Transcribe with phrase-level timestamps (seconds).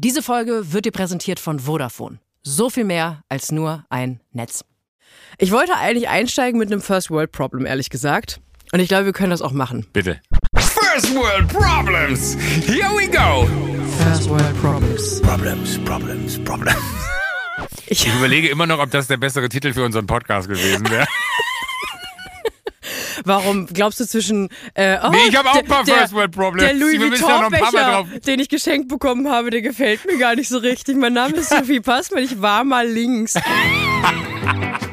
[0.00, 2.20] Diese Folge wird dir präsentiert von Vodafone.
[2.44, 4.64] So viel mehr als nur ein Netz.
[5.38, 8.40] Ich wollte eigentlich einsteigen mit einem First World Problem, ehrlich gesagt.
[8.70, 9.88] Und ich glaube, wir können das auch machen.
[9.92, 10.20] Bitte.
[10.54, 12.36] First World Problems.
[12.64, 13.48] Here we go.
[14.04, 15.20] First World Problems.
[15.20, 16.78] Problems, Problems, Problems.
[17.88, 21.06] Ich, Ich überlege immer noch, ob das der bessere Titel für unseren Podcast gewesen wäre.
[23.28, 24.48] warum glaubst du zwischen.
[24.74, 26.68] Äh, oh, Nee, ich habe auch ein paar der- First World Problems.
[26.68, 28.06] Der Louis Vuitton-Becher, drauf.
[28.26, 30.96] den ich geschenkt bekommen habe, der gefällt mir gar nicht so richtig.
[30.96, 33.34] Mein Name ist Sophie Passmann, ich war mal links.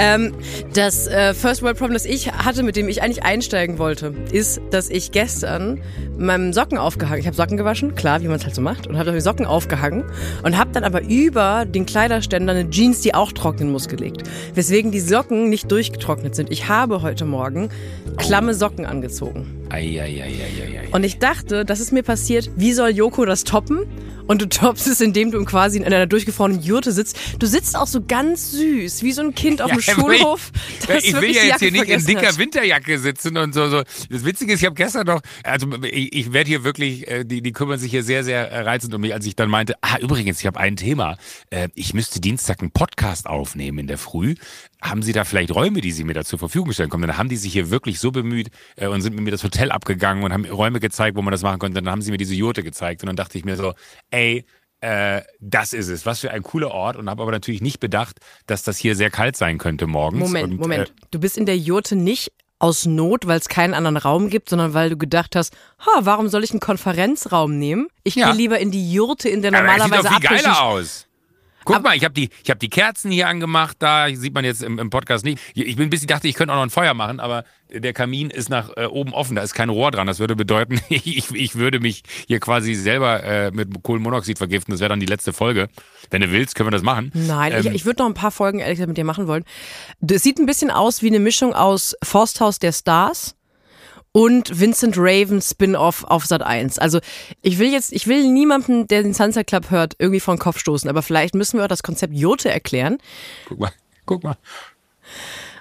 [0.00, 0.32] Ähm,
[0.72, 4.60] das äh, First World Problem, das ich hatte, mit dem ich eigentlich einsteigen wollte, ist,
[4.70, 5.82] dass ich gestern
[6.16, 8.96] meinem Socken aufgehangen, ich habe Socken gewaschen, klar, wie man es halt so macht, und
[8.96, 10.04] habe die Socken aufgehangen
[10.42, 14.22] und habe dann aber über den Kleiderständer eine Jeans, die auch trocknen muss, gelegt.
[14.54, 16.50] Weswegen die Socken nicht durchgetrocknet sind.
[16.50, 17.68] Ich habe heute Morgen
[18.16, 19.66] klamme Socken angezogen.
[19.68, 20.88] Eieieiei.
[20.92, 23.86] Und ich dachte, das ist mir passiert, wie soll Joko das toppen?
[24.30, 27.18] Und du toppst es, indem du quasi in einer durchgefrorenen Jurte sitzt.
[27.40, 30.52] Du sitzt auch so ganz süß, wie so ein Kind auf dem Ja, ich- Schulhof.
[30.86, 32.38] das ich will ja jetzt hier nicht in dicker hat.
[32.38, 33.68] Winterjacke sitzen und so.
[33.68, 33.82] so.
[34.08, 37.42] Das Witzige ist, ich habe gestern noch, also ich, ich werde hier wirklich, äh, die,
[37.42, 39.98] die kümmern sich hier sehr, sehr äh, reizend um mich, als ich dann meinte, ah,
[39.98, 41.16] übrigens, ich habe ein Thema.
[41.50, 44.36] Äh, Ich müsste Dienstag einen Podcast aufnehmen in der Früh.
[44.82, 47.06] Haben Sie da vielleicht Räume, die Sie mir da zur Verfügung stellen können?
[47.06, 49.70] Dann haben die sich hier wirklich so bemüht äh, und sind mit mir das Hotel
[49.70, 51.80] abgegangen und haben Räume gezeigt, wo man das machen konnte.
[51.82, 53.74] Dann haben sie mir diese Jurte gezeigt und dann dachte ich mir so,
[54.10, 54.44] ey,
[54.80, 56.06] äh, das ist es.
[56.06, 59.10] Was für ein cooler Ort und habe aber natürlich nicht bedacht, dass das hier sehr
[59.10, 60.20] kalt sein könnte morgens.
[60.20, 60.88] Moment, und, Moment.
[60.88, 64.48] Äh, Du bist in der Jurte nicht aus Not, weil es keinen anderen Raum gibt,
[64.50, 67.88] sondern weil du gedacht hast, ha, warum soll ich einen Konferenzraum nehmen?
[68.04, 68.28] Ich Ja.
[68.28, 71.06] gehe lieber in die Jurte, in der aber es sieht normalerweise doch viel geiler aus.
[71.64, 74.62] Guck mal, ich habe die, ich hab die Kerzen hier angemacht, da sieht man jetzt
[74.62, 75.38] im, im Podcast nicht.
[75.54, 78.30] Ich bin ein bisschen, dachte, ich könnte auch noch ein Feuer machen, aber der Kamin
[78.30, 80.06] ist nach äh, oben offen, da ist kein Rohr dran.
[80.06, 84.72] Das würde bedeuten, ich, ich würde mich hier quasi selber äh, mit Kohlenmonoxid vergiften.
[84.72, 85.68] Das wäre dann die letzte Folge.
[86.10, 87.12] Wenn du willst, können wir das machen.
[87.14, 89.44] Nein, ich, Ähm, ich würde noch ein paar Folgen ehrlich gesagt mit dir machen wollen.
[90.00, 93.36] Das sieht ein bisschen aus wie eine Mischung aus Forsthaus der Stars
[94.12, 96.78] und Vincent Raven Spin-off auf Sat 1.
[96.78, 97.00] Also
[97.42, 100.58] ich will jetzt, ich will niemanden, der den Sunset Club hört, irgendwie vor den Kopf
[100.58, 102.98] stoßen, aber vielleicht müssen wir auch das Konzept Jote erklären.
[103.46, 103.72] Guck mal,
[104.06, 104.36] guck mal.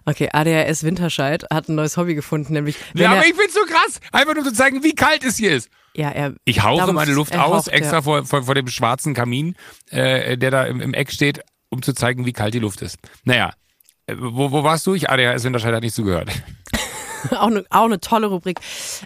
[0.05, 3.61] Okay, ADHS Winterscheid hat ein neues Hobby gefunden, nämlich Ja, er, aber ich find's so
[3.67, 3.99] krass.
[4.11, 5.69] Einfach nur zu zeigen, wie kalt es hier ist.
[5.95, 8.01] ja, er Ich hauche meine Luft aus, haucht, extra ja.
[8.01, 9.55] vor, vor, vor dem schwarzen Kamin,
[9.91, 12.97] äh, der da im, im Eck steht, um zu zeigen, wie kalt die Luft ist.
[13.23, 13.53] Naja,
[14.07, 14.95] äh, wo, wo warst du?
[14.95, 16.31] Ich, ADHS Winterscheid hat nicht zugehört.
[17.31, 18.59] auch, eine, auch eine tolle Rubrik.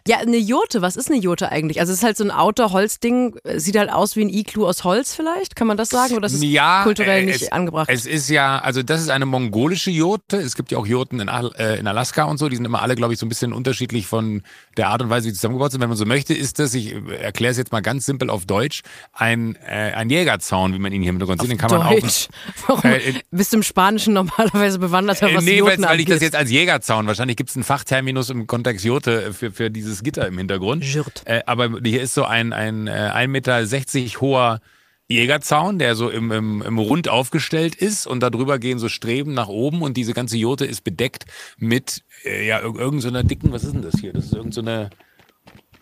[0.07, 1.79] Ja, eine Jote, was ist eine Jote eigentlich?
[1.79, 5.15] Also es ist halt so ein Outdoor-Holzding, sieht halt aus wie ein Iglu aus Holz
[5.15, 6.15] vielleicht, kann man das sagen?
[6.15, 7.89] Oder ist es ja, kulturell äh, nicht es, angebracht?
[7.91, 10.37] Es ist ja, also das ist eine mongolische Jote.
[10.37, 12.49] Es gibt ja auch Joten in, äh, in Alaska und so.
[12.49, 14.43] Die sind immer alle, glaube ich, so ein bisschen unterschiedlich von
[14.77, 15.81] der Art und Weise, wie sie zusammengebaut sind.
[15.81, 18.81] Wenn man so möchte, ist das, ich erkläre es jetzt mal ganz simpel auf Deutsch,
[19.13, 21.51] ein, äh, ein Jägerzaun, wie man ihn hier im Hintergrund sieht.
[21.51, 21.91] Den kann man auch.
[21.99, 22.27] Deutsch.
[22.67, 22.83] Warum?
[22.83, 26.21] Äh, Bist du im Spanischen normalerweise bewanderter, Äh, was nee, Joten weil, weil ich das
[26.21, 27.63] jetzt als Jägerzaun, wahrscheinlich gibt es einen
[28.03, 30.83] Fachterminus im Kontext Jurte für, für dieses Gitter im Hintergrund.
[30.83, 31.23] Jurt.
[31.25, 34.59] Äh, aber hier ist so ein, ein äh, 1,60 Meter hoher
[35.07, 39.47] Jägerzaun, der so im, im, im Rund aufgestellt ist und darüber gehen so Streben nach
[39.47, 41.25] oben und diese ganze Jurte ist bedeckt
[41.57, 44.11] mit äh, ja, ir- irgend so einer dicken, was ist denn das hier?
[44.13, 44.61] Das ist irgend so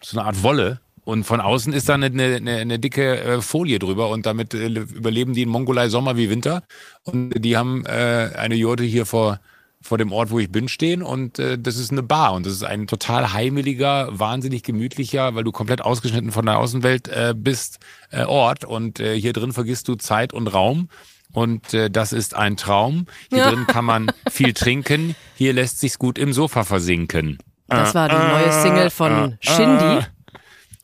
[0.03, 0.79] so eine Art Wolle.
[1.03, 4.53] Und von außen ist da eine, eine, eine, eine dicke äh, Folie drüber und damit
[4.53, 6.63] äh, überleben die in Mongolei Sommer wie Winter.
[7.03, 9.39] Und die haben äh, eine Jurte hier vor,
[9.81, 12.53] vor dem Ort, wo ich bin, stehen und äh, das ist eine Bar und das
[12.53, 17.79] ist ein total heimeliger, wahnsinnig gemütlicher, weil du komplett ausgeschnitten von der Außenwelt äh, bist,
[18.11, 20.89] äh, Ort und äh, hier drin vergisst du Zeit und Raum.
[21.33, 23.05] Und äh, das ist ein Traum.
[23.29, 23.49] Hier Ja.
[23.51, 25.15] drin kann man viel trinken.
[25.35, 27.37] Hier lässt sich's gut im Sofa versinken.
[27.67, 30.05] Das war die neue Single von Shindy.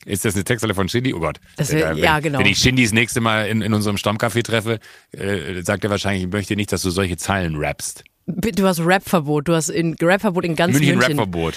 [0.05, 1.13] Ist das eine Textzeile von Shindy?
[1.13, 1.41] Oh Gott.
[1.57, 2.39] Das wär- Äh, wenn, ja, genau.
[2.39, 4.79] Wenn ich Shindy das nächste Mal in, in unserem Stammcafé treffe,
[5.11, 8.05] äh, sagt er wahrscheinlich, ich möchte nicht, dass du solche Zeilen rappst.
[8.29, 11.17] Du hast Rapverbot, du hast in Rapverbot in ganz München, München.
[11.17, 11.53] Rapverbot.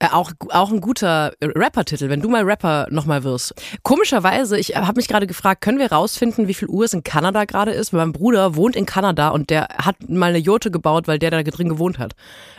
[0.00, 3.54] Äh, auch, auch ein guter Rapper-Titel, wenn du mal Rapper nochmal wirst.
[3.84, 7.46] Komischerweise, ich habe mich gerade gefragt, können wir rausfinden, wie viel Uhr es in Kanada
[7.46, 7.94] gerade ist?
[7.94, 11.30] Weil mein Bruder wohnt in Kanada und der hat mal eine Jote gebaut, weil der
[11.30, 12.12] da drin gewohnt hat.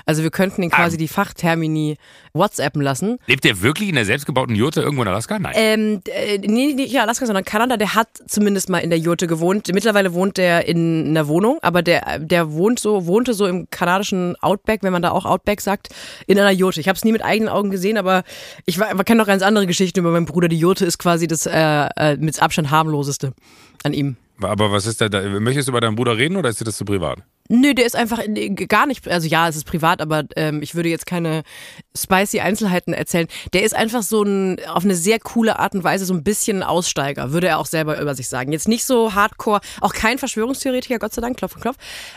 [0.08, 0.98] Also wir könnten ihn quasi Ah.
[0.98, 1.98] die Fachtermini
[2.34, 3.20] WhatsAppen lassen.
[3.28, 5.38] Lebt der wirklich in der selbstgebauten Jurte irgendwo in Alaska?
[5.38, 5.54] Nein.
[5.56, 9.72] Ähm, äh, nee, nicht Alaska, sondern Kanada, der hat zumindest mal in der Jurte gewohnt.
[9.72, 14.36] Mittlerweile wohnt der in einer Wohnung, aber der, der wohnt so, wohnte so im kanadischen
[14.42, 15.90] Outback, wenn man da auch Outback sagt,
[16.28, 16.80] in einer Jote.
[16.80, 18.24] Ich habe es nie mit eigenen Augen gesehen, aber
[18.66, 20.48] ich kenne noch ganz andere Geschichten über meinen Bruder.
[20.48, 23.34] Die Jote ist quasi das äh, äh, mit Abstand harmloseste
[23.84, 24.16] an ihm.
[24.42, 25.10] Aber was ist da?
[25.40, 27.20] Möchtest du über deinen Bruder reden oder ist dir das zu privat?
[27.54, 28.22] Nö, der ist einfach
[28.70, 31.44] gar nicht, also ja, es ist privat, aber ähm, ich würde jetzt keine
[31.98, 33.28] spicy Einzelheiten erzählen.
[33.52, 36.64] Der ist einfach so ein, auf eine sehr coole Art und Weise so ein bisschen
[36.64, 38.54] Aussteiger, würde er auch selber über sich sagen.
[38.54, 41.76] Jetzt nicht so hardcore, auch kein Verschwörungstheoretiker, Gott sei Dank, Klopf und Klopf,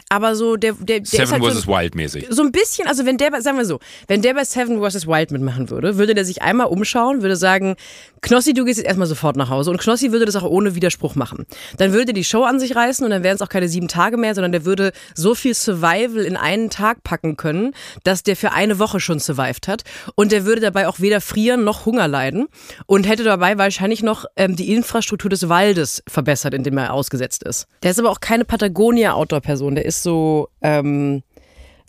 [0.08, 1.62] aber so der, der, der Seven ist halt vs.
[1.62, 2.26] so, Wild mäßig.
[2.30, 5.08] so ein bisschen, also wenn der, bei- sagen wir so, wenn der bei Seven vs.
[5.08, 7.74] Wild mitmachen würde, würde der sich einmal umschauen, würde sagen,
[8.20, 11.16] Knossi, du gehst jetzt erstmal sofort nach Hause und Knossi würde das auch ohne Widerspruch
[11.16, 11.44] machen.
[11.76, 14.16] Dann würde die Show an sich reißen und dann wären es auch keine sieben Tage
[14.16, 17.72] mehr, sondern der würde so viel Survival in einen Tag packen können,
[18.02, 19.84] dass der für eine Woche schon survived hat
[20.14, 22.48] und der würde dabei auch weder frieren noch Hunger leiden
[22.84, 27.42] und hätte dabei wahrscheinlich noch ähm, die Infrastruktur des Waldes verbessert, in dem er ausgesetzt
[27.44, 27.66] ist.
[27.82, 31.22] Der ist aber auch keine Patagonia-Outdoor-Person, der ist so, ähm,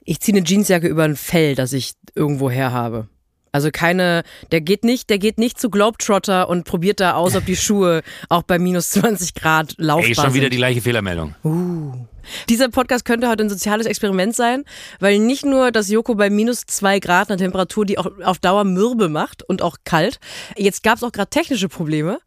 [0.05, 3.09] ich ziehe eine Jeansjacke über ein Fell, das ich irgendwo her habe.
[3.55, 7.45] Also keine, der geht nicht, der geht nicht zu Globetrotter und probiert da aus, ob
[7.45, 10.51] die Schuhe auch bei minus 20 Grad laufbar Ey, schon wieder sind.
[10.55, 11.35] die gleiche Fehlermeldung.
[12.49, 14.65] Dieser Podcast könnte heute ein soziales Experiment sein,
[14.99, 18.65] weil nicht nur, dass Joko bei minus zwei Grad eine Temperatur, die auch auf Dauer
[18.65, 20.19] mürbe macht und auch kalt.
[20.57, 22.19] Jetzt gab es auch gerade technische Probleme.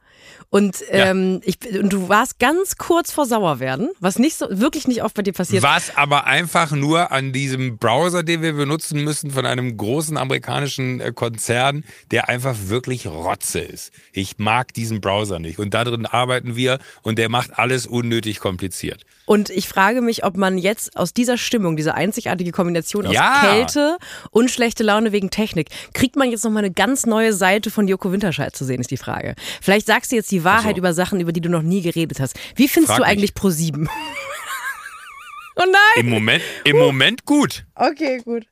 [0.50, 5.02] Und, ähm, ich, und du warst ganz kurz vor Sauerwerden, was nicht so, wirklich nicht
[5.02, 5.62] oft bei dir passiert.
[5.62, 11.00] Was aber einfach nur an diesem Browser, den wir benutzen müssen, von einem großen amerikanischen
[11.00, 13.92] äh, Konzern, der einfach wirklich Rotze ist.
[14.12, 15.58] Ich mag diesen Browser nicht.
[15.58, 19.04] Und da drin arbeiten wir und der macht alles unnötig kompliziert.
[19.26, 23.42] Und ich frage mich, ob man jetzt aus dieser Stimmung, diese einzigartige Kombination aus Ja.
[23.42, 23.98] Kälte
[24.30, 28.10] und schlechte Laune wegen Technik, kriegt man jetzt nochmal eine ganz neue Seite von Joko
[28.10, 29.34] Winterscheid zu sehen, ist die Frage.
[29.60, 30.78] Vielleicht sagst du jetzt die Wahrheit Ach so.
[30.78, 32.38] über Sachen, über die du noch nie geredet hast.
[32.56, 33.88] Wie findest Frag du eigentlich Pro 7?
[35.56, 36.04] oh nein!
[36.04, 37.64] Im Moment, im Moment gut.
[37.74, 38.46] Okay, gut.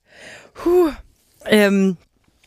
[0.55, 0.91] Puh.
[1.47, 1.97] Ähm,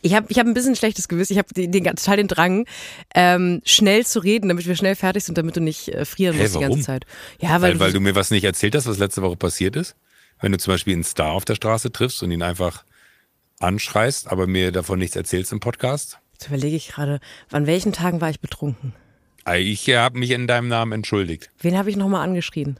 [0.02, 1.32] ich habe ich hab ein bisschen schlechtes Gewissen.
[1.34, 2.66] Ich habe den, den, total den Drang,
[3.14, 6.42] ähm, schnell zu reden, damit wir schnell fertig sind, damit du nicht äh, frieren Hä,
[6.42, 6.82] musst die ganze warum?
[6.82, 7.06] Zeit.
[7.40, 9.96] Ja, weil, Weil, weil du mir was nicht erzählt hast, was letzte Woche passiert ist.
[10.40, 12.84] Wenn du zum Beispiel einen Star auf der Straße triffst und ihn einfach
[13.58, 16.18] anschreist, aber mir davon nichts erzählst im Podcast.
[16.32, 17.20] Jetzt überlege ich gerade,
[17.52, 18.94] an welchen Tagen war ich betrunken?
[19.56, 21.50] Ich habe mich in deinem Namen entschuldigt.
[21.60, 22.78] Wen habe ich nochmal angeschrien?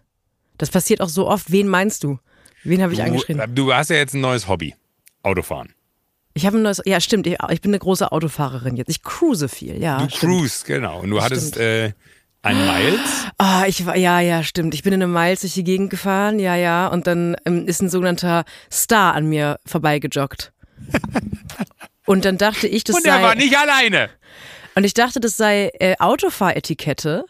[0.58, 1.50] Das passiert auch so oft.
[1.50, 2.18] Wen meinst du?
[2.64, 3.38] Wen habe ich angeschrien?
[3.38, 4.74] Du, du hast ja jetzt ein neues Hobby.
[5.22, 5.74] Autofahren.
[6.34, 6.80] Ich habe ein neues.
[6.84, 7.26] Ja, stimmt.
[7.26, 8.88] Ich, ich bin eine große Autofahrerin jetzt.
[8.88, 9.80] Ich cruise viel.
[9.80, 9.98] Ja.
[9.98, 10.32] Du stimmt.
[10.32, 11.00] cruise, genau.
[11.00, 11.92] Und du hattest äh,
[12.42, 13.26] ein Miles.
[13.38, 14.74] Ah, ich war, ja, ja, stimmt.
[14.74, 16.86] Ich bin in einem Miles durch die Gegend gefahren, ja, ja.
[16.86, 20.52] Und dann ähm, ist ein sogenannter Star an mir vorbeigejoggt.
[22.06, 23.10] Und dann dachte ich, das Und sei.
[23.10, 24.10] er war nicht alleine.
[24.75, 27.25] Und ich dachte, das sei äh, Autofahretikette,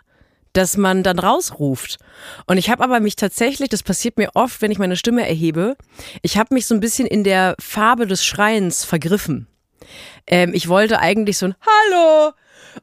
[0.53, 1.99] dass man dann rausruft.
[2.47, 5.77] Und ich habe aber mich tatsächlich, das passiert mir oft, wenn ich meine Stimme erhebe,
[6.23, 9.47] ich habe mich so ein bisschen in der Farbe des Schreiens vergriffen.
[10.27, 12.33] Ähm, ich wollte eigentlich so ein Hallo.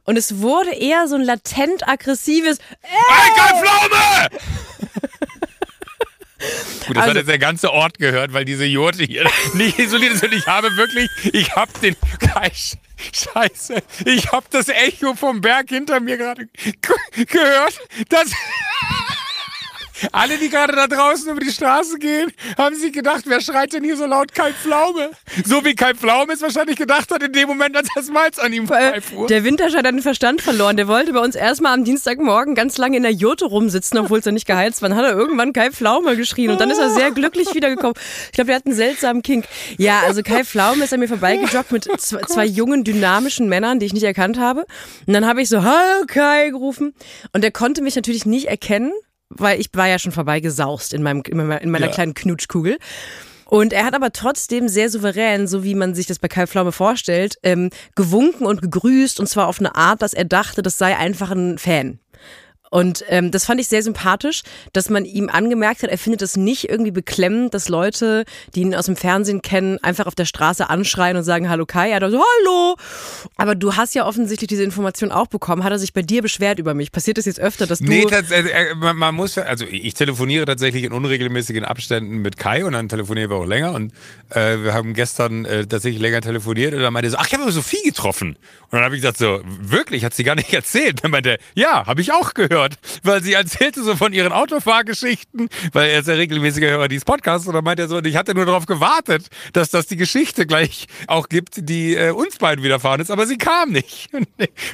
[0.04, 4.28] Und es wurde eher so ein latent aggressives Hey, kein Pflaume!
[6.86, 10.14] Gut, das Also- hat jetzt der ganze Ort gehört, weil diese Jurte hier nicht isoliert
[10.14, 10.24] ist.
[10.24, 11.96] Und ich habe wirklich, ich habe den,
[13.14, 17.78] Scheiße, ich habe das Echo vom Berg hinter mir gerade ge- gehört.
[18.08, 18.30] Das,
[20.12, 23.84] alle, die gerade da draußen über die Straße gehen, haben sich gedacht, wer schreit denn
[23.84, 25.10] hier so laut Kai Pflaume?
[25.44, 28.52] So wie Kai Pflaume es wahrscheinlich gedacht hat in dem Moment, als das Malz an
[28.52, 29.26] ihm vorbeifuhr.
[29.26, 30.76] der Winterscheid hat den Verstand verloren.
[30.76, 34.24] Der wollte bei uns erstmal am Dienstagmorgen ganz lange in der Jurte rumsitzen, obwohl es
[34.24, 34.88] ja nicht geheizt war.
[34.88, 37.94] Dann hat er irgendwann Kai Pflaume geschrien und dann ist er sehr glücklich wiedergekommen.
[38.26, 39.46] Ich glaube, der hat einen seltsamen Kink.
[39.76, 43.86] Ja, also Kai Pflaume ist an mir vorbeigejoggt mit zwei, zwei jungen, dynamischen Männern, die
[43.86, 44.66] ich nicht erkannt habe.
[45.06, 46.94] Und dann habe ich so, Hallo Kai gerufen.
[47.32, 48.92] Und der konnte mich natürlich nicht erkennen,
[49.30, 51.92] weil ich war ja schon vorbeigesaust in, meinem, in meiner, in meiner Ja.
[51.92, 52.78] kleinen Knutschkugel.
[53.44, 56.70] Und er hat aber trotzdem sehr souverän, so wie man sich das bei Kai Pflaume
[56.72, 60.96] vorstellt, ähm, gewunken und gegrüßt und zwar auf eine Art, dass er dachte, das sei
[60.96, 61.98] einfach ein Fan.
[62.70, 66.36] Und ähm, das fand ich sehr sympathisch, dass man ihm angemerkt hat, er findet es
[66.36, 70.68] nicht irgendwie beklemmend, dass Leute, die ihn aus dem Fernsehen kennen, einfach auf der Straße
[70.68, 71.90] anschreien und sagen Hallo Kai.
[71.90, 72.76] Er hat so Hallo.
[73.36, 75.64] Aber du hast ja offensichtlich diese Information auch bekommen.
[75.64, 76.92] Hat er sich bei dir beschwert über mich?
[76.92, 80.44] Passiert das jetzt öfter, dass du Nee, äh, äh, man, man muss, also ich telefoniere
[80.44, 83.92] tatsächlich in unregelmäßigen Abständen mit Kai und dann telefonieren wir auch länger und
[84.30, 87.34] äh, wir haben gestern äh, tatsächlich länger telefoniert und dann meinte er so, ach, ich
[87.34, 88.36] habe Sophie getroffen.
[88.70, 91.02] Und dann habe ich gesagt so, wirklich, hat sie gar nicht erzählt.
[91.02, 92.57] Dann meinte er, ja, habe ich auch gehört,
[93.02, 97.46] weil sie erzählte so von ihren Autofahrgeschichten, weil er ist ja regelmäßiger Hörer dieses Podcasts
[97.46, 100.46] und dann meinte er so, und ich hatte nur darauf gewartet, dass das die Geschichte
[100.46, 104.10] gleich auch gibt, die äh, uns beiden widerfahren ist, aber sie kam nicht.
[104.12, 104.28] Und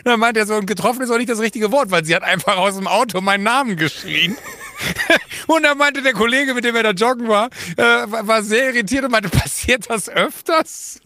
[0.05, 2.23] dann meinte er so, und getroffen ist auch nicht das richtige Wort, weil sie hat
[2.23, 4.37] einfach aus dem Auto meinen Namen geschrien.
[5.47, 9.05] Und da meinte der Kollege, mit dem er da joggen war, äh, war sehr irritiert
[9.05, 11.01] und meinte, passiert das öfters?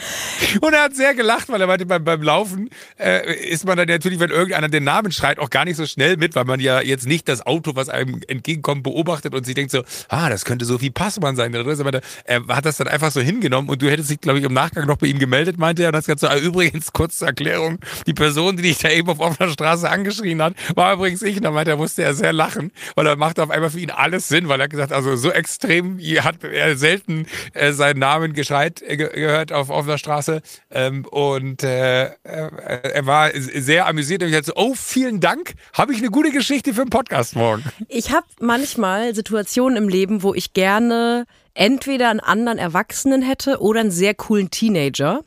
[0.60, 3.88] Und er hat sehr gelacht, weil er meinte, beim, beim Laufen äh, ist man dann
[3.88, 6.80] natürlich, wenn irgendeiner den Namen schreit, auch gar nicht so schnell mit, weil man ja
[6.80, 10.64] jetzt nicht das Auto, was einem entgegenkommt, beobachtet und sich denkt so, ah, das könnte
[10.64, 11.54] Sophie Passmann sein.
[11.54, 14.86] Er hat das dann einfach so hingenommen und du hättest dich, glaube ich, im Nachgang
[14.86, 15.88] noch bei ihm gemeldet, meinte er.
[15.88, 19.20] Und das gesagt so, ah, übrigens, kurze Erklärung, die Person, die dich da eben auf
[19.20, 21.36] offener Straße angeschrien hat, war übrigens ich.
[21.36, 23.90] Und dann meinte er, musste er sehr lachen, weil er machte auf einmal für ihn
[23.90, 28.82] alles Sinn, weil er gesagt also so extrem hat er selten äh, seinen Namen geschreit
[28.82, 30.42] äh, gehört auf offener der Straße.
[30.70, 35.54] Ähm, und äh, äh, er war sehr amüsiert und ich so, oh, vielen Dank.
[35.72, 37.64] Habe ich eine gute Geschichte für den Podcast morgen.
[37.88, 41.26] Ich habe manchmal Situationen im Leben, wo ich gerne
[41.58, 45.24] entweder einen anderen Erwachsenen hätte oder einen sehr coolen Teenager,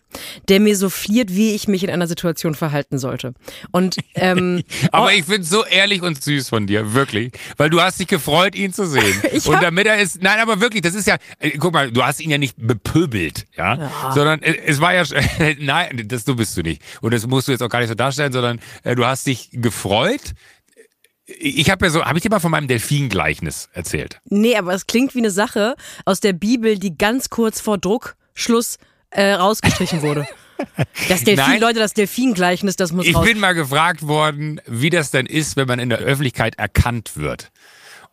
[0.47, 3.33] der mir so fliert, wie ich mich in einer Situation verhalten sollte.
[3.71, 7.81] Und ähm, aber oh, ich finde so ehrlich und süß von dir, wirklich, weil du
[7.81, 9.21] hast dich gefreut, ihn zu sehen.
[9.45, 12.21] und damit er ist, nein, aber wirklich, das ist ja, äh, guck mal, du hast
[12.21, 14.11] ihn ja nicht bepöbelt, ja, ja.
[14.13, 15.03] sondern äh, es war ja,
[15.59, 16.81] nein, das du bist du nicht.
[17.01, 19.49] Und das musst du jetzt auch gar nicht so darstellen, sondern äh, du hast dich
[19.51, 20.33] gefreut,
[21.39, 24.19] ich habe ja so, habe ich dir mal von meinem Delfin-Gleichnis erzählt?
[24.29, 28.77] Nee, aber es klingt wie eine Sache aus der Bibel, die ganz kurz vor Druckschluss
[29.11, 30.25] äh, rausgestrichen wurde.
[31.09, 33.25] Das Delfin, Nein, Leute, das Delfin-Gleichnis, das muss Ich raus.
[33.25, 37.51] bin mal gefragt worden, wie das denn ist, wenn man in der Öffentlichkeit erkannt wird.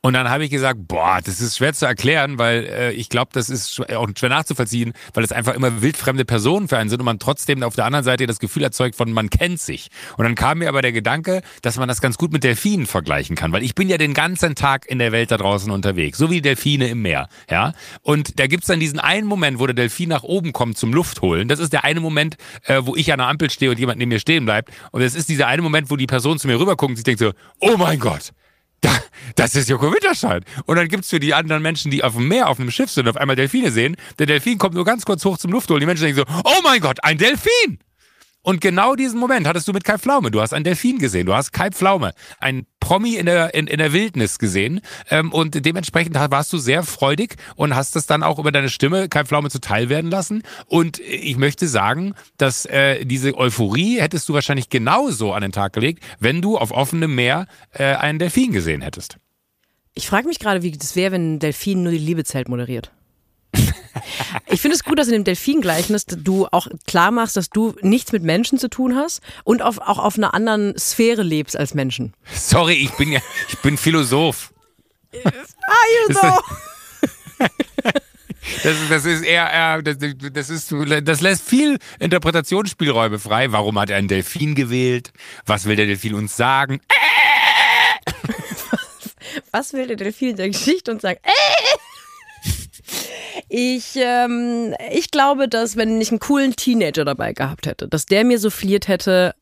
[0.01, 3.31] Und dann habe ich gesagt, boah, das ist schwer zu erklären, weil äh, ich glaube,
[3.33, 7.05] das ist auch schwer nachzuvollziehen, weil es einfach immer wildfremde Personen für einen sind und
[7.05, 9.89] man trotzdem auf der anderen Seite das Gefühl erzeugt von, man kennt sich.
[10.17, 13.35] Und dann kam mir aber der Gedanke, dass man das ganz gut mit Delfinen vergleichen
[13.35, 16.31] kann, weil ich bin ja den ganzen Tag in der Welt da draußen unterwegs, so
[16.31, 17.29] wie Delfine im Meer.
[17.51, 17.73] Ja?
[18.03, 21.23] Und da gibt's dann diesen einen Moment, wo der Delfin nach oben kommt zum Luft
[21.23, 21.49] holen.
[21.49, 22.37] Das ist der eine Moment,
[22.67, 24.71] äh, wo ich an der Ampel stehe und jemand neben mir stehen bleibt.
[24.93, 27.19] Und es ist dieser eine Moment, wo die Person zu mir rüberguckt und sich denkt
[27.19, 28.31] so, oh mein Gott,
[29.37, 30.45] das ist Joko Winterscheid.
[30.67, 33.09] Und dann gibt's für die anderen Menschen, die auf dem Meer, auf einem Schiff sind,
[33.09, 33.97] auf einmal Delfine sehen.
[34.19, 35.81] Der Delfin kommt nur ganz kurz hoch zum Luftholen.
[35.81, 37.79] Die Menschen denken so, oh mein Gott, ein Delfin!
[38.49, 40.31] Und genau diesen Moment hattest du mit Kai Pflaume.
[40.31, 41.27] Du hast einen Delfin gesehen.
[41.27, 44.81] Du hast Kai Pflaume, ein Promi in der, in, in der Wildnis gesehen.
[45.11, 49.11] Ähm, und dementsprechend warst du sehr freudig und hast das dann auch über deine Stimme
[49.11, 50.45] Kai Pflaume zuteil werden lassen.
[50.65, 55.75] Und ich möchte sagen, dass äh, diese Euphorie hättest du wahrscheinlich genauso an den Tag
[55.75, 59.19] gelegt, wenn du auf offenem Meer äh, einen Delfin gesehen hättest.
[59.93, 62.93] Ich frage mich gerade, wie das wäre, wenn ein Delfin nur die Liebezelt moderiert.
[64.51, 68.13] Ich finde es gut, dass in dem Delfin-Gleichnis du auch klar machst, dass du nichts
[68.13, 72.15] mit Menschen zu tun hast und auf, auch auf einer anderen Sphäre lebst als Menschen.
[72.33, 74.53] Sorry, ich bin ja, ich bin Philosoph.
[75.25, 75.33] Are
[76.09, 76.41] you though?
[78.63, 80.73] Das ist, das ist eher, eher das, das, ist,
[81.03, 83.53] das lässt viel Interpretationsspielräume frei.
[83.53, 85.13] Warum hat er einen Delfin gewählt?
[85.47, 86.81] Was will der Delfin uns sagen?
[89.51, 91.21] Was will der Delfin in der Geschichte uns sagen?
[93.49, 98.25] Ich, ähm, ich glaube, dass wenn ich einen coolen Teenager dabei gehabt hätte, dass der
[98.25, 99.35] mir so fliert hätte,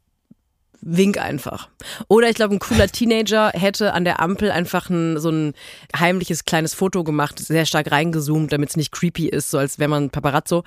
[0.80, 1.68] wink einfach.
[2.08, 5.54] Oder ich glaube, ein cooler Teenager hätte an der Ampel einfach ein, so ein
[5.98, 9.90] heimliches kleines Foto gemacht, sehr stark reingezoomt, damit es nicht creepy ist, so als wäre
[9.90, 10.64] man Paparazzo.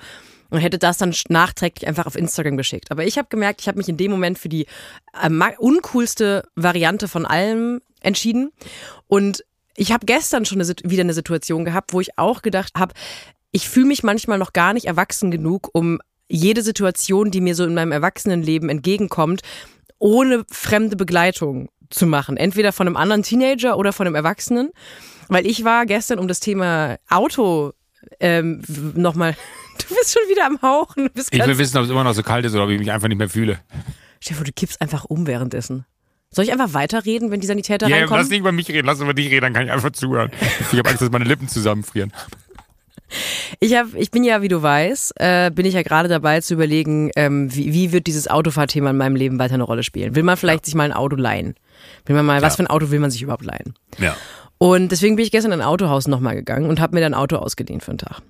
[0.50, 2.90] Und hätte das dann nachträglich einfach auf Instagram geschickt.
[2.90, 4.66] Aber ich habe gemerkt, ich habe mich in dem Moment für die
[5.22, 8.50] äh, uncoolste Variante von allem entschieden.
[9.06, 9.44] Und
[9.80, 12.92] ich habe gestern schon eine, wieder eine Situation gehabt, wo ich auch gedacht habe,
[13.50, 17.64] ich fühle mich manchmal noch gar nicht erwachsen genug, um jede Situation, die mir so
[17.64, 19.40] in meinem Erwachsenenleben entgegenkommt,
[19.98, 22.36] ohne fremde Begleitung zu machen.
[22.36, 24.70] Entweder von einem anderen Teenager oder von einem Erwachsenen.
[25.28, 27.72] Weil ich war gestern um das Thema Auto
[28.20, 28.62] ähm,
[28.94, 29.34] nochmal.
[29.80, 31.08] Du bist schon wieder am Hauchen.
[31.14, 33.08] ich will wissen, ob es immer noch so kalt ist oder ob ich mich einfach
[33.08, 33.60] nicht mehr fühle.
[34.20, 35.86] Stefan, du kippst einfach um währenddessen.
[36.32, 38.20] Soll ich einfach weiterreden, wenn die Sanitäter ja, reinkommen?
[38.20, 40.30] lass nicht über mich reden, lass über dich reden, dann kann ich einfach zuhören.
[40.72, 42.12] Ich habe Angst, dass meine Lippen zusammenfrieren.
[43.58, 46.54] Ich, hab, ich bin ja, wie du weißt, äh, bin ich ja gerade dabei zu
[46.54, 50.14] überlegen, ähm, wie, wie wird dieses Autofahrthema in meinem Leben weiter eine Rolle spielen.
[50.14, 50.66] Will man vielleicht ja.
[50.66, 51.56] sich mal ein Auto leihen?
[52.06, 52.42] Will man mal, ja.
[52.42, 53.74] was für ein Auto will man sich überhaupt leihen?
[53.98, 54.16] Ja.
[54.62, 57.18] Und deswegen bin ich gestern in ein Autohaus nochmal gegangen und habe mir dann ein
[57.18, 58.20] Auto ausgeliehen für einen Tag.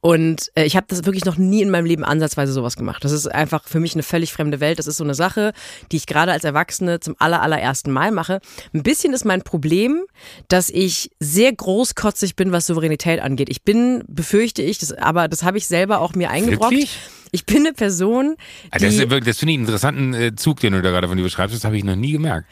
[0.00, 3.04] Und äh, ich habe das wirklich noch nie in meinem Leben ansatzweise sowas gemacht.
[3.04, 4.78] Das ist einfach für mich eine völlig fremde Welt.
[4.78, 5.52] Das ist so eine Sache,
[5.92, 8.40] die ich gerade als Erwachsene zum aller, allerersten Mal mache.
[8.72, 10.04] Ein bisschen ist mein Problem,
[10.48, 13.50] dass ich sehr großkotzig bin, was Souveränität angeht.
[13.50, 16.72] Ich bin, befürchte ich, das, aber das habe ich selber auch mir eingebrockt.
[16.72, 16.98] Wirklich?
[17.30, 18.36] Ich bin eine Person.
[18.74, 21.24] Die, das, das finde ich einen interessanten äh, Zug, den du da gerade von dir
[21.24, 21.54] beschreibst.
[21.54, 22.48] Das habe ich noch nie gemerkt.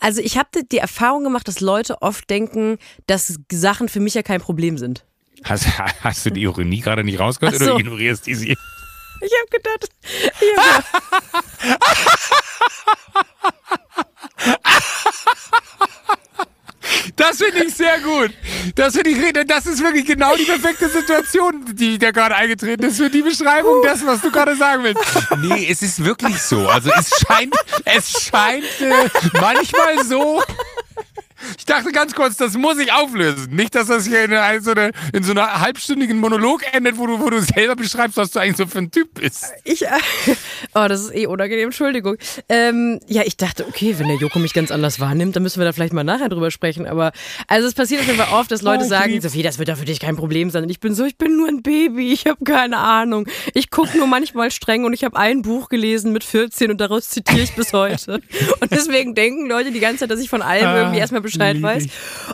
[0.00, 4.22] Also ich habe die Erfahrung gemacht, dass Leute oft denken, dass Sachen für mich ja
[4.22, 5.04] kein Problem sind.
[5.44, 7.64] Hast, hast du die Ironie gerade nicht rausgehört so.
[7.64, 8.56] oder ignorierst die sie?
[9.20, 9.88] Ich habe gedacht.
[10.40, 10.84] Ich hab
[17.16, 18.30] da, sehr gut.
[18.74, 22.96] Das finde ich, das ist wirklich genau die perfekte Situation, die da gerade eingetreten ist
[22.96, 25.02] für die Beschreibung dessen, was du gerade sagen willst.
[25.38, 26.68] Nee, es ist wirklich so.
[26.68, 27.54] Also es scheint,
[27.84, 29.08] es scheint äh,
[29.40, 30.42] manchmal so,
[31.56, 33.54] ich dachte ganz kurz, das muss ich auflösen.
[33.54, 37.06] Nicht, dass das hier in, eine, so eine, in so einer halbstündigen Monolog endet, wo
[37.06, 39.46] du, wo du selber beschreibst, was du eigentlich so für ein Typ bist.
[39.64, 39.90] Ich, äh,
[40.74, 42.16] oh, das ist eh unangenehm, Entschuldigung.
[42.48, 45.64] Ähm, ja, ich dachte, okay, wenn der Joko mich ganz anders wahrnimmt, dann müssen wir
[45.64, 46.86] da vielleicht mal nachher drüber sprechen.
[46.86, 47.12] Aber
[47.46, 49.76] also es passiert auf jeden Fall oft, dass Leute oh, sagen, Sophie, das wird doch
[49.76, 50.64] für dich kein Problem sein.
[50.64, 53.28] Und ich bin so, ich bin nur ein Baby, ich habe keine Ahnung.
[53.54, 57.08] Ich gucke nur manchmal streng und ich habe ein Buch gelesen mit 14 und daraus
[57.08, 58.20] zitiere ich bis heute.
[58.60, 61.62] Und deswegen denken Leute die ganze Zeit, dass ich von allem ah, irgendwie erstmal Bescheid
[61.62, 61.86] weiß.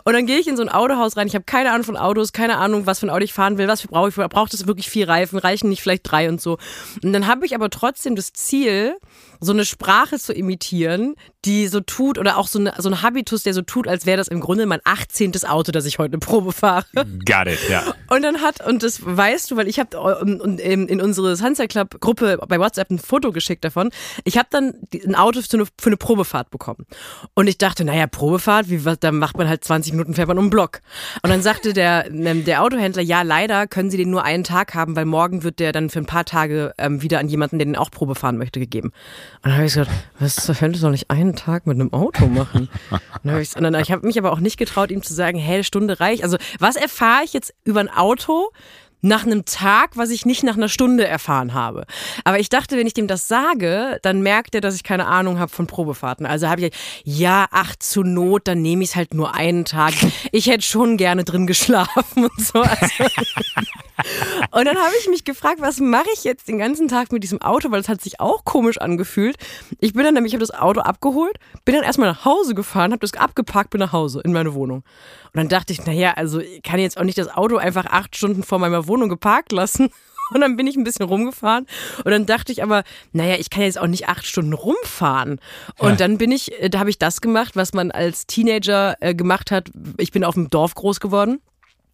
[0.03, 1.27] Und dann gehe ich in so ein Autohaus rein.
[1.27, 3.67] Ich habe keine Ahnung von Autos, keine Ahnung, was für ein Auto ich fahren will,
[3.67, 4.15] was brauche ich.
[4.15, 5.39] Braucht es wirklich vier Reifen?
[5.39, 6.57] Reichen nicht vielleicht drei und so.
[7.03, 8.97] Und dann habe ich aber trotzdem das Ziel,
[9.39, 13.43] so eine Sprache zu imitieren, die so tut, oder auch so, eine, so ein Habitus,
[13.43, 15.33] der so tut, als wäre das im Grunde mein 18.
[15.45, 16.85] Auto, das ich heute eine Probe fahre.
[16.93, 17.93] Got it, ja.
[18.07, 21.99] Und dann hat, und das weißt du, weil ich habe in, in unsere Sunset Club
[21.99, 23.91] Gruppe bei WhatsApp ein Foto geschickt davon.
[24.23, 24.73] Ich habe dann
[25.05, 26.85] ein Auto für eine, für eine Probefahrt bekommen.
[27.33, 30.45] Und ich dachte, naja, Probefahrt, wie, da macht man halt 20 Minuten, fährt man um
[30.45, 30.81] den Block.
[31.21, 34.73] Und dann sagte der, ähm, der Autohändler, ja, leider können Sie den nur einen Tag
[34.73, 37.65] haben, weil morgen wird der dann für ein paar Tage ähm, wieder an jemanden, der
[37.65, 38.87] den auch Probe fahren möchte, gegeben.
[38.87, 42.69] Und dann habe ich gesagt, was könntest du doch nicht Tag mit einem Auto machen?
[43.23, 45.99] Und ich, dann, ich habe mich aber auch nicht getraut, ihm zu sagen, hey, Stunde
[45.99, 46.23] reicht.
[46.23, 48.51] Also was erfahre ich jetzt über ein Auto,
[49.05, 51.85] nach einem Tag, was ich nicht nach einer Stunde erfahren habe.
[52.23, 55.39] Aber ich dachte, wenn ich dem das sage, dann merkt er, dass ich keine Ahnung
[55.39, 56.25] habe von Probefahrten.
[56.25, 59.93] Also habe ich ja, ach zu Not, dann nehme ich es halt nur einen Tag.
[60.31, 62.61] Ich hätte schon gerne drin geschlafen und so.
[62.61, 63.03] Also
[64.51, 67.41] und dann habe ich mich gefragt, was mache ich jetzt den ganzen Tag mit diesem
[67.41, 69.37] Auto, weil es hat sich auch komisch angefühlt.
[69.79, 72.91] Ich bin dann nämlich, ich habe das Auto abgeholt, bin dann erstmal nach Hause gefahren,
[72.91, 74.83] habe das abgepackt, bin nach Hause in meine Wohnung.
[75.35, 78.15] Und dann dachte ich, naja, also ich kann jetzt auch nicht das Auto einfach acht
[78.15, 79.89] Stunden vor meiner Wohnung geparkt lassen.
[80.33, 81.67] Und dann bin ich ein bisschen rumgefahren.
[82.03, 85.39] Und dann dachte ich aber, naja, ich kann jetzt auch nicht acht Stunden rumfahren.
[85.77, 85.95] Und ja.
[85.95, 89.51] dann bin ich, äh, da habe ich das gemacht, was man als Teenager äh, gemacht
[89.51, 89.69] hat.
[89.97, 91.41] Ich bin auf dem Dorf groß geworden.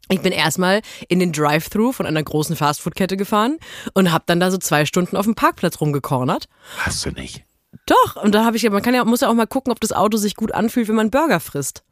[0.10, 3.58] Ich bin erstmal in den Drive-Thru von einer großen Fastfood-Kette gefahren
[3.94, 6.48] und habe dann da so zwei Stunden auf dem Parkplatz rumgekornert.
[6.80, 7.44] Hast du nicht?
[7.86, 9.94] Doch, und da habe ich, man kann ja, muss ja auch mal gucken, ob das
[9.94, 11.84] Auto sich gut anfühlt, wenn man Burger frisst.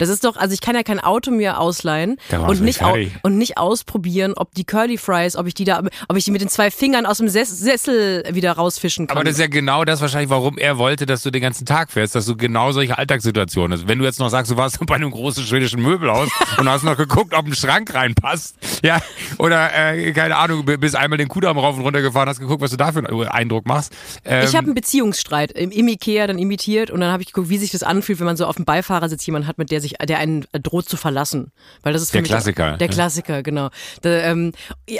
[0.00, 3.36] Das ist doch, also ich kann ja kein Auto mir ausleihen und nicht, au und
[3.36, 6.48] nicht ausprobieren, ob die Curly Fries, ob ich die da, ob ich die mit den
[6.48, 9.18] zwei Fingern aus dem Ses Sessel wieder rausfischen kann.
[9.18, 11.92] Aber das ist ja genau das wahrscheinlich, warum er wollte, dass du den ganzen Tag
[11.92, 13.88] fährst, dass du genau solche Alltagssituationen hast.
[13.88, 16.96] Wenn du jetzt noch sagst, du warst bei einem großen schwedischen Möbelhaus und hast noch
[16.96, 19.02] geguckt, ob ein Schrank reinpasst, ja,
[19.36, 22.70] oder äh, keine Ahnung, bis einmal den Kudamm rauf und runter gefahren hast, geguckt, was
[22.70, 23.92] du da für einen Eindruck machst.
[24.24, 27.50] Ähm, ich habe einen Beziehungsstreit im, im Ikea dann imitiert und dann habe ich geguckt,
[27.50, 29.89] wie sich das anfühlt, wenn man so auf dem Beifahrersitz jemanden hat, mit der sich
[29.90, 31.52] sich, der einen droht zu verlassen.
[31.82, 32.76] Weil das ist für der mich Klassiker.
[32.76, 33.70] Der Klassiker, genau.
[34.02, 34.52] Der, ähm,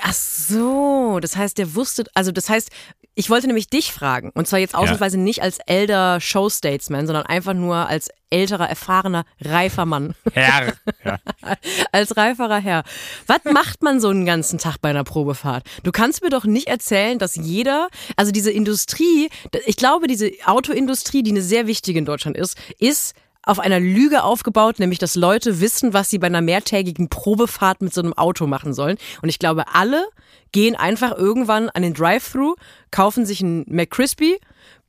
[0.03, 2.71] ach so, das heißt, der wusste, also das heißt,
[3.15, 4.31] ich wollte nämlich dich fragen.
[4.35, 5.23] Und zwar jetzt ausnahmsweise ja.
[5.23, 10.15] nicht als elder Show-Statesman, sondern einfach nur als älterer, erfahrener, reifer Mann.
[10.33, 10.75] Herr.
[11.05, 11.19] Ja.
[11.93, 12.85] als reiferer Herr.
[13.27, 15.65] Was macht man so einen ganzen Tag bei einer Probefahrt?
[15.83, 19.29] Du kannst mir doch nicht erzählen, dass jeder, also diese Industrie,
[19.67, 24.23] ich glaube, diese Autoindustrie, die eine sehr wichtige in Deutschland ist, ist auf einer Lüge
[24.23, 28.47] aufgebaut, nämlich dass Leute wissen, was sie bei einer mehrtägigen Probefahrt mit so einem Auto
[28.47, 28.99] machen sollen.
[29.23, 30.07] Und ich glaube, alle
[30.53, 32.55] gehen einfach irgendwann an den Drive-Thru,
[32.91, 34.39] kaufen sich einen McCrispy,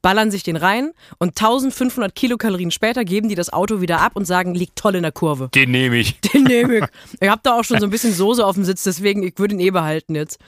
[0.01, 4.25] ballern sich den rein und 1500 Kilokalorien später geben die das Auto wieder ab und
[4.25, 5.49] sagen, liegt toll in der Kurve.
[5.53, 6.19] Den nehme ich.
[6.33, 6.85] Den nehme ich.
[7.19, 9.55] Ich habe da auch schon so ein bisschen Soße auf dem Sitz, deswegen ich würde
[9.55, 10.39] ihn eh behalten jetzt.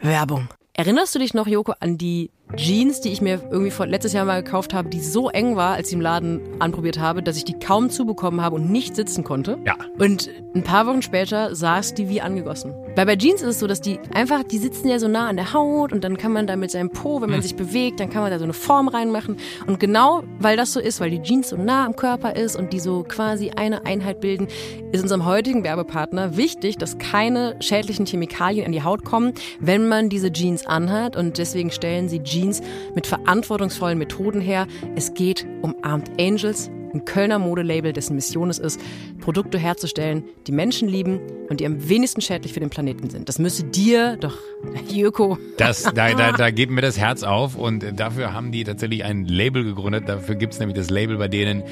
[0.00, 0.48] Werbung.
[0.72, 4.24] Erinnerst du dich noch, Joko, an die Jeans, die ich mir irgendwie vor letztes Jahr
[4.24, 7.44] mal gekauft habe, die so eng war, als ich im Laden anprobiert habe, dass ich
[7.44, 9.58] die kaum zubekommen habe und nicht sitzen konnte.
[9.66, 9.74] Ja.
[9.98, 12.72] Und ein paar Wochen später saß die wie angegossen.
[12.94, 15.36] Weil bei Jeans ist es so, dass die einfach, die sitzen ja so nah an
[15.36, 17.42] der Haut und dann kann man da mit seinem Po, wenn man hm.
[17.42, 19.36] sich bewegt, dann kann man da so eine Form reinmachen.
[19.66, 22.72] Und genau weil das so ist, weil die Jeans so nah am Körper ist und
[22.72, 24.46] die so quasi eine Einheit bilden,
[24.92, 30.08] ist unserem heutigen Werbepartner wichtig, dass keine schädlichen Chemikalien in die Haut kommen, wenn man
[30.08, 31.16] diese Jeans anhat.
[31.16, 32.60] Und deswegen stellen sie Jeans Jeans
[32.94, 34.66] mit verantwortungsvollen Methoden her.
[34.94, 38.80] Es geht um Armed Angels, ein Kölner Modelabel, dessen Mission es ist,
[39.20, 43.28] Produkte herzustellen, die Menschen lieben und die am wenigsten schädlich für den Planeten sind.
[43.28, 44.36] Das müsste dir doch,
[44.88, 45.38] Jürko.
[45.58, 49.24] Das, da, da, da geht mir das Herz auf und dafür haben die tatsächlich ein
[49.24, 50.08] Label gegründet.
[50.08, 51.62] Dafür gibt es nämlich das Label, bei denen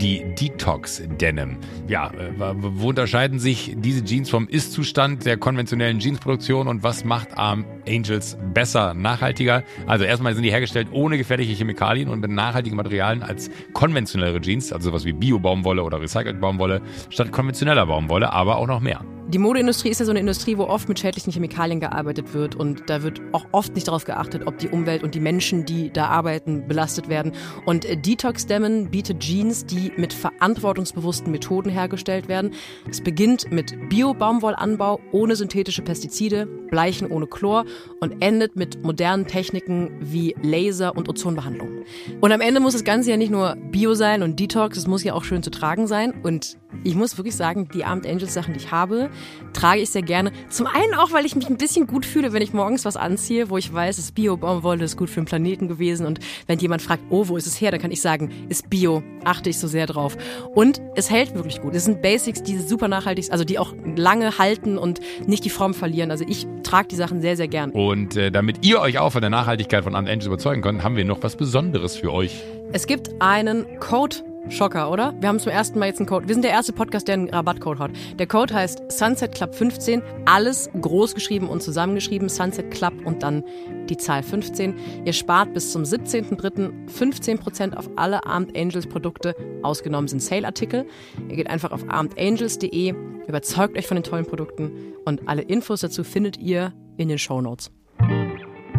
[0.00, 1.56] die Detox Denim.
[1.88, 7.36] Ja, äh, wo unterscheiden sich diese Jeans vom Ist-Zustand der konventionellen Jeansproduktion und was macht
[7.36, 9.62] Arm Angels besser, nachhaltiger?
[9.86, 14.72] Also erstmal sind die hergestellt ohne gefährliche Chemikalien und mit nachhaltigen Materialien als konventionellere Jeans.
[14.72, 19.04] Also sowas wie Bio-Baumwolle oder Recycled Baumwolle, statt konventioneller Baumwolle, aber auch noch mehr.
[19.32, 22.90] Die Modeindustrie ist ja so eine Industrie, wo oft mit schädlichen Chemikalien gearbeitet wird und
[22.90, 26.08] da wird auch oft nicht darauf geachtet, ob die Umwelt und die Menschen, die da
[26.08, 27.32] arbeiten, belastet werden.
[27.64, 32.50] Und äh, Detox Demon bietet Jeans, die mit verantwortungsbewussten Methoden hergestellt werden.
[32.90, 37.64] Es beginnt mit Bio-Baumwollanbau ohne synthetische Pestizide, Bleichen ohne Chlor
[38.00, 41.84] und endet mit modernen Techniken wie Laser und Ozonbehandlung.
[42.20, 45.02] Und am Ende muss das Ganze ja nicht nur Bio sein und Detox, es muss
[45.04, 46.12] ja auch schön zu tragen sein.
[46.22, 49.10] Und ich muss wirklich sagen, die Armed Angels Sachen, die ich habe,
[49.52, 50.32] trage ich sehr gerne.
[50.48, 53.50] Zum einen auch, weil ich mich ein bisschen gut fühle, wenn ich morgens was anziehe,
[53.50, 56.06] wo ich weiß, es ist Bio-Baumwolle, ist gut für den Planeten gewesen.
[56.06, 59.02] Und wenn jemand fragt, oh, wo ist es her, dann kann ich sagen, ist Bio,
[59.24, 60.16] achte ich so sehr drauf.
[60.54, 61.74] Und es hält wirklich gut.
[61.74, 65.74] Es sind Basics, die super nachhaltig, also die auch lange halten und nicht die Form
[65.74, 66.10] verlieren.
[66.10, 67.70] Also ich trage die Sachen sehr, sehr gern.
[67.70, 70.96] Und äh, damit ihr euch auch von der Nachhaltigkeit von Armed Angels überzeugen könnt, haben
[70.96, 72.42] wir noch was Besonderes für euch.
[72.72, 74.16] Es gibt einen Code
[74.48, 75.14] Schocker, oder?
[75.20, 76.28] Wir haben zum ersten Mal jetzt einen Code.
[76.28, 77.90] Wir sind der erste Podcast, der einen Rabattcode hat.
[78.18, 80.02] Der Code heißt Sunset Club 15.
[80.24, 82.28] Alles groß geschrieben und zusammengeschrieben.
[82.28, 83.44] Sunset Club und dann
[83.88, 84.74] die Zahl 15.
[85.04, 86.88] Ihr spart bis zum 17.03.
[86.88, 89.34] 15% auf alle Armed Angels Produkte.
[89.62, 90.86] Ausgenommen sind Sale-Artikel.
[91.28, 92.94] Ihr geht einfach auf armedangels.de,
[93.26, 94.72] überzeugt euch von den tollen Produkten
[95.04, 97.70] und alle Infos dazu findet ihr in den Show Notes.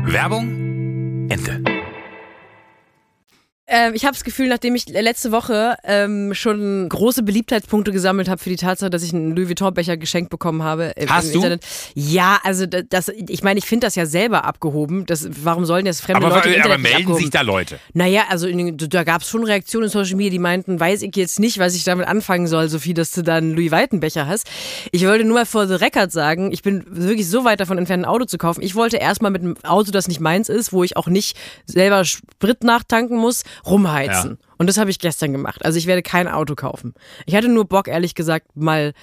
[0.06, 1.83] Werbung Ende.
[3.76, 8.40] Ähm, ich habe das Gefühl, nachdem ich letzte Woche ähm, schon große Beliebtheitspunkte gesammelt habe
[8.40, 10.94] für die Tatsache, dass ich einen Louis Vuitton-Becher geschenkt bekommen habe.
[10.96, 11.38] Im, Hast im du?
[11.40, 11.66] Internet.
[11.96, 15.08] Ja, also das, ich meine, ich finde das ja selber abgehoben.
[15.08, 17.22] Das, warum sollen das fremde Aber, Leute im aber Internet nicht melden abgehoben?
[17.24, 17.80] sich da Leute?
[17.94, 21.16] Naja, also in, da gab es schon Reaktionen in Social Media, die meinten, weiß ich
[21.16, 24.48] jetzt nicht, was ich damit anfangen soll, Sophie, dass du da einen Louis Vuitton-Becher hast.
[24.92, 28.04] Ich wollte nur mal vor the record sagen, ich bin wirklich so weit davon entfernt,
[28.04, 28.62] ein Auto zu kaufen.
[28.62, 32.06] Ich wollte erstmal mit einem Auto, das nicht meins ist, wo ich auch nicht selber
[32.06, 34.38] Sprit nachtanken muss, rumheizen.
[34.40, 34.48] Ja.
[34.58, 35.66] Und das habe ich gestern gemacht.
[35.66, 36.94] Also ich werde kein Auto kaufen.
[37.26, 38.94] Ich hatte nur Bock, ehrlich gesagt, mal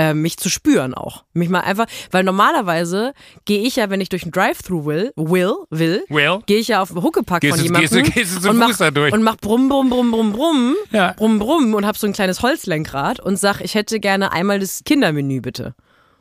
[0.00, 1.24] äh, mich zu spüren auch.
[1.32, 3.14] Mich mal einfach, weil normalerweise
[3.46, 6.38] gehe ich ja, wenn ich durch ein Drive-Thru will, will, will, Will?
[6.46, 8.68] gehe ich ja auf Huckepack Gehst von jemandem gehst du- gehst du zu und Fuß
[8.70, 9.12] mach, da durch?
[9.12, 11.14] und mach brumm, brumm, brumm, brumm, brumm, Ja.
[11.16, 14.82] brumm, brumm und hab so ein kleines Holzlenkrad und sag, ich hätte gerne einmal das
[14.84, 15.74] Kindermenü bitte.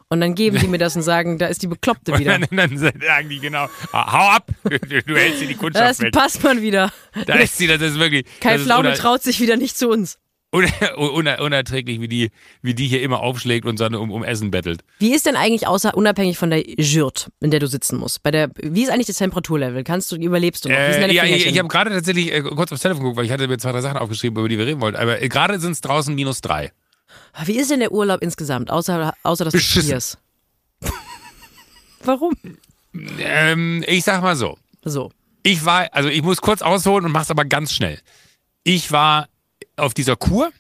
[0.10, 2.36] Und dann geben die mir das und sagen, da ist die Bekloppte wieder.
[2.36, 5.92] Und dann, dann sagen die genau, ah, hau ab, du, hältst dir die Da Kundschaft
[5.92, 6.14] ist weg.
[6.14, 6.92] passt man wieder.
[7.26, 8.26] Da ist sie, das ist wirklich.
[8.40, 10.18] Kai das Pflaume uner- traut sich wieder nicht zu uns.
[10.52, 14.50] uner- uner- unerträglich, wie die, wie die hier immer aufschlägt und dann um, um Essen
[14.50, 14.80] bettelt.
[15.00, 18.24] Wie ist denn eigentlich außer unabhängig von der Jurt, in der du sitzen musst?
[18.24, 19.84] Bei der, wie ist eigentlich das Temperaturlevel?
[19.84, 20.78] Kannst du überlebst du noch?
[20.78, 23.46] Äh, ja, ich, ich habe gerade tatsächlich äh, kurz aufs Telefon geguckt, weil ich hatte
[23.50, 24.98] mir zwei, drei Sachen aufgeschrieben, über die wir reden wollten.
[24.98, 26.72] Aber äh, gerade sind es draußen minus drei.
[27.46, 29.82] Wie ist denn der Urlaub insgesamt, außer, außer dass Beschissen.
[29.82, 30.18] du frierst?
[32.04, 32.34] Warum?
[33.20, 34.58] Ähm, ich sag mal so.
[34.84, 35.12] So.
[35.44, 38.00] Ich war, also ich muss kurz ausholen und mach's aber ganz schnell.
[38.64, 39.28] Ich war
[39.76, 40.52] auf dieser Kur,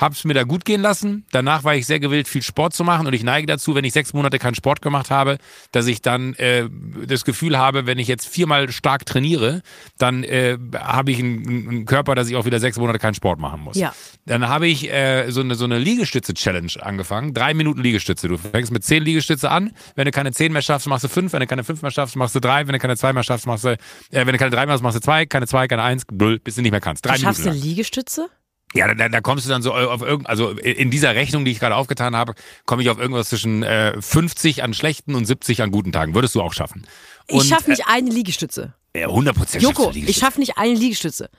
[0.00, 1.26] hab's mir da gut gehen lassen.
[1.30, 3.92] Danach war ich sehr gewillt, viel Sport zu machen und ich neige dazu, wenn ich
[3.92, 5.38] sechs Monate keinen Sport gemacht habe,
[5.72, 6.68] dass ich dann äh,
[7.06, 9.62] das Gefühl habe, wenn ich jetzt viermal stark trainiere,
[9.98, 13.38] dann äh, habe ich einen, einen Körper, dass ich auch wieder sechs Monate keinen Sport
[13.38, 13.76] machen muss.
[13.76, 13.92] Ja.
[14.26, 17.34] Dann habe ich äh, so eine, so eine Liegestütze-Challenge angefangen.
[17.34, 18.28] Drei Minuten Liegestütze.
[18.28, 19.72] Du fängst mit zehn Liegestütze an.
[19.96, 21.32] Wenn du keine zehn mehr schaffst, machst du fünf.
[21.32, 22.66] Wenn du keine fünf mehr schaffst, machst du drei.
[22.66, 23.76] Wenn du keine zwei mehr schaffst, machst du, äh,
[24.10, 25.26] wenn du keine drei mehr hast, machst du zwei.
[25.26, 27.04] Keine zwei, keine eins, null, bis du nicht mehr kannst.
[27.04, 27.68] Drei Du schaffst Minuten eine lang.
[27.68, 28.28] Liegestütze?
[28.72, 31.58] Ja, da, da kommst du dann so auf irgend, also in dieser Rechnung, die ich
[31.58, 32.34] gerade aufgetan habe,
[32.66, 36.14] komme ich auf irgendwas zwischen äh, 50 an schlechten und 70 an guten Tagen.
[36.14, 36.86] Würdest du auch schaffen.
[37.26, 38.74] Ich schaffe nicht eine Liegestütze.
[38.92, 41.30] Äh, 100 Prozent Joko, ich schaffe nicht eine Liegestütze.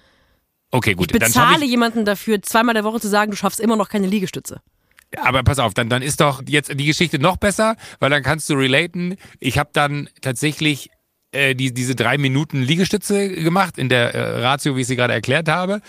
[0.72, 1.12] Okay, gut.
[1.12, 3.90] Ich dann bezahle ich, jemanden dafür, zweimal der Woche zu sagen, du schaffst immer noch
[3.90, 4.62] keine Liegestütze.
[5.18, 8.50] Aber pass auf, dann, dann ist doch jetzt die Geschichte noch besser, weil dann kannst
[8.50, 9.18] du relaten.
[9.40, 10.90] Ich habe dann tatsächlich
[11.34, 15.14] äh, die, diese drei Minuten Liegestütze gemacht in der äh, Ratio, wie ich sie gerade
[15.14, 15.82] erklärt habe.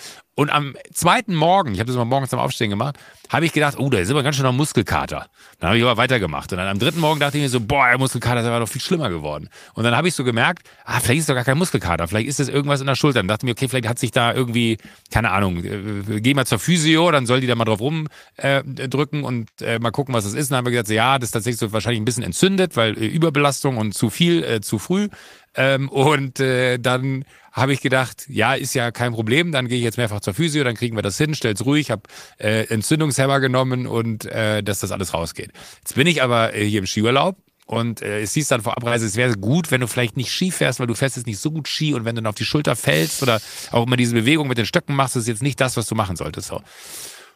[0.42, 2.96] Und am zweiten Morgen, ich habe das mal morgens am Aufstehen gemacht,
[3.30, 5.28] habe ich gedacht, oh, da ist aber ganz schön noch Muskelkater.
[5.60, 6.50] Dann habe ich aber weitergemacht.
[6.50, 8.68] Und dann am dritten Morgen dachte ich mir so, boah, der Muskelkater ist aber noch
[8.68, 9.48] viel schlimmer geworden.
[9.74, 12.40] Und dann habe ich so gemerkt, ah, vielleicht ist doch gar kein Muskelkater, vielleicht ist
[12.40, 13.20] das irgendwas in der Schulter.
[13.20, 14.78] Dann dachte ich mir, okay, vielleicht hat sich da irgendwie,
[15.12, 19.24] keine Ahnung, äh, geh mal zur Physio, dann soll die da mal drauf rumdrücken äh,
[19.24, 20.46] und äh, mal gucken, was das ist.
[20.46, 22.98] Und dann haben wir gesagt, ja, das ist tatsächlich so wahrscheinlich ein bisschen entzündet, weil
[22.98, 25.08] äh, Überbelastung und zu viel, äh, zu früh.
[25.54, 29.84] Ähm, und äh, dann habe ich gedacht, ja, ist ja kein Problem, dann gehe ich
[29.84, 32.02] jetzt mehrfach zur Physio, dann kriegen wir das hin, stell's ruhig, habe
[32.38, 35.52] äh, Entzündungshemmer genommen und äh, dass das alles rausgeht.
[35.78, 37.36] Jetzt bin ich aber äh, hier im Skiurlaub
[37.66, 40.50] und äh, es hieß dann vor Abreise, es wäre gut, wenn du vielleicht nicht Ski
[40.50, 42.44] fährst, weil du fährst jetzt nicht so gut Ski und wenn du dann auf die
[42.44, 45.76] Schulter fällst oder auch immer diese Bewegung mit den Stöcken machst, ist jetzt nicht das,
[45.76, 46.48] was du machen solltest.
[46.48, 46.62] So.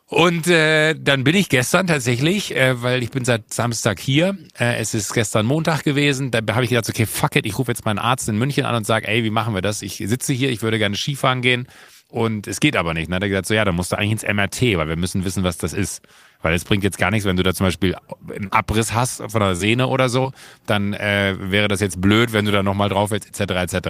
[0.09, 4.77] Und äh, dann bin ich gestern tatsächlich, äh, weil ich bin seit Samstag hier, äh,
[4.77, 7.85] es ist gestern Montag gewesen, da habe ich gedacht, okay, fuck it, ich rufe jetzt
[7.85, 9.83] meinen Arzt in München an und sage, ey, wie machen wir das?
[9.83, 11.67] Ich sitze hier, ich würde gerne Skifahren gehen
[12.09, 13.09] und es geht aber nicht.
[13.09, 15.25] Dann hat er gesagt, so ja, dann musst du eigentlich ins MRT, weil wir müssen
[15.25, 16.03] wissen, was das ist.
[16.43, 17.97] Weil es bringt jetzt gar nichts, wenn du da zum Beispiel
[18.35, 20.33] einen Abriss hast von der Sehne oder so,
[20.67, 23.75] dann äh, wäre das jetzt blöd, wenn du da nochmal drauf willst, etc.
[23.75, 23.89] etc.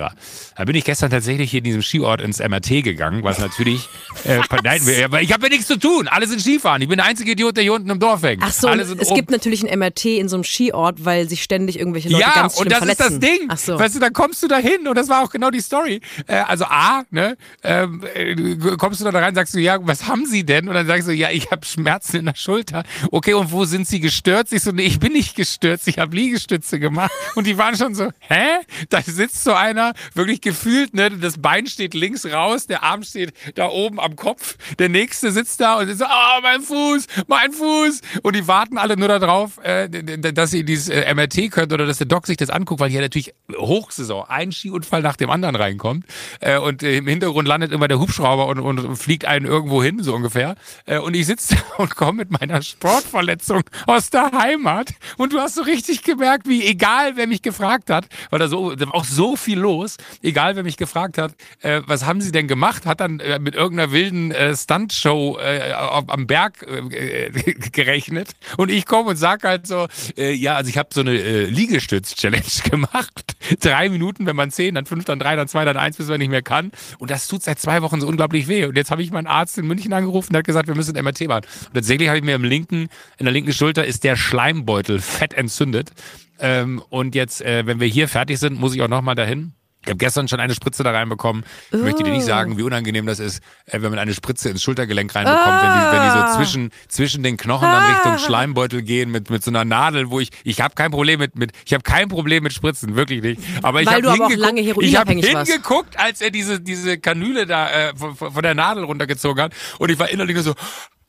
[0.56, 3.88] Da bin ich gestern tatsächlich hier in diesem Skiort ins MRT gegangen, was natürlich.
[4.24, 6.08] Äh, nein, aber ich habe ja nichts zu tun.
[6.08, 6.82] Alle sind Skifahren.
[6.82, 8.42] Ich bin der einzige Idiot, der hier unten im Dorf hängt.
[8.44, 9.14] Ach so, es oben.
[9.14, 12.54] gibt natürlich ein MRT in so einem Skiort, weil sich ständig irgendwelche Leute ja, ganz
[12.54, 13.02] schlimm und das verletzen.
[13.02, 13.48] ist das Ding.
[13.48, 13.78] Ach so.
[13.78, 16.00] Weißt du, dann kommst du da hin und das war auch genau die Story.
[16.26, 20.26] Äh, also A, ne, ähm, äh, kommst du da rein, sagst du, ja, was haben
[20.26, 20.68] Sie denn?
[20.68, 22.84] Und dann sagst du, ja, ich habe Schmerzen in der Schulter.
[23.10, 24.52] Okay, und wo sind Sie gestürzt?
[24.52, 27.10] Ich so, nee, ich bin nicht gestürzt, ich habe Liegestütze gemacht.
[27.34, 28.60] Und die waren schon so, hä?
[28.90, 33.32] Da sitzt so einer, wirklich gefühlt, ne, das Bein steht links raus, der Arm steht
[33.54, 37.52] da oben am Kopf, der nächste sitzt da und ist so, oh, mein Fuß, mein
[37.52, 38.00] Fuß.
[38.22, 41.98] Und die warten alle nur darauf, äh, dass sie dieses äh, MRT könnt oder dass
[41.98, 46.04] der Doc sich das anguckt, weil hier natürlich Hochsaison, ein Skiunfall nach dem anderen reinkommt.
[46.40, 50.02] Äh, und äh, im Hintergrund landet immer der Hubschrauber und, und fliegt einen irgendwo hin,
[50.02, 50.56] so ungefähr.
[50.84, 54.90] Äh, und ich sitze da und komme mit meiner Sportverletzung aus der Heimat.
[55.16, 58.74] Und du hast so richtig gemerkt, wie egal, wer mich gefragt hat, weil da so,
[58.74, 62.32] da war auch so viel los, egal, wer mich gefragt hat, äh, was haben sie
[62.32, 67.30] denn gemacht, hat dann äh, mit irgendeiner wilden äh, Stuntshow äh, am Berg äh,
[67.72, 68.30] gerechnet.
[68.56, 69.86] Und ich komme und sag halt so,
[70.16, 73.36] äh, ja, also ich habe so eine äh, Liegestütz-Challenge gemacht.
[73.60, 76.18] Drei Minuten, wenn man zehn, dann fünf, dann drei, dann zwei, dann eins, bis man
[76.18, 76.72] nicht mehr kann.
[76.98, 78.64] Und das tut seit zwei Wochen so unglaublich weh.
[78.64, 81.04] Und jetzt habe ich meinen Arzt in München angerufen und hat gesagt, wir müssen ein
[81.04, 81.44] MRT machen.
[81.66, 85.34] Und tatsächlich habe ich mir im linken, in der linken Schulter ist der Schleimbeutel fett
[85.34, 85.92] entzündet.
[86.38, 89.52] Ähm, und jetzt, äh, wenn wir hier fertig sind, muss ich auch nochmal dahin.
[89.82, 91.44] Ich habe gestern schon eine Spritze da reinbekommen.
[91.70, 92.26] Ich möchte dir nicht Oh.
[92.26, 95.96] sagen, wie unangenehm das ist, äh, wenn man eine Spritze ins Schultergelenk reinbekommt, wenn, die,
[95.96, 96.32] wenn die Ah.
[96.32, 100.18] so zwischen, zwischen den Knochen dann Richtung Schleimbeutel gehen mit, mit so einer Nadel, wo
[100.18, 103.40] ich, ich habe kein Problem mit, mit, ich habe kein Problem mit Spritzen, wirklich nicht.
[103.62, 105.48] Aber ich habe hingeguckt, lange ich habe warst.
[105.52, 109.88] hingeguckt, als er diese, diese Kanüle da äh, von, von der Nadel runtergezogen hat und
[109.88, 110.54] ich war innerlich so,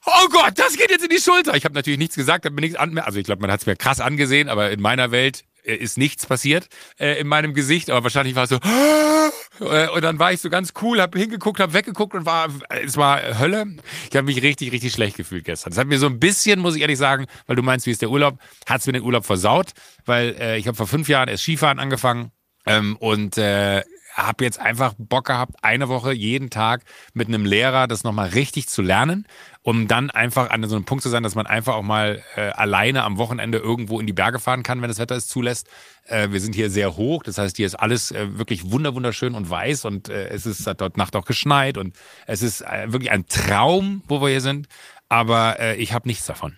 [0.10, 1.54] Oh Gott, das geht jetzt in die Schulter.
[1.56, 3.66] Ich habe natürlich nichts gesagt, habe mir nichts an, also ich glaube, man hat es
[3.66, 7.90] mir krass angesehen, aber in meiner Welt äh, ist nichts passiert äh, in meinem Gesicht,
[7.90, 8.56] aber wahrscheinlich war es so
[9.66, 12.48] äh, und dann war ich so ganz cool, habe hingeguckt, habe weggeguckt und war
[12.86, 13.66] es war Hölle.
[14.10, 15.72] Ich habe mich richtig richtig schlecht gefühlt gestern.
[15.72, 18.02] Das hat mir so ein bisschen, muss ich ehrlich sagen, weil du meinst, wie ist
[18.02, 19.72] der Urlaub, hat es mir den Urlaub versaut,
[20.06, 22.32] weil äh, ich habe vor fünf Jahren erst Skifahren angefangen
[22.66, 23.84] ähm, und äh,
[24.18, 26.82] habe jetzt einfach Bock gehabt, eine Woche jeden Tag
[27.14, 29.28] mit einem Lehrer das nochmal richtig zu lernen,
[29.62, 32.50] um dann einfach an so einem Punkt zu sein, dass man einfach auch mal äh,
[32.50, 35.68] alleine am Wochenende irgendwo in die Berge fahren kann, wenn das Wetter es zulässt.
[36.06, 39.36] Äh, wir sind hier sehr hoch, das heißt, hier ist alles äh, wirklich wunder wunderschön
[39.36, 42.92] und weiß und äh, es ist hat dort Nacht auch geschneit und es ist äh,
[42.92, 44.68] wirklich ein Traum, wo wir hier sind,
[45.10, 46.58] aber äh, ich habe nichts davon.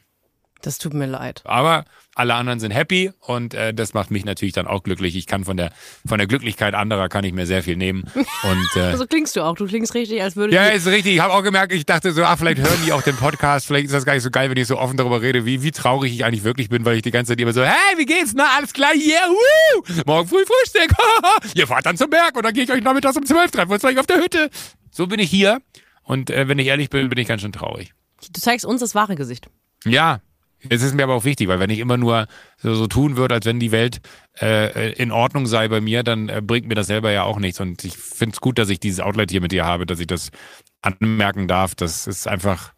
[0.62, 1.42] Das tut mir leid.
[1.46, 1.86] Aber
[2.20, 5.16] alle anderen sind happy und äh, das macht mich natürlich dann auch glücklich.
[5.16, 5.72] Ich kann von der
[6.06, 8.04] von der Glücklichkeit anderer kann ich mir sehr viel nehmen.
[8.14, 9.56] Und äh, So klingst du auch.
[9.56, 11.14] Du klingst richtig, als würde ja, ist richtig.
[11.14, 13.68] Ich habe auch gemerkt, ich dachte so, ah, vielleicht hören die auch den Podcast.
[13.68, 15.72] Vielleicht ist das gar nicht so geil, wenn ich so offen darüber rede, wie, wie
[15.72, 18.34] traurig ich eigentlich wirklich bin, weil ich die ganze Zeit immer so, hey, wie geht's?
[18.36, 19.84] Na, alles klar, yeah, woo!
[20.06, 20.94] Morgen früh Frühstück.
[21.56, 23.72] Ihr fahrt dann zum Berg und dann gehe ich euch nachmittags um 12 treffen.
[23.72, 24.50] Und zwar auf der Hütte.
[24.92, 25.62] So bin ich hier.
[26.04, 27.94] Und äh, wenn ich ehrlich bin, bin ich ganz schön traurig.
[28.34, 29.50] Du zeigst uns das wahre Gesicht.
[29.86, 30.20] Ja,
[30.68, 33.36] es ist mir aber auch wichtig, weil wenn ich immer nur so, so tun würde,
[33.36, 34.02] als wenn die Welt
[34.42, 37.60] äh, in Ordnung sei bei mir, dann äh, bringt mir das selber ja auch nichts.
[37.60, 40.08] Und ich finde es gut, dass ich dieses Outlet hier mit dir habe, dass ich
[40.08, 40.32] das
[40.82, 42.74] anmerken darf, dass es einfach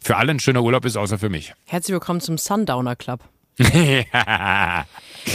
[0.00, 1.52] für alle ein schöner Urlaub ist, außer für mich.
[1.66, 3.20] Herzlich willkommen zum Sundowner Club.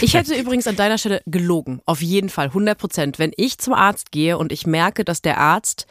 [0.02, 1.82] Ich hätte übrigens an deiner Stelle gelogen.
[1.86, 3.20] Auf jeden Fall, 100 Prozent.
[3.20, 5.86] Wenn ich zum Arzt gehe und ich merke, dass der Arzt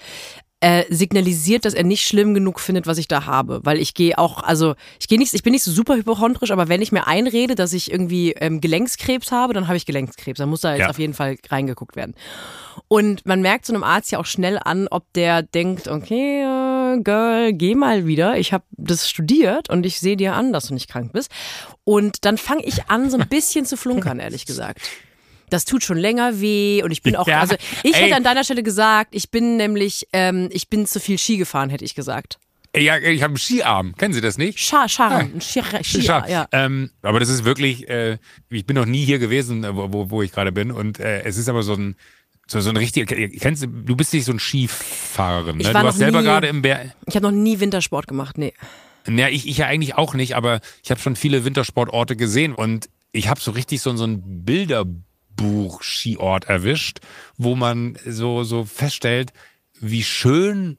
[0.63, 3.61] äh, signalisiert, dass er nicht schlimm genug findet, was ich da habe.
[3.65, 6.69] Weil ich gehe auch, also ich gehe nicht, ich bin nicht so super hypochondrisch, aber
[6.69, 10.39] wenn ich mir einrede, dass ich irgendwie ähm, Gelenkskrebs habe, dann habe ich Gelenkskrebs.
[10.39, 10.89] Dann muss da jetzt Ja.
[10.91, 12.15] auf jeden Fall reingeguckt werden.
[12.89, 17.01] Und man merkt so einem Arzt ja auch schnell an, ob der denkt, okay, äh,
[17.03, 18.39] Girl, geh mal wieder.
[18.39, 21.31] Ich habe das studiert und ich sehe dir an, dass du nicht krank bist.
[21.85, 24.81] Und dann fange ich an, so ein bisschen zu flunkern, ehrlich gesagt.
[25.53, 28.05] Das tut schon länger weh und ich bin auch, Ja, also ich ey.
[28.05, 31.69] hätte an deiner Stelle gesagt, ich bin nämlich, ähm, ich bin zu viel Ski gefahren,
[31.71, 32.39] hätte ich gesagt.
[32.75, 33.95] ja, ich habe einen Skiarm.
[33.97, 34.59] Kennen Sie das nicht?
[34.59, 36.49] Schar, Scharen, Ski, Ski, Schau, ja.
[36.53, 38.17] ähm, aber das ist wirklich, äh,
[38.49, 40.71] ich bin noch nie hier gewesen, äh, wo, wo, wo ich gerade bin.
[40.71, 41.97] Und äh, es ist aber so ein,
[42.47, 43.07] so, so ein richtig,
[43.41, 45.75] kennst du, du bist nicht so ein Skifahrerin, Ich ne?
[45.75, 46.95] war Du warst selber nie- gerade im Berg.
[47.07, 48.55] Ich habe noch nie Wintersport gemacht, nee.
[49.09, 52.89] Ja, ich, ich ja eigentlich auch nicht, aber ich habe schon viele Wintersportorte gesehen und
[53.13, 54.23] ich habe so richtig so, so ein
[55.37, 57.01] Bilderbuch-Skiort erwischt,
[57.37, 59.33] wo man so, so feststellt,
[59.81, 60.79] wie schön,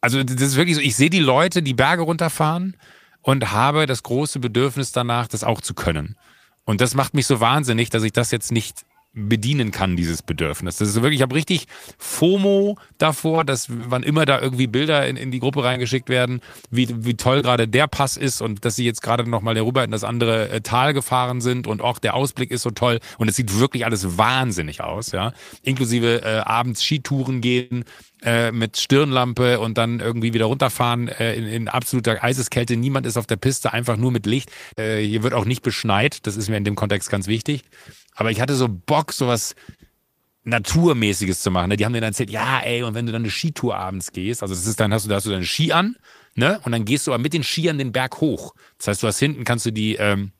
[0.00, 2.76] also das ist wirklich so, ich sehe die Leute die Berge runterfahren
[3.22, 6.16] und habe das große Bedürfnis danach, das auch zu können.
[6.64, 8.84] Und das macht mich so wahnsinnig, dass ich das jetzt nicht
[9.14, 10.76] bedienen kann, dieses Bedürfnis.
[10.76, 11.66] Das ist wirklich, ich habe richtig
[11.98, 16.40] FOMO davor, dass wann immer da irgendwie Bilder in, in die Gruppe reingeschickt werden,
[16.70, 19.90] wie, wie toll gerade der Pass ist und dass sie jetzt gerade nochmal darüber in
[19.90, 23.36] das andere äh, Tal gefahren sind und auch der Ausblick ist so toll und es
[23.36, 25.32] sieht wirklich alles wahnsinnig aus, ja.
[25.62, 27.84] Inklusive äh, abends Skitouren gehen,
[28.22, 32.76] äh, mit Stirnlampe und dann irgendwie wieder runterfahren äh, in, in absoluter Eiseskälte.
[32.76, 34.50] Niemand ist auf der Piste, einfach nur mit Licht.
[34.76, 36.26] Äh, hier wird auch nicht beschneit.
[36.26, 37.62] Das ist mir in dem Kontext ganz wichtig.
[38.14, 39.54] Aber ich hatte so Bock, sowas
[40.44, 41.68] Naturmäßiges zu machen.
[41.68, 41.76] Ne?
[41.76, 44.42] Die haben mir dann erzählt, ja, ey, und wenn du dann eine Skitour abends gehst,
[44.42, 45.96] also das ist dann, hast du, da hast du deine Ski an,
[46.34, 46.60] ne?
[46.64, 48.54] Und dann gehst du aber mit den Skiern den Berg hoch.
[48.78, 50.32] Das heißt, du hast hinten, kannst du die, ähm,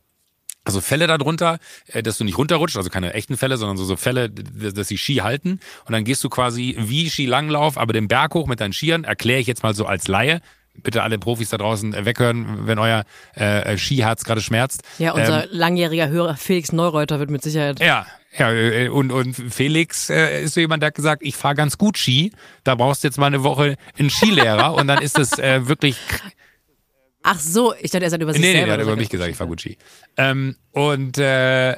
[0.68, 3.96] also Fälle darunter, äh, dass du nicht runterrutscht, also keine echten Fälle, sondern so, so
[3.96, 5.60] Fälle, dass die Ski halten.
[5.86, 9.40] Und dann gehst du quasi wie Skilanglauf, aber den Berg hoch mit deinen Skiern, erkläre
[9.40, 10.40] ich jetzt mal so als Laie.
[10.80, 13.04] Bitte alle Profis da draußen äh, weghören, wenn euer
[13.34, 14.82] äh, Skiherz gerade schmerzt.
[14.98, 17.80] Ja, unser ähm, langjähriger Hörer Felix Neureuter wird mit Sicherheit.
[17.80, 21.54] Ja, ja, äh, und, und Felix äh, ist so jemand, der hat gesagt, ich fahre
[21.54, 22.32] ganz gut Ski.
[22.62, 25.96] Da brauchst du jetzt mal eine Woche einen Skilehrer und dann ist das äh, wirklich
[27.30, 28.60] Ach so, ich dachte, er hat über sich nee, selber.
[28.60, 29.76] Nee, der hat über mich gesagt, ich gut Ski.
[30.16, 31.76] Ähm, und äh,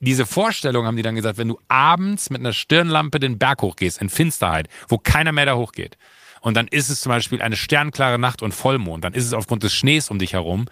[0.00, 4.02] diese Vorstellung haben die dann gesagt, wenn du abends mit einer Stirnlampe den Berg hochgehst,
[4.02, 5.96] in Finsterheit, wo keiner mehr da hochgeht,
[6.42, 9.62] und dann ist es zum Beispiel eine sternklare Nacht und Vollmond, dann ist es aufgrund
[9.62, 10.66] des Schnees um dich herum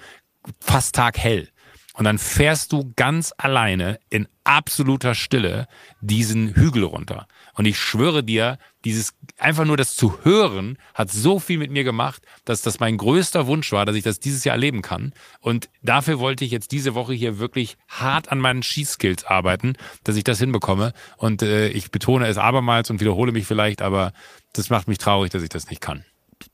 [0.60, 1.48] fast taghell.
[1.94, 5.68] Und dann fährst du ganz alleine in absoluter Stille
[6.02, 7.26] diesen Hügel runter.
[7.54, 11.84] Und ich schwöre dir, dieses einfach nur das zu hören hat so viel mit mir
[11.84, 15.12] gemacht, dass das mein größter Wunsch war, dass ich das dieses Jahr erleben kann.
[15.40, 20.16] Und dafür wollte ich jetzt diese Woche hier wirklich hart an meinen Skills arbeiten, dass
[20.16, 20.92] ich das hinbekomme.
[21.16, 24.12] Und äh, ich betone es abermals und wiederhole mich vielleicht, aber
[24.52, 26.04] das macht mich traurig, dass ich das nicht kann.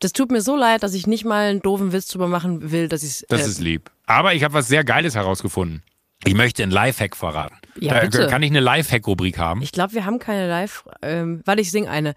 [0.01, 2.89] Das tut mir so leid, dass ich nicht mal einen doofen Witz drüber machen will,
[2.89, 3.23] dass ich es.
[3.23, 3.91] Äh das ist lieb.
[4.07, 5.83] Aber ich habe was sehr Geiles herausgefunden.
[6.25, 7.57] Ich möchte einen Lifehack verraten.
[7.81, 8.27] Ja, bitte.
[8.27, 9.63] Kann ich eine Lifehack-Rubrik haben?
[9.63, 10.85] Ich glaube, wir haben keine Live.
[11.03, 12.15] Ähm, warte, ich singe eine.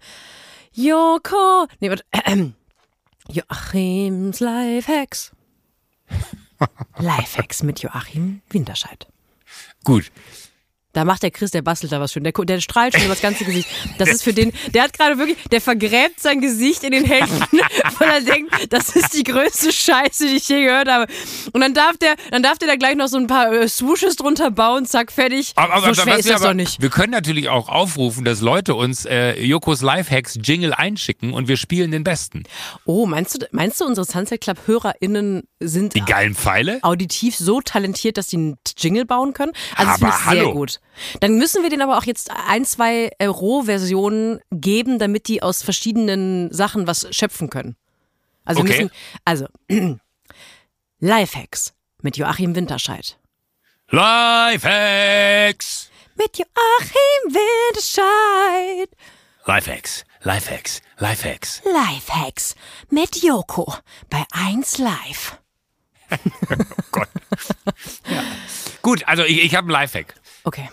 [0.72, 1.66] Joko.
[1.80, 2.04] Nee, warte.
[2.10, 2.48] Äh,
[3.28, 5.32] Joachims Lifehacks.
[6.98, 9.06] Lifehacks mit Joachim Winterscheid.
[9.84, 10.10] Gut.
[10.92, 12.22] Da macht der Chris, der bastelt da was schön.
[12.24, 13.68] Der, der strahlt schon über das ganze Gesicht.
[13.98, 17.40] Das ist für den, der hat gerade wirklich, der vergräbt sein Gesicht in den Händen,
[17.98, 21.10] weil er denkt, das ist die größte Scheiße, die ich je gehört habe.
[21.52, 24.16] Und dann darf der, dann darf der da gleich noch so ein paar äh, Swooshes
[24.16, 25.52] drunter bauen, zack, fertig.
[25.56, 26.82] Aber, aber, so schwer ist das aber, doch nicht.
[26.82, 31.56] Wir können natürlich auch aufrufen, dass Leute uns äh, Jokos Lifehacks Jingle einschicken und wir
[31.56, 32.42] spielen den besten.
[32.84, 36.80] Oh, meinst du, meinst du, unsere Sunset Club HörerInnen sind Die geilen Pfeile?
[36.82, 39.52] auditiv so talentiert, dass sie einen Jingle bauen können?
[39.76, 40.52] Also, das Aber finde ich sehr hallo.
[40.52, 40.80] gut.
[41.20, 45.62] Dann müssen wir denen aber auch jetzt ein, zwei äh, Rohversionen geben, damit die aus
[45.62, 47.76] verschiedenen Sachen was schöpfen können.
[48.44, 48.84] Also, Okay.
[48.84, 48.90] müssen,
[49.24, 49.46] also,
[51.00, 53.18] Lifehacks mit Joachim Winterscheid.
[53.88, 55.90] Lifehacks!
[56.16, 58.88] Mit Joachim Winterscheid.
[59.44, 61.62] Lifehacks, Lifehacks, Lifehacks.
[61.64, 62.54] Lifehacks
[62.90, 63.74] mit Joko
[64.08, 65.38] bei 1 Live.
[68.82, 70.14] Gut, also ich, ich habe einen Lifehack.
[70.44, 70.68] Okay.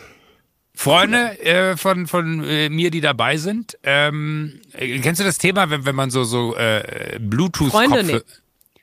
[0.74, 5.70] Freunde äh, von, von äh, mir, die dabei sind, ähm, äh, kennst du das Thema,
[5.70, 8.34] wenn, wenn man so, so äh, bluetooth Freunde, kopfhörer nee.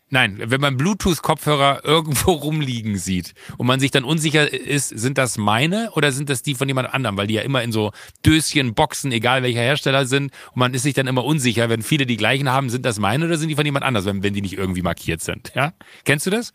[0.09, 5.37] Nein, wenn man Bluetooth-Kopfhörer irgendwo rumliegen sieht und man sich dann unsicher ist, sind das
[5.37, 7.91] meine oder sind das die von jemand anderem, weil die ja immer in so
[8.25, 12.07] Döschen, Boxen, egal welcher Hersteller sind und man ist sich dann immer unsicher, wenn viele
[12.07, 14.43] die gleichen haben, sind das meine oder sind die von jemand anders, wenn, wenn die
[14.43, 15.73] nicht irgendwie markiert sind, ja?
[16.05, 16.53] Kennst du das?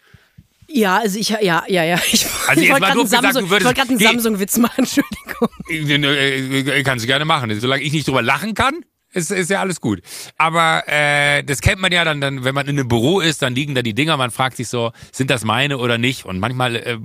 [0.74, 2.00] Ja, also ich, ja, ja, ja.
[2.12, 4.06] Ich, Also ich wollte gerade einen Samsung, ich würdest- wollte gerade einen Geh.
[4.06, 5.50] Samsung-Witz machen, Entschuldigung.
[5.70, 7.58] Äh, äh, Kannst du gerne machen.
[7.60, 8.76] Solange ich nicht drüber lachen kann,
[9.14, 10.02] ist, ist ja alles gut.
[10.38, 13.54] Aber äh, das kennt man ja dann, dann, wenn man in einem Büro ist, dann
[13.56, 16.26] liegen da die Dinger, man fragt sich so, sind das meine oder nicht?
[16.26, 16.98] Und manchmal äh,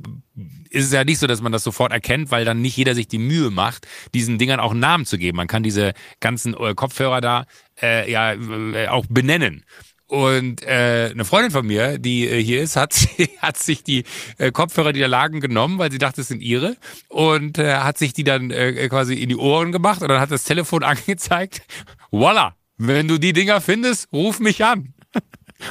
[0.70, 3.08] ist es ja nicht so, dass man das sofort erkennt, weil dann nicht jeder sich
[3.08, 5.36] die Mühe macht, diesen Dingern auch einen Namen zu geben.
[5.36, 7.46] Man kann diese ganzen äh, Kopfhörer da
[7.82, 9.64] äh, ja äh, auch benennen.
[10.08, 12.94] Und äh, eine Freundin von mir, die äh, hier ist, hat,
[13.38, 14.04] hat sich die
[14.38, 16.76] äh, Kopfhörer, die da lagen, genommen, weil sie dachte, es sind ihre.
[17.08, 20.30] Und äh, hat sich die dann äh, quasi in die Ohren gemacht und dann hat
[20.30, 21.62] das Telefon angezeigt.
[22.10, 24.94] Voila, wenn du die Dinger findest, ruf mich an.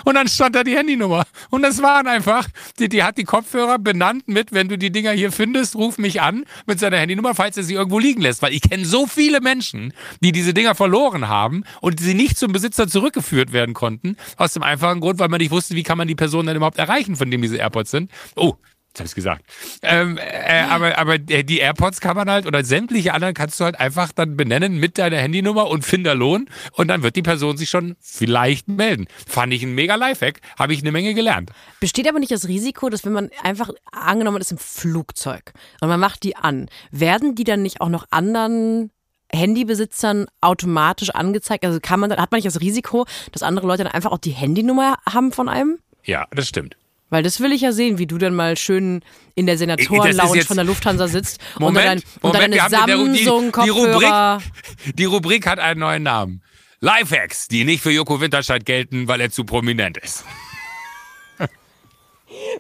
[0.04, 1.26] Und dann stand da die Handynummer.
[1.50, 2.48] Und das waren einfach,
[2.80, 6.22] die, die hat die Kopfhörer benannt mit, wenn du die Dinger hier findest, ruf mich
[6.22, 8.42] an mit seiner Handynummer, falls er sie irgendwo liegen lässt.
[8.42, 12.52] Weil ich kenne so viele Menschen, die diese Dinger verloren haben und sie nicht zum
[12.52, 14.18] Besitzer zurückgeführt werden konnten.
[14.38, 16.78] Aus dem einfachen Grund, weil man nicht wusste, wie kann man die Person dann überhaupt
[16.78, 18.12] erreichen, von dem diese AirPods sind.
[18.36, 18.56] Oh,
[18.96, 19.46] Jetzt habe ich gesagt.
[19.82, 23.78] Ähm, äh, aber, aber die AirPods kann man halt oder sämtliche anderen kannst du halt
[23.78, 27.98] einfach dann benennen mit deiner Handynummer und Finderlohn und dann wird die Person sich schon
[28.00, 29.08] vielleicht melden.
[29.28, 31.52] Fand ich ein mega Lifehack, habe ich eine Menge gelernt.
[31.82, 36.00] Besteht aber nicht das Risiko, dass wenn man einfach angenommen ist im Flugzeug und man
[36.00, 38.92] macht die an, werden die dann nicht auch noch anderen
[39.30, 41.66] Handybesitzern automatisch angezeigt?
[41.66, 44.32] Also kann man, hat man nicht das Risiko, dass andere Leute dann einfach auch die
[44.32, 45.80] Handynummer haben von einem?
[46.06, 46.78] Ja, das stimmt.
[47.10, 49.02] Weil das will ich ja sehen, wie du dann mal schön
[49.36, 54.42] in der Senatoren-Lounge von der Lufthansa sitzt Moment, und dann, und Moment, dann deine Samsung-Kopfhörer.
[54.42, 56.42] Die, die, die Rubrik hat einen neuen Namen.
[56.80, 60.26] Lifehacks, die nicht für Joko Winterscheid gelten, weil er zu prominent ist.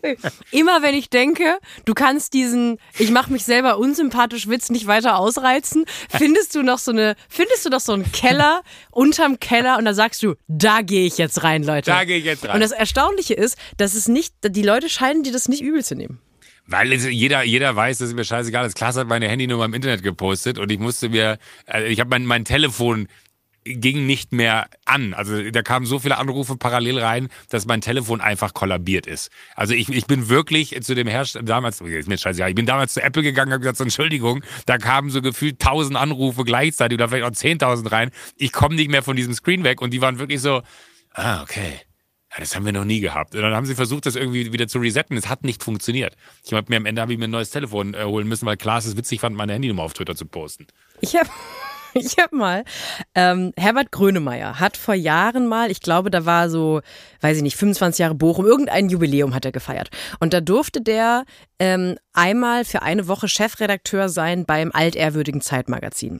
[0.51, 5.17] Immer wenn ich denke, du kannst diesen ich mache mich selber unsympathisch Witz nicht weiter
[5.17, 8.61] ausreizen, findest du noch so eine findest du noch so einen Keller
[8.91, 11.91] unterm Keller und da sagst du, da gehe ich jetzt rein, Leute.
[11.91, 12.55] Da gehe ich jetzt rein.
[12.55, 15.95] Und das erstaunliche ist, dass es nicht die Leute scheinen dir das nicht übel zu
[15.95, 16.19] nehmen.
[16.67, 18.63] Weil jeder, jeder weiß, das ist mir scheißegal.
[18.63, 22.09] Das Klaas hat meine Handynummer im Internet gepostet und ich musste mir, äh, ich habe
[22.09, 23.07] mein, mein Telefon
[23.65, 25.13] ging nicht mehr an.
[25.13, 29.31] Also da kamen so viele Anrufe parallel rein, dass mein Telefon einfach kollabiert ist.
[29.55, 32.93] Also ich, ich bin wirklich zu dem Hersteller damals, ist mir scheiße, ich bin damals
[32.93, 37.25] zu Apple gegangen, habe gesagt, Entschuldigung, da kamen so gefühlt tausend Anrufe gleichzeitig oder vielleicht
[37.25, 38.11] auch zehntausend rein.
[38.37, 40.61] Ich komme nicht mehr von diesem Screen weg und die waren wirklich so,
[41.13, 41.81] ah, okay.
[42.37, 43.33] Das haben wir noch nie gehabt.
[43.33, 45.15] Und dann haben sie versucht, das irgendwie wieder zu resetten.
[45.15, 46.17] Es hat nicht funktioniert.
[46.43, 48.57] Ich habe mir am Ende habe ich mir ein neues Telefon äh, holen müssen, weil
[48.57, 50.67] Klaas es witzig fand, meine Handynummer auf Twitter zu posten.
[50.99, 51.29] Ich habe
[51.97, 52.65] ich habe mal,
[53.15, 56.81] ähm, Herbert Grönemeyer hat vor Jahren mal, ich glaube, da war so,
[57.25, 59.89] weiß ich nicht, 25 Jahre Bochum, irgendein Jubiläum hat er gefeiert.
[60.19, 61.25] Und da durfte der
[61.57, 66.19] ähm, einmal für eine Woche Chefredakteur sein beim altehrwürdigen Zeitmagazin,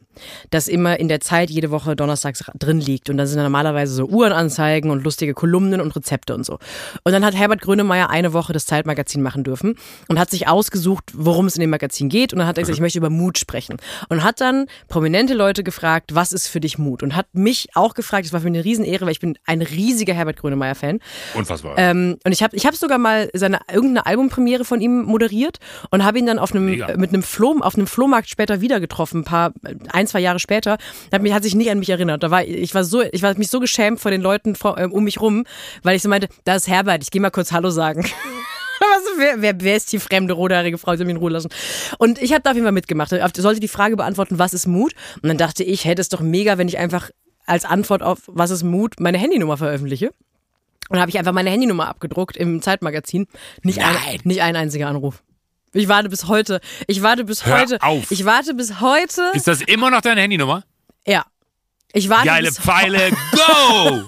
[0.50, 3.10] das immer in der Zeit jede Woche donnerstags drin liegt.
[3.10, 6.58] Und da sind normalerweise so Uhrenanzeigen und lustige Kolumnen und Rezepte und so.
[7.04, 9.76] Und dann hat Herbert Grönemeyer eine Woche das Zeitmagazin machen dürfen
[10.08, 12.34] und hat sich ausgesucht, worum es in dem Magazin geht.
[12.34, 13.78] Und dann hat er gesagt, ich möchte über Mut sprechen.
[14.10, 17.04] Und hat dann prominente Leute gefragt, was ist für dich Mut?
[17.04, 19.62] Und hat mich auch gefragt, das war für mich eine Riesenehre, weil ich bin ein
[19.62, 20.95] riesiger Herbert Grönemeyer-Fan.
[21.34, 21.76] Unfassbar.
[21.78, 25.60] Ähm, und ich habe ich hab sogar mal seine irgendeine Albumpremiere von ihm moderiert
[25.92, 26.96] und habe ihn dann auf einem Mega.
[26.98, 29.54] mit einem Floh, auf einem Flohmarkt später wieder getroffen, ein paar
[29.92, 30.78] ein zwei Jahre später.
[31.12, 32.24] Hat mich hat sich nicht an mich erinnert.
[32.24, 34.86] Da war ich war so ich war mich so geschämt vor den Leuten vor, äh,
[34.86, 35.46] um mich rum,
[35.84, 38.06] weil ich so meinte, da ist Herbert, ich gehe mal kurz Hallo sagen.
[39.18, 40.94] Wer, wer, wer ist die fremde rothaarige Frau?
[40.96, 41.50] Sie haben ihn in Ruhe lassen.
[41.98, 43.12] Und ich habe da auf jeden Fall mitgemacht.
[43.14, 44.94] Ich sollte die Frage beantworten, was ist Mut?
[45.22, 47.10] Und dann dachte ich, hätte es doch mega, wenn ich einfach
[47.46, 50.12] als Antwort auf was ist Mut meine Handynummer veröffentliche.
[50.90, 53.28] Und habe ich einfach meine Handynummer abgedruckt im Zeitmagazin.
[53.64, 55.24] Nicht, ein, nicht ein einziger Anruf.
[55.74, 56.62] Ich warte bis heute.
[56.88, 57.82] Ich warte bis Hör heute.
[57.82, 58.10] auf.
[58.12, 59.32] Ich warte bis heute.
[59.34, 60.64] Ist das immer noch deine Handynummer?
[61.06, 61.26] Ja.
[61.92, 64.04] Ich warte Geile bis Pfeile, go!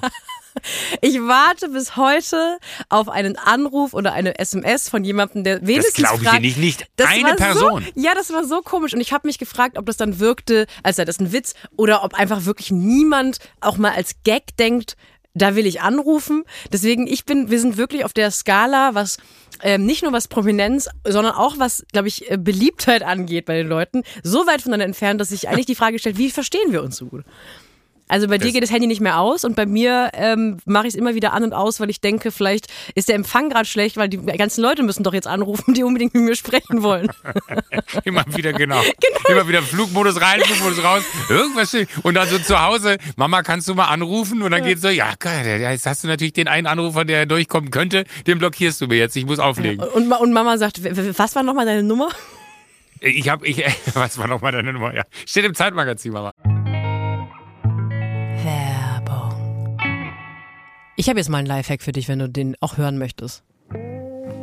[1.02, 2.58] Ich warte bis heute
[2.90, 6.48] auf einen Anruf oder eine SMS von jemandem, der wenigstens das glaube ich fragt, dir
[6.48, 6.58] nicht.
[6.58, 7.84] Nicht Das eine Person.
[7.84, 8.94] So, ja, das war so komisch.
[8.94, 12.04] Und ich habe mich gefragt, ob das dann wirkte, als sei das ein Witz, oder
[12.04, 14.96] ob einfach wirklich niemand auch mal als Gag denkt,
[15.42, 16.44] da will ich anrufen.
[16.72, 19.18] Deswegen, ich bin, wir sind wirklich auf der Skala, was
[19.62, 23.68] ähm, nicht nur was Prominenz, sondern auch was, glaube ich, äh, Beliebtheit angeht bei den
[23.68, 26.98] Leuten, so weit voneinander entfernt, dass sich eigentlich die Frage stellt, wie verstehen wir uns
[26.98, 27.24] so gut?
[28.10, 30.88] Also bei dir Das- geht das Handy nicht mehr aus und bei mir ähm, mache
[30.88, 33.66] ich es immer wieder an und aus, weil ich denke, vielleicht ist der Empfang gerade
[33.66, 37.10] schlecht, weil die ganzen Leute müssen doch jetzt anrufen, die unbedingt mit mir sprechen wollen.
[38.06, 38.82] Immer wieder, genau.
[39.30, 41.04] Immer wieder Flugmodus rein, Flugmodus raus.
[41.30, 41.70] Irgendwas.
[41.70, 44.42] steht- Und dann so zu Hause, Mama, kannst du mal anrufen?
[44.42, 47.26] Und dann geht's so, ja, geil, ja, jetzt hast du natürlich den einen Anrufer, der
[47.26, 49.86] durchkommen könnte, den blockierst du mir jetzt, ich muss auflegen.
[49.86, 50.80] Und, und Mama sagt,
[51.18, 52.10] was war nochmal deine Nummer?
[53.00, 54.94] Ich hab, ich, was war nochmal deine Nummer?
[54.96, 56.32] Ja, steht im Zeitmagazin, Mama.
[61.00, 63.44] Ich habe jetzt mal einen Lifehack für dich, wenn du den auch hören möchtest.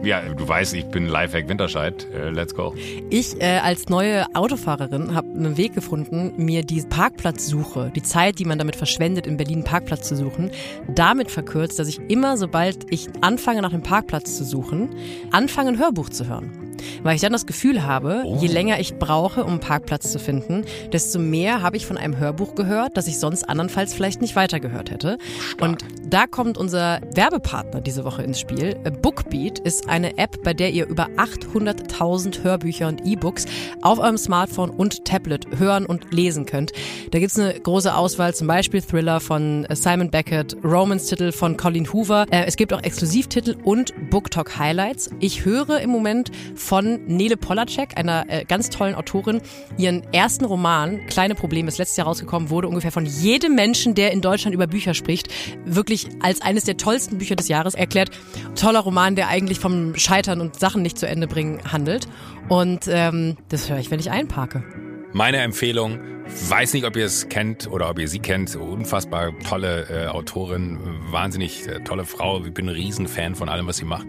[0.04, 2.06] Ja, du weißt, ich bin Lifehack Winterscheid.
[2.14, 2.76] Äh, let's go.
[3.10, 8.44] Ich äh, als neue Autofahrerin habe einen Weg gefunden, mir die Parkplatzsuche, die Zeit, die
[8.44, 10.52] man damit verschwendet, in Berlin einen Parkplatz zu suchen,
[10.94, 14.90] damit verkürzt, dass ich immer, sobald ich anfange, nach einem Parkplatz zu suchen,
[15.32, 16.73] anfange, ein Hörbuch zu hören.
[17.02, 20.64] Weil ich dann das Gefühl habe, je länger ich brauche, um einen Parkplatz zu finden,
[20.92, 24.90] desto mehr habe ich von einem Hörbuch gehört, das ich sonst andernfalls vielleicht nicht weitergehört
[24.90, 25.18] hätte.
[25.60, 28.76] Und da kommt unser Werbepartner diese Woche ins Spiel.
[29.02, 33.46] Bookbeat ist eine App, bei der ihr über 800.000 Hörbücher und E-Books
[33.82, 36.72] auf eurem Smartphone und Tablet hören und lesen könnt.
[37.10, 42.26] Da gibt's eine große Auswahl, zum Beispiel Thriller von Simon Beckett, Romance-Titel von Colin Hoover.
[42.30, 45.10] Äh, Es gibt auch Exklusivtitel und BookTalk Highlights.
[45.20, 46.30] Ich höre im Moment
[46.64, 49.40] von Nele Polacek, einer äh, ganz tollen Autorin.
[49.76, 54.12] Ihren ersten Roman, Kleine Probleme, ist letztes Jahr rausgekommen, wurde ungefähr von jedem Menschen, der
[54.12, 55.28] in Deutschland über Bücher spricht,
[55.64, 58.10] wirklich als eines der tollsten Bücher des Jahres erklärt.
[58.54, 62.08] Toller Roman, der eigentlich vom Scheitern und Sachen nicht zu Ende bringen handelt.
[62.48, 64.64] Und ähm, das höre ich, wenn ich einparke.
[65.12, 69.86] Meine Empfehlung, weiß nicht, ob ihr es kennt oder ob ihr sie kennt, unfassbar tolle
[69.88, 70.78] äh, Autorin,
[71.10, 74.06] wahnsinnig äh, tolle Frau, ich bin ein Riesenfan von allem, was sie macht.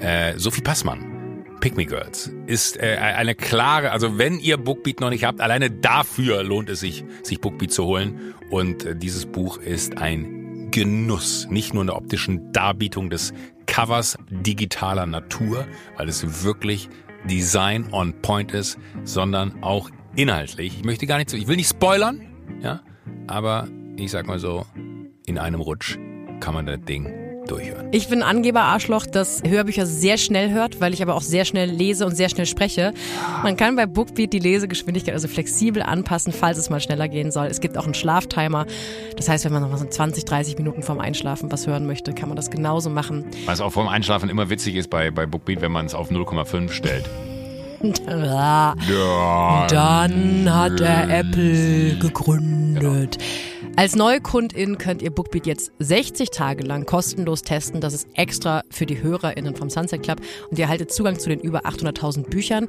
[0.00, 1.23] Äh, Sophie Passmann,
[1.64, 5.70] Pick Me Girls, ist äh, eine klare, also wenn ihr Bookbeat noch nicht habt, alleine
[5.70, 8.34] dafür lohnt es sich, sich Bookbeat zu holen.
[8.50, 13.32] Und äh, dieses Buch ist ein Genuss, nicht nur in der optischen Darbietung des
[13.64, 16.90] Covers digitaler Natur, weil es wirklich
[17.30, 20.76] Design on Point ist, sondern auch inhaltlich.
[20.76, 22.20] Ich möchte gar nicht ich will nicht spoilern,
[22.60, 22.82] ja,
[23.26, 24.66] aber ich sag mal so,
[25.24, 25.96] in einem Rutsch
[26.40, 27.88] kann man das Ding durchhören.
[27.92, 32.06] Ich bin Angeber-Arschloch, das Hörbücher sehr schnell hört, weil ich aber auch sehr schnell lese
[32.06, 32.92] und sehr schnell spreche.
[33.42, 37.46] Man kann bei Bookbeat die Lesegeschwindigkeit also flexibel anpassen, falls es mal schneller gehen soll.
[37.46, 38.66] Es gibt auch einen Schlaftimer.
[39.16, 42.12] Das heißt, wenn man noch mal so 20, 30 Minuten vorm Einschlafen was hören möchte,
[42.12, 43.26] kann man das genauso machen.
[43.46, 46.70] Was auch vorm Einschlafen immer witzig ist bei, bei Bookbeat, wenn man es auf 0,5
[46.70, 47.04] stellt.
[48.08, 48.74] Ja.
[49.68, 53.18] Dann hat er Apple gegründet.
[53.76, 57.80] Als neue Kundin könnt ihr Bookbeat jetzt 60 Tage lang kostenlos testen.
[57.80, 60.20] Das ist extra für die HörerInnen vom Sunset Club.
[60.48, 62.68] Und ihr erhaltet Zugang zu den über 800.000 Büchern.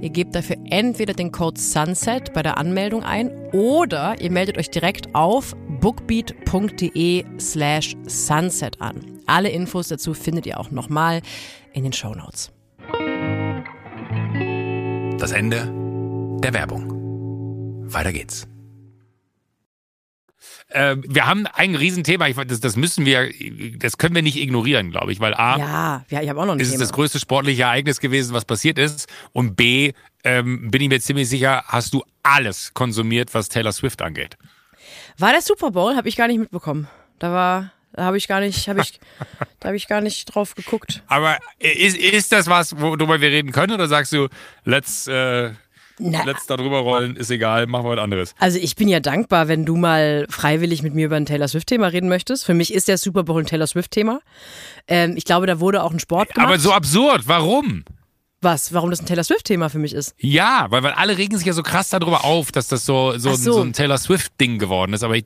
[0.00, 4.70] Ihr gebt dafür entweder den Code SUNSET bei der Anmeldung ein oder ihr meldet euch
[4.70, 9.20] direkt auf bookbeat.de slash sunset an.
[9.26, 11.20] Alle Infos dazu findet ihr auch nochmal
[11.74, 12.50] in den Show Notes.
[15.18, 15.70] Das Ende
[16.42, 16.92] der Werbung.
[17.92, 18.48] Weiter geht's.
[20.68, 23.30] Äh, wir haben ein Riesenthema, ich, das, das müssen wir,
[23.78, 26.54] das können wir nicht ignorieren, glaube ich, weil A, Ja, ja, ich habe auch noch
[26.54, 26.84] ein ist es Thema.
[26.84, 29.92] das größte sportliche Ereignis gewesen, was passiert ist und B,
[30.24, 34.36] ähm, bin ich mir ziemlich sicher, hast du alles konsumiert, was Taylor Swift angeht.
[35.18, 35.94] War der Super Bowl?
[35.96, 36.88] Habe ich gar nicht mitbekommen.
[37.20, 38.98] Da war, da habe ich gar nicht, habe ich,
[39.60, 41.02] da habe ich gar nicht drauf geguckt.
[41.06, 44.28] Aber ist, ist das was, worüber wir reden können oder sagst du,
[44.64, 45.52] let's, äh,
[45.98, 48.34] Na, let's da drüber rollen, ist egal, machen wir was anderes.
[48.38, 51.86] also ich bin ja dankbar, wenn du mal freiwillig mit mir über ein Taylor Swift-Thema
[51.88, 52.44] reden möchtest.
[52.44, 54.20] Für mich ist der Super Bowl ein Taylor Swift-Thema.
[54.88, 56.48] Ähm, ich glaube, da wurde auch ein Sport gemacht.
[56.48, 57.84] Aber so absurd, warum?
[58.42, 58.74] Was?
[58.74, 60.14] Warum das ein Taylor Swift-Thema für mich ist?
[60.18, 63.34] Ja, weil, weil alle regen sich ja so krass darüber auf, dass das so, so,
[63.34, 63.54] so.
[63.54, 65.02] so ein Taylor Swift-Ding geworden ist.
[65.02, 65.24] Aber ich,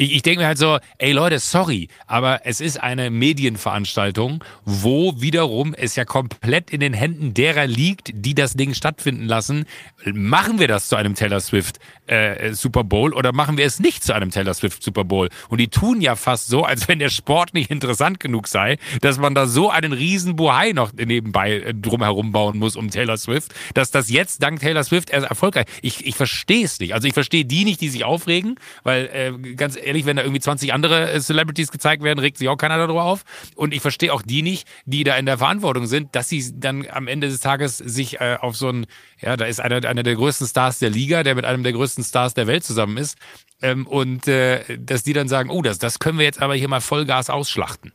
[0.00, 5.20] ich, ich denke mir halt so, ey Leute, sorry, aber es ist eine Medienveranstaltung, wo
[5.20, 9.66] wiederum es ja komplett in den Händen derer liegt, die das Ding stattfinden lassen.
[10.06, 11.78] Machen wir das zu einem Taylor Swift
[12.10, 15.28] äh, Super Bowl oder machen wir es nicht zu einem Taylor Swift Super Bowl?
[15.48, 19.18] Und die tun ja fast so, als wenn der Sport nicht interessant genug sei, dass
[19.18, 23.54] man da so einen riesen Bohai noch nebenbei äh, drumherum bauen muss um Taylor Swift,
[23.74, 25.66] dass das jetzt dank Taylor Swift erst erfolgreich.
[25.82, 26.94] Ich, ich verstehe es nicht.
[26.94, 30.40] Also ich verstehe die nicht, die sich aufregen, weil äh, ganz ehrlich, wenn da irgendwie
[30.40, 33.24] 20 andere äh, Celebrities gezeigt werden, regt sich auch keiner darüber auf.
[33.54, 36.86] Und ich verstehe auch die nicht, die da in der Verantwortung sind, dass sie dann
[36.90, 38.86] am Ende des Tages sich äh, auf so ein,
[39.20, 41.99] ja, da ist einer, einer der größten Stars der Liga, der mit einem der größten
[42.02, 43.16] Stars der Welt zusammen ist.
[43.62, 46.68] Ähm, und äh, dass die dann sagen, oh, das, das können wir jetzt aber hier
[46.68, 47.92] mal Vollgas ausschlachten.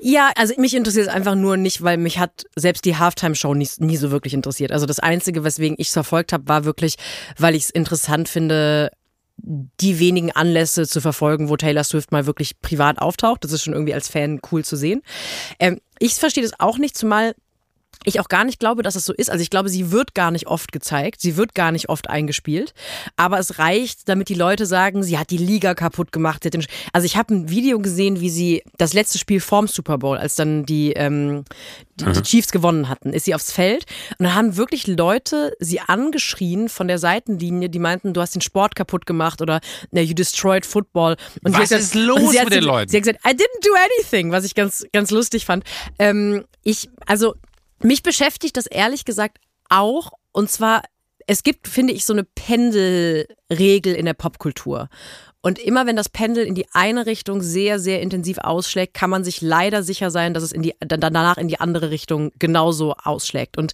[0.00, 3.68] Ja, also mich interessiert es einfach nur nicht, weil mich hat selbst die Halftime-Show nie,
[3.78, 4.72] nie so wirklich interessiert.
[4.72, 6.96] Also das Einzige, weswegen ich es verfolgt habe, war wirklich,
[7.36, 8.90] weil ich es interessant finde,
[9.40, 13.44] die wenigen Anlässe zu verfolgen, wo Taylor Swift mal wirklich privat auftaucht.
[13.44, 15.02] Das ist schon irgendwie als Fan cool zu sehen.
[15.60, 17.34] Ähm, ich verstehe das auch nicht, zumal
[18.04, 19.30] ich auch gar nicht glaube, dass es so ist.
[19.30, 22.72] Also ich glaube, sie wird gar nicht oft gezeigt, sie wird gar nicht oft eingespielt,
[23.16, 26.48] aber es reicht, damit die Leute sagen, sie hat die Liga kaputt gemacht.
[26.92, 30.34] Also ich habe ein Video gesehen, wie sie das letzte Spiel vorm Super Bowl, als
[30.36, 31.44] dann die, ähm,
[31.96, 33.84] die, die Chiefs gewonnen hatten, ist sie aufs Feld
[34.18, 38.40] und dann haben wirklich Leute sie angeschrien von der Seitenlinie, die meinten, du hast den
[38.42, 39.60] Sport kaputt gemacht oder
[39.92, 41.16] you destroyed football.
[41.42, 42.88] Und sie Was ist gesagt- los mit den Leuten?
[42.90, 45.64] Sie hat gesagt, I didn't do anything, was ich ganz, ganz lustig fand.
[45.98, 47.34] Ähm, ich, also
[47.82, 50.12] mich beschäftigt das ehrlich gesagt auch.
[50.32, 50.82] Und zwar,
[51.26, 54.88] es gibt, finde ich, so eine Pendelregel in der Popkultur.
[55.48, 59.24] Und immer wenn das Pendel in die eine Richtung sehr, sehr intensiv ausschlägt, kann man
[59.24, 62.92] sich leider sicher sein, dass es in die, dann danach in die andere Richtung genauso
[63.02, 63.56] ausschlägt.
[63.56, 63.72] Und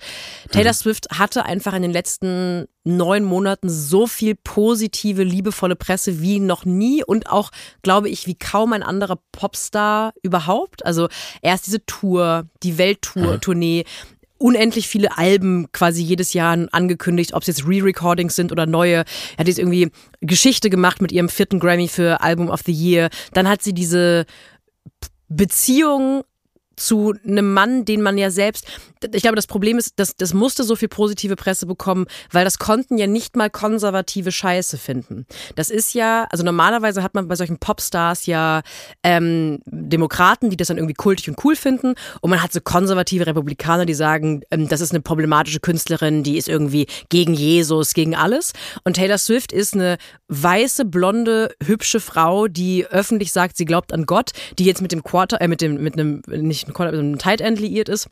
[0.53, 6.39] Taylor Swift hatte einfach in den letzten neun Monaten so viel positive, liebevolle Presse wie
[6.39, 7.51] noch nie und auch,
[7.83, 10.87] glaube ich, wie kaum ein anderer Popstar überhaupt.
[10.87, 11.09] Also
[11.43, 13.85] erst diese Tour, die Welttour, Tournee,
[14.45, 18.97] unendlich viele Alben quasi jedes Jahr angekündigt, ob es jetzt Re-Recordings sind oder neue.
[18.97, 19.91] Er hat jetzt irgendwie
[20.21, 23.09] Geschichte gemacht mit ihrem vierten Grammy für Album of the Year.
[23.33, 24.27] Dann hat sie diese
[25.29, 26.25] Beziehung
[26.77, 28.67] zu einem Mann, den man ja selbst,
[29.13, 32.59] ich glaube, das Problem ist, dass das musste so viel positive Presse bekommen, weil das
[32.59, 35.27] konnten ja nicht mal konservative Scheiße finden.
[35.57, 38.63] Das ist ja, also normalerweise hat man bei solchen Popstars ja
[39.03, 43.27] ähm, Demokraten, die das dann irgendwie kultig und cool finden und man hat so konservative
[43.27, 48.15] Republikaner, die sagen, ähm, das ist eine problematische Künstlerin, die ist irgendwie gegen Jesus, gegen
[48.15, 48.53] alles
[48.85, 49.99] und Taylor Swift ist eine
[50.29, 55.03] weiße, blonde, hübsche Frau, die öffentlich sagt, sie glaubt an Gott, die jetzt mit dem
[55.03, 58.09] Quarter, äh, mit dem, mit einem, nicht ein Quarter, mit einem Tight End liiert ist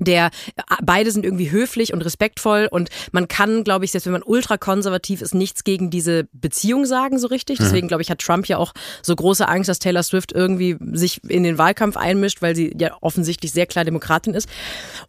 [0.00, 4.12] der äh, beide sind irgendwie höflich und respektvoll und man kann, glaube ich, selbst wenn
[4.12, 7.60] man ultrakonservativ ist, nichts gegen diese Beziehung sagen so richtig.
[7.60, 7.64] Mhm.
[7.64, 8.72] Deswegen glaube ich, hat Trump ja auch
[9.02, 12.96] so große Angst, dass Taylor Swift irgendwie sich in den Wahlkampf einmischt, weil sie ja
[13.00, 14.48] offensichtlich sehr klar Demokratin ist.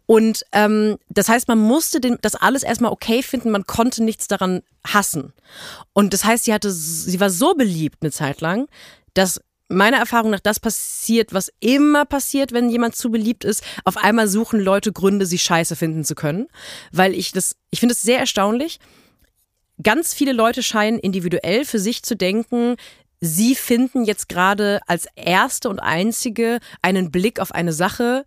[0.06, 4.28] Und ähm, das heißt, man musste den, das alles erstmal okay finden, man konnte nichts
[4.28, 5.32] daran hassen.
[5.92, 8.68] Und das heißt, sie hatte, sie war so beliebt eine Zeit lang,
[9.14, 9.40] dass
[9.72, 13.64] meiner Erfahrung nach das passiert, was immer passiert, wenn jemand zu beliebt ist.
[13.84, 16.48] Auf einmal suchen Leute Gründe, sie scheiße finden zu können.
[16.92, 18.78] Weil ich das, ich finde es sehr erstaunlich.
[19.82, 22.76] Ganz viele Leute scheinen individuell für sich zu denken,
[23.20, 28.24] sie finden jetzt gerade als erste und einzige einen Blick auf eine Sache,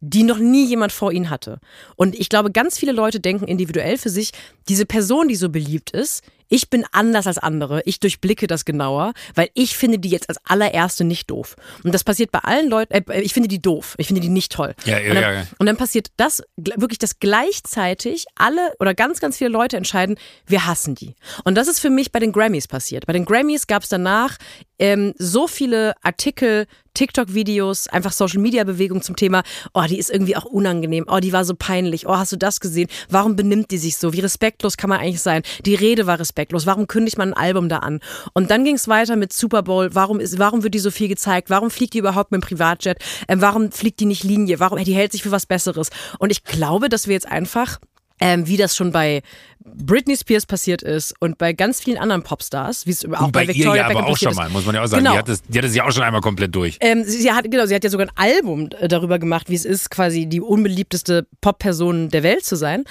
[0.00, 1.60] die noch nie jemand vor ihnen hatte.
[1.96, 4.30] Und ich glaube, ganz viele Leute denken individuell für sich,
[4.68, 7.82] diese Person, die so beliebt ist, ich bin anders als andere.
[7.84, 11.56] Ich durchblicke das genauer, weil ich finde die jetzt als allererste nicht doof.
[11.84, 12.92] Und das passiert bei allen Leuten.
[12.92, 13.94] Äh, ich finde die doof.
[13.98, 14.74] Ich finde die nicht toll.
[14.84, 15.46] Ja, ja, und, dann, ja, ja.
[15.58, 20.66] und dann passiert das wirklich, dass gleichzeitig alle oder ganz, ganz viele Leute entscheiden, wir
[20.66, 21.14] hassen die.
[21.44, 23.06] Und das ist für mich bei den Grammys passiert.
[23.06, 24.38] Bei den Grammys gab es danach
[24.78, 26.66] ähm, so viele Artikel,
[26.98, 31.54] TikTok-Videos, einfach Social-Media-Bewegung zum Thema, oh, die ist irgendwie auch unangenehm, oh, die war so
[31.56, 32.88] peinlich, oh, hast du das gesehen?
[33.08, 34.12] Warum benimmt die sich so?
[34.12, 35.42] Wie respektlos kann man eigentlich sein?
[35.64, 38.00] Die Rede war respektlos, warum kündigt man ein Album da an?
[38.32, 41.06] Und dann ging es weiter mit Super Bowl, warum, ist, warum wird die so viel
[41.06, 41.50] gezeigt?
[41.50, 42.98] Warum fliegt die überhaupt mit dem Privatjet?
[43.28, 44.58] Ähm, warum fliegt die nicht Linie?
[44.58, 45.90] Warum, die hält sich für was Besseres?
[46.18, 47.78] Und ich glaube, dass wir jetzt einfach
[48.20, 49.22] ähm, wie das schon bei
[49.60, 53.46] Britney Spears passiert ist und bei ganz vielen anderen Popstars, wie es auch Und bei,
[53.46, 55.04] bei Victoria ihr ja aber Beckham auch schon mal, muss man ja auch sagen.
[55.04, 55.12] Genau.
[55.14, 56.78] Die, hat das, die hat das ja auch schon einmal komplett durch.
[56.80, 59.54] Ähm, sie, sie hat genau, sie hat ja sogar ein Album äh, darüber gemacht, wie
[59.54, 62.84] es ist, quasi die unbeliebteste Pop-Person der Welt zu sein.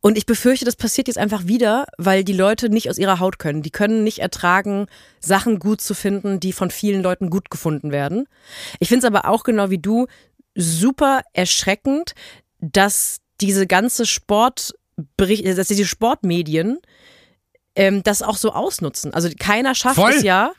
[0.00, 3.38] Und ich befürchte, das passiert jetzt einfach wieder, weil die Leute nicht aus ihrer Haut
[3.38, 3.62] können.
[3.62, 4.86] Die können nicht ertragen,
[5.20, 8.26] Sachen gut zu finden, die von vielen Leuten gut gefunden werden.
[8.78, 10.06] Ich finde es aber auch genau wie du
[10.54, 12.14] super erschreckend,
[12.60, 14.72] dass diese ganze Sport
[15.16, 16.78] dass diese Sportmedien
[17.74, 19.12] ähm, das auch so ausnutzen.
[19.14, 20.12] Also keiner schafft Voll.
[20.12, 20.52] es ja,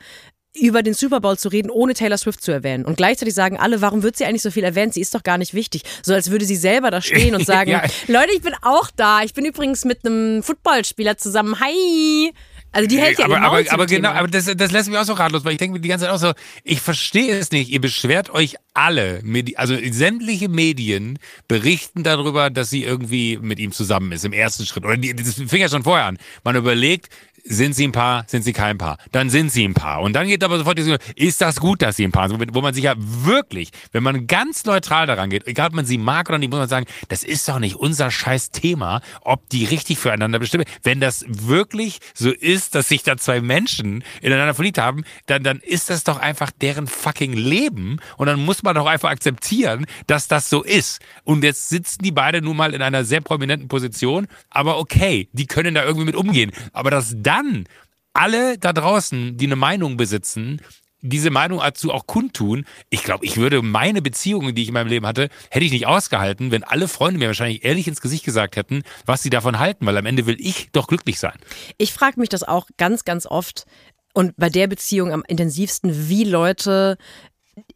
[0.55, 2.86] über den Super Bowl zu reden, ohne Taylor Swift zu erwähnen.
[2.86, 4.93] Und gleichzeitig sagen alle, warum wird sie eigentlich so viel erwähnt?
[4.93, 5.84] Sie ist doch gar nicht wichtig.
[6.03, 7.84] So als würde sie selber da stehen und sagen, Ja.
[8.07, 9.23] Leute, ich bin auch da.
[9.23, 11.59] Ich bin übrigens mit einem Footballspieler zusammen.
[11.59, 12.34] Hi.
[12.74, 14.19] Also die hält ja aber, aber, aber genau, Thema.
[14.19, 16.13] aber das, das lässt mich auch so ratlos, weil ich denke mir die ganze Zeit
[16.13, 17.69] auch so, ich verstehe es nicht.
[17.69, 19.21] Ihr beschwert euch alle,
[19.55, 24.86] also sämtliche Medien berichten darüber, dass sie irgendwie mit ihm zusammen ist im ersten Schritt.
[24.86, 26.17] Oder die, das fing ja schon vorher an.
[26.43, 27.09] Man überlegt,
[27.43, 28.97] sind sie ein Paar, sind sie kein Paar?
[29.11, 30.01] Dann sind sie ein Paar.
[30.01, 32.55] Und dann geht aber sofort die Diskussion, ist das gut, dass sie ein Paar sind?
[32.55, 35.97] Wo man sich ja wirklich, wenn man ganz neutral daran geht, egal ob man sie
[35.97, 39.65] mag oder nicht, muss man sagen, das ist doch nicht unser scheiß Thema, ob die
[39.65, 40.65] richtig füreinander bestimmen.
[40.83, 45.59] Wenn das wirklich so ist, dass sich da zwei Menschen ineinander verliebt haben, dann, dann
[45.59, 47.99] ist das doch einfach deren fucking Leben.
[48.17, 51.01] Und dann muss man doch einfach akzeptieren, dass das so ist.
[51.25, 54.27] Und jetzt sitzen die beide nun mal in einer sehr prominenten Position.
[54.49, 56.51] Aber okay, die können da irgendwie mit umgehen.
[56.71, 57.65] Aber dass dann
[58.13, 60.61] alle da draußen, die eine Meinung besitzen,
[61.01, 62.65] diese Meinung dazu auch kundtun.
[62.89, 65.86] Ich glaube, ich würde meine Beziehungen, die ich in meinem Leben hatte, hätte ich nicht
[65.86, 69.86] ausgehalten, wenn alle Freunde mir wahrscheinlich ehrlich ins Gesicht gesagt hätten, was sie davon halten,
[69.86, 71.38] weil am Ende will ich doch glücklich sein.
[71.77, 73.65] Ich frage mich das auch ganz, ganz oft
[74.13, 76.97] und bei der Beziehung am intensivsten, wie Leute,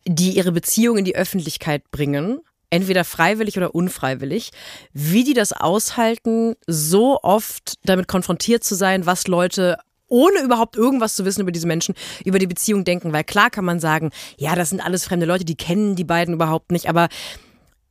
[0.05, 2.39] die ihre Beziehung in die Öffentlichkeit bringen,
[2.69, 4.51] entweder freiwillig oder unfreiwillig,
[4.93, 9.77] wie die das aushalten, so oft damit konfrontiert zu sein, was Leute
[10.09, 13.11] ohne überhaupt irgendwas zu wissen über diese Menschen, über die Beziehung denken.
[13.13, 16.33] Weil klar kann man sagen, ja, das sind alles fremde Leute, die kennen die beiden
[16.33, 17.09] überhaupt nicht, aber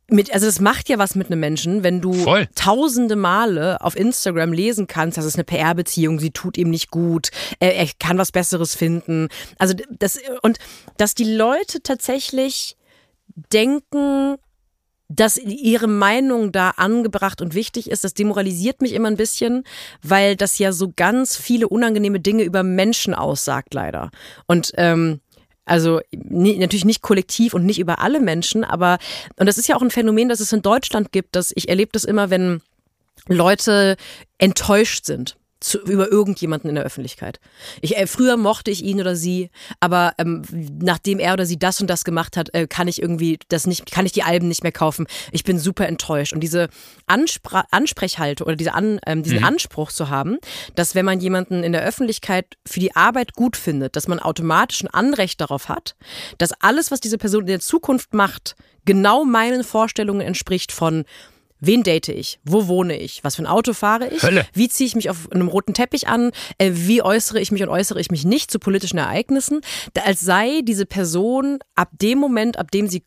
[0.09, 2.47] mit, also das macht ja was mit einem Menschen, wenn du Voll.
[2.55, 7.29] tausende Male auf Instagram lesen kannst, das ist eine PR-Beziehung, sie tut ihm nicht gut,
[7.59, 9.27] er, er kann was Besseres finden.
[9.57, 10.59] Also das und
[10.95, 12.77] dass die Leute tatsächlich
[13.51, 14.37] denken,
[15.09, 19.63] dass ihre Meinung da angebracht und wichtig ist, das demoralisiert mich immer ein bisschen,
[20.03, 24.11] weil das ja so ganz viele unangenehme Dinge über Menschen aussagt, leider.
[24.47, 25.21] Und ähm,
[25.65, 28.97] also natürlich nicht kollektiv und nicht über alle Menschen, aber
[29.37, 31.91] und das ist ja auch ein Phänomen, das es in Deutschland gibt, dass ich erlebe
[31.91, 32.61] das immer, wenn
[33.27, 33.97] Leute
[34.37, 37.39] enttäuscht sind zu, über irgendjemanden in der Öffentlichkeit.
[37.81, 39.49] Ich, äh, früher mochte ich ihn oder sie,
[39.79, 40.43] aber ähm,
[40.81, 43.91] nachdem er oder sie das und das gemacht hat, äh, kann ich irgendwie das nicht,
[43.91, 45.07] kann ich die Alben nicht mehr kaufen.
[45.31, 46.33] Ich bin super enttäuscht.
[46.33, 46.69] Und diese
[47.05, 49.45] Anspr Ansprechhalte oder diese An, ähm, diesen mhm.
[49.45, 50.37] Anspruch zu haben,
[50.75, 54.83] dass wenn man jemanden in der Öffentlichkeit für die Arbeit gut findet, dass man automatisch
[54.83, 55.95] ein Anrecht darauf hat,
[56.37, 58.55] dass alles, was diese Person in der Zukunft macht,
[58.85, 61.03] genau meinen Vorstellungen entspricht von
[61.59, 62.39] Wen date ich?
[62.43, 63.23] Wo wohne ich?
[63.23, 64.23] Was für ein Auto fahre ich?
[64.23, 64.45] Hölle.
[64.53, 66.31] Wie ziehe ich mich auf einem roten Teppich an?
[66.57, 69.61] Äh, wie äußere ich mich und äußere ich mich nicht zu politischen Ereignissen?
[70.03, 73.03] als sei diese Person ab dem Moment, ab dem sie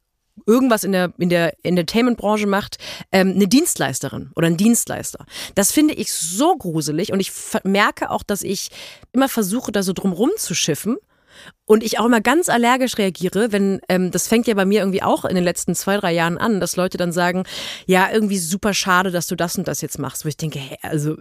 [0.46, 2.78] irgendwas in der, in der Entertainment-Branche macht,
[3.12, 5.26] ähm, eine Dienstleisterin oder ein Dienstleister.
[5.54, 7.32] Das finde ich so gruselig und ich
[7.64, 8.70] merke auch, dass ich
[9.12, 10.96] immer versuche, da so drum rumzuschiffen
[11.66, 15.02] und ich auch immer ganz allergisch reagiere, wenn, ähm, das fängt ja bei mir irgendwie
[15.02, 17.44] auch in den letzten zwei, drei Jahren an, dass Leute dann sagen,
[17.86, 20.24] ja, irgendwie super schade, dass du das und das jetzt machst.
[20.24, 21.16] Wo ich denke, hey, also,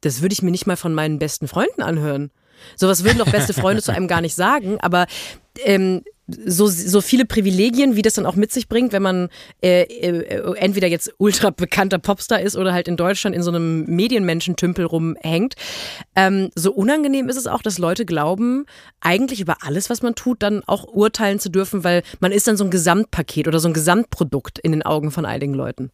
[0.00, 2.30] das würde ich mir nicht mal von meinen besten Freunden anhören.
[2.76, 5.06] Sowas würden doch beste Freunde zu einem gar nicht sagen, aber
[5.64, 9.28] ähm, so, so viele Privilegien, wie das dann auch mit sich bringt, wenn man
[9.62, 13.84] äh, äh, entweder jetzt ultra bekannter Popstar ist oder halt in Deutschland in so einem
[13.86, 15.54] Medienmenschentümpel rumhängt.
[16.14, 18.66] Ähm, so unangenehm ist es auch, dass Leute glauben,
[19.00, 22.56] eigentlich über alles, was man tut, dann auch urteilen zu dürfen, weil man ist dann
[22.56, 25.90] so ein Gesamtpaket oder so ein Gesamtprodukt in den Augen von einigen Leuten.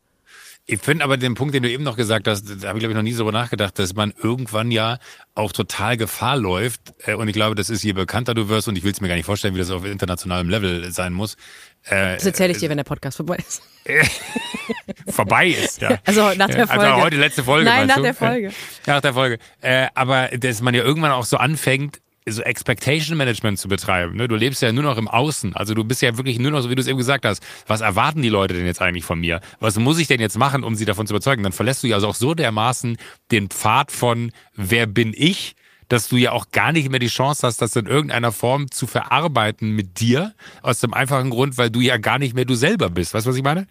[0.66, 2.92] Ich finde aber den Punkt, den du eben noch gesagt hast, da habe ich glaube
[2.92, 4.98] ich noch nie so nachgedacht, dass man irgendwann ja
[5.34, 6.80] auch total Gefahr läuft.
[7.04, 9.08] Äh, und ich glaube, das ist je bekannter du wirst und ich will es mir
[9.08, 11.36] gar nicht vorstellen, wie das auf internationalem Level sein muss.
[11.84, 13.62] Äh, das erzähle ich dir, wenn der Podcast vorbei ist.
[15.12, 15.98] vorbei ist, ja.
[16.06, 16.86] Also nach der also Folge.
[16.86, 17.68] Also heute letzte Folge.
[17.68, 18.02] Nein, nach du?
[18.02, 18.50] der Folge.
[18.86, 19.38] Nach der Folge.
[19.60, 24.16] Äh, aber dass man ja irgendwann auch so anfängt, so Expectation Management zu betreiben.
[24.16, 24.28] Ne?
[24.28, 25.54] Du lebst ja nur noch im Außen.
[25.54, 27.82] Also du bist ja wirklich nur noch, so wie du es eben gesagt hast, was
[27.82, 29.40] erwarten die Leute denn jetzt eigentlich von mir?
[29.60, 31.42] Was muss ich denn jetzt machen, um sie davon zu überzeugen?
[31.42, 32.96] Dann verlässt du ja also auch so dermaßen
[33.30, 35.54] den Pfad von wer bin ich,
[35.88, 38.86] dass du ja auch gar nicht mehr die Chance hast, das in irgendeiner Form zu
[38.86, 40.34] verarbeiten mit dir.
[40.62, 43.12] Aus dem einfachen Grund, weil du ja gar nicht mehr du selber bist.
[43.12, 43.66] Weißt du, was ich meine?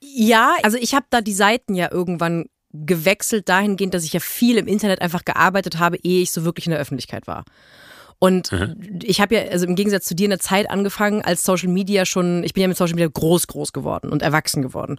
[0.00, 4.58] Ja, also ich habe da die Seiten ja irgendwann gewechselt dahingehend, dass ich ja viel
[4.58, 7.44] im Internet einfach gearbeitet habe, ehe ich so wirklich in der Öffentlichkeit war.
[8.18, 9.00] Und mhm.
[9.02, 12.06] ich habe ja, also im Gegensatz zu dir, in der Zeit angefangen, als Social Media
[12.06, 14.98] schon, ich bin ja mit Social Media groß, groß geworden und erwachsen geworden.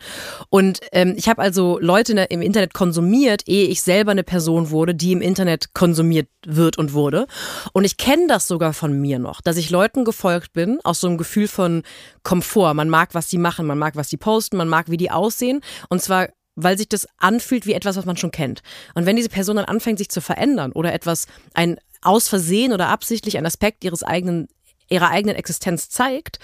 [0.50, 4.70] Und ähm, ich habe also Leute der, im Internet konsumiert, ehe ich selber eine Person
[4.70, 7.26] wurde, die im Internet konsumiert wird und wurde.
[7.74, 11.08] Und ich kenne das sogar von mir noch, dass ich Leuten gefolgt bin, aus so
[11.08, 11.82] einem Gefühl von
[12.22, 12.76] Komfort.
[12.76, 15.62] Man mag, was die machen, man mag, was die posten, man mag, wie die aussehen.
[15.90, 18.62] Und zwar weil sich das anfühlt wie etwas, was man schon kennt.
[18.96, 22.90] Und wenn diese Person dann anfängt, sich zu verändern oder etwas, ein aus Versehen oder
[22.90, 24.48] absichtlich ein Aspekt ihres eigenen
[24.90, 26.40] ihrer eigenen Existenz zeigt,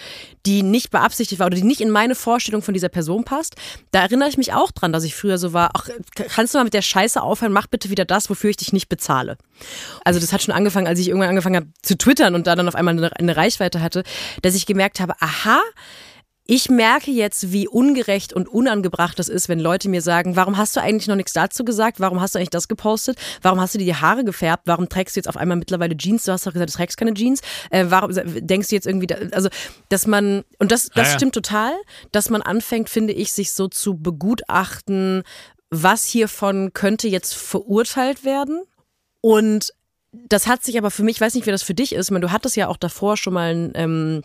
[0.46, 3.56] die nicht beabsichtigt war oder die nicht in meine Vorstellung von dieser Person passt,
[3.92, 6.66] da erinnere ich mich auch dran, dass ich früher so war, ach, kannst du mal
[6.66, 9.38] mit der Scheiße aufhören, mach bitte wieder das, wofür ich dich nicht bezahle.
[10.04, 12.68] Also das hat schon angefangen, als ich irgendwann angefangen habe zu twittern und da dann
[12.68, 14.04] auf einmal eine, eine Reichweite hatte,
[14.42, 15.62] dass ich gemerkt habe, aha,
[16.46, 20.76] ich merke jetzt, wie ungerecht und unangebracht das ist, wenn Leute mir sagen, warum hast
[20.76, 22.02] du eigentlich noch nichts dazu gesagt?
[22.02, 23.18] Warum hast du eigentlich das gepostet?
[23.42, 24.64] Warum hast du dir die Haare gefärbt?
[24.66, 26.24] Warum trägst du jetzt auf einmal mittlerweile Jeans?
[26.24, 27.40] Du hast doch gesagt, du trägst keine Jeans.
[27.70, 29.48] Äh, warum denkst du jetzt irgendwie, da, also,
[29.88, 31.18] dass man, und das, das ja, ja.
[31.18, 31.72] stimmt total,
[32.12, 35.24] dass man anfängt, finde ich, sich so zu begutachten,
[35.70, 38.64] was hiervon könnte jetzt verurteilt werden?
[39.22, 39.74] Und
[40.12, 42.12] das hat sich aber für mich, ich weiß nicht, wie das für dich ist, ich
[42.12, 44.24] meine, du hattest ja auch davor schon mal ein, ähm,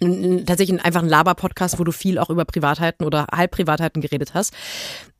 [0.00, 4.54] tatsächlich einfach ein Laber-Podcast, wo du viel auch über Privatheiten oder Halbprivatheiten geredet hast.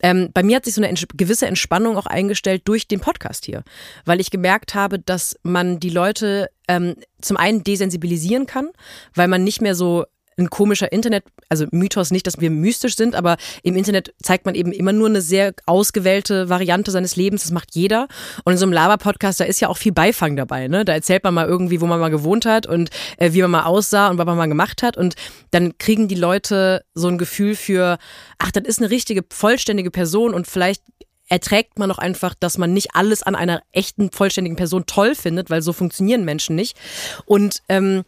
[0.00, 3.62] Ähm, bei mir hat sich so eine gewisse Entspannung auch eingestellt durch den Podcast hier,
[4.04, 8.70] weil ich gemerkt habe, dass man die Leute ähm, zum einen desensibilisieren kann,
[9.14, 10.04] weil man nicht mehr so
[10.38, 14.54] ein komischer Internet, also Mythos nicht, dass wir mystisch sind, aber im Internet zeigt man
[14.54, 17.42] eben immer nur eine sehr ausgewählte Variante seines Lebens.
[17.42, 18.06] Das macht jeder.
[18.44, 20.68] Und in so einem Laber-Podcast, da ist ja auch viel Beifang dabei.
[20.68, 20.84] Ne?
[20.84, 23.64] Da erzählt man mal irgendwie, wo man mal gewohnt hat und äh, wie man mal
[23.64, 24.96] aussah und was man mal gemacht hat.
[24.96, 25.14] Und
[25.50, 27.98] dann kriegen die Leute so ein Gefühl für,
[28.38, 30.82] ach, das ist eine richtige, vollständige Person und vielleicht
[31.28, 35.50] erträgt man auch einfach, dass man nicht alles an einer echten, vollständigen Person toll findet,
[35.50, 36.76] weil so funktionieren Menschen nicht.
[37.24, 38.04] Und ähm,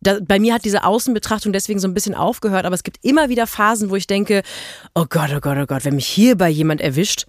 [0.00, 3.28] da, bei mir hat diese Außenbetrachtung deswegen so ein bisschen aufgehört, aber es gibt immer
[3.28, 4.42] wieder Phasen, wo ich denke,
[4.94, 7.26] oh Gott, oh Gott, oh Gott, wenn mich hierbei jemand erwischt,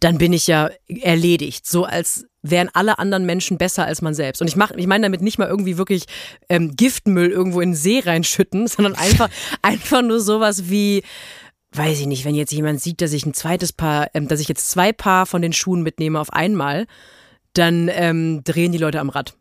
[0.00, 1.66] dann bin ich ja erledigt.
[1.66, 4.40] So als wären alle anderen Menschen besser als man selbst.
[4.40, 6.04] Und ich mach, ich meine damit nicht mal irgendwie wirklich
[6.48, 9.28] ähm, Giftmüll irgendwo in den See reinschütten, sondern einfach,
[9.62, 11.02] einfach nur sowas wie,
[11.72, 14.48] weiß ich nicht, wenn jetzt jemand sieht, dass ich ein zweites Paar, ähm, dass ich
[14.48, 16.86] jetzt zwei Paar von den Schuhen mitnehme auf einmal,
[17.54, 19.34] dann ähm, drehen die Leute am Rad.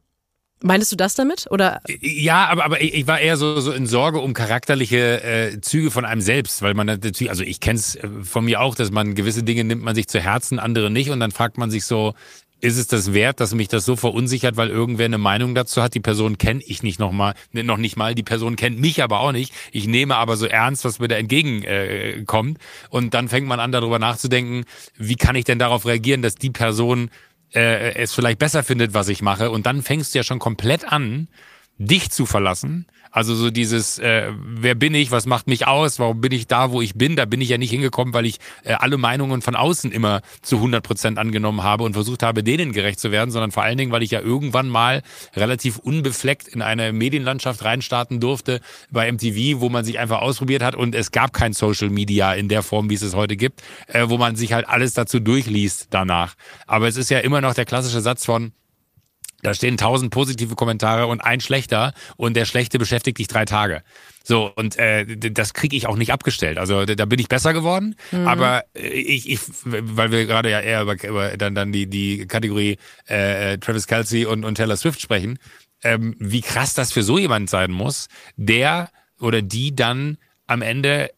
[0.62, 1.48] Meinst du das damit?
[1.52, 1.82] Oder?
[2.02, 6.04] Ja, aber, aber ich war eher so, so in Sorge um charakterliche äh, Züge von
[6.04, 9.14] einem selbst, weil man natürlich, also ich kenne es äh, von mir auch, dass man
[9.14, 12.16] gewisse Dinge nimmt man sich zu Herzen, andere nicht und dann fragt man sich so,
[12.60, 15.94] ist es das wert, dass mich das so verunsichert, weil irgendwer eine Meinung dazu hat?
[15.94, 18.16] Die Person kenne ich nicht noch mal, ne, noch nicht mal.
[18.16, 19.54] Die Person kennt mich aber auch nicht.
[19.72, 22.58] Ich nehme aber so ernst, was mir da entgegenkommt.
[22.58, 26.34] Äh, und dann fängt man an, darüber nachzudenken, wie kann ich denn darauf reagieren, dass
[26.34, 27.12] die Person
[27.54, 29.52] äh, es vielleicht besser findet, was ich mache.
[29.52, 31.28] Und dann fängst du ja schon komplett an,
[31.78, 32.88] dich zu verlassen
[33.18, 36.72] also so dieses, äh, wer bin ich, was macht mich aus, warum bin ich da,
[36.72, 37.16] wo ich bin?
[37.16, 40.58] Da bin ich ja nicht hingekommen, weil ich äh, alle Meinungen von außen immer zu
[40.58, 43.92] 100 Prozent angenommen habe und versucht habe, denen gerecht zu werden, sondern vor allen Dingen,
[43.92, 45.02] weil ich ja irgendwann mal
[45.36, 48.62] relativ unbefleckt in eine Medienlandschaft reinstarten durfte
[48.92, 52.50] bei MTV, wo man sich einfach ausprobiert hat und es gab kein Social Media in
[52.50, 55.88] der Form, wie es es heute gibt, äh, wo man sich halt alles dazu durchliest
[55.90, 56.36] danach.
[56.68, 58.52] Aber es ist ja immer noch der klassische Satz von,
[59.44, 63.84] da stehen tausend positive Kommentare und ein schlechter und der schlechte beschäftigt dich drei Tage.
[64.24, 66.58] So, und äh, das kriege ich auch nicht abgestellt.
[66.58, 68.28] Also da bin ich besser geworden, mhm.
[68.28, 72.78] aber ich, ich, weil wir gerade ja eher über, über dann, dann die, die Kategorie
[73.06, 75.40] äh, Travis Kelsey und, und Taylor Swift sprechen,
[75.84, 80.18] ähm, wie krass das für so jemand sein muss, der oder die dann
[80.48, 81.12] am Ende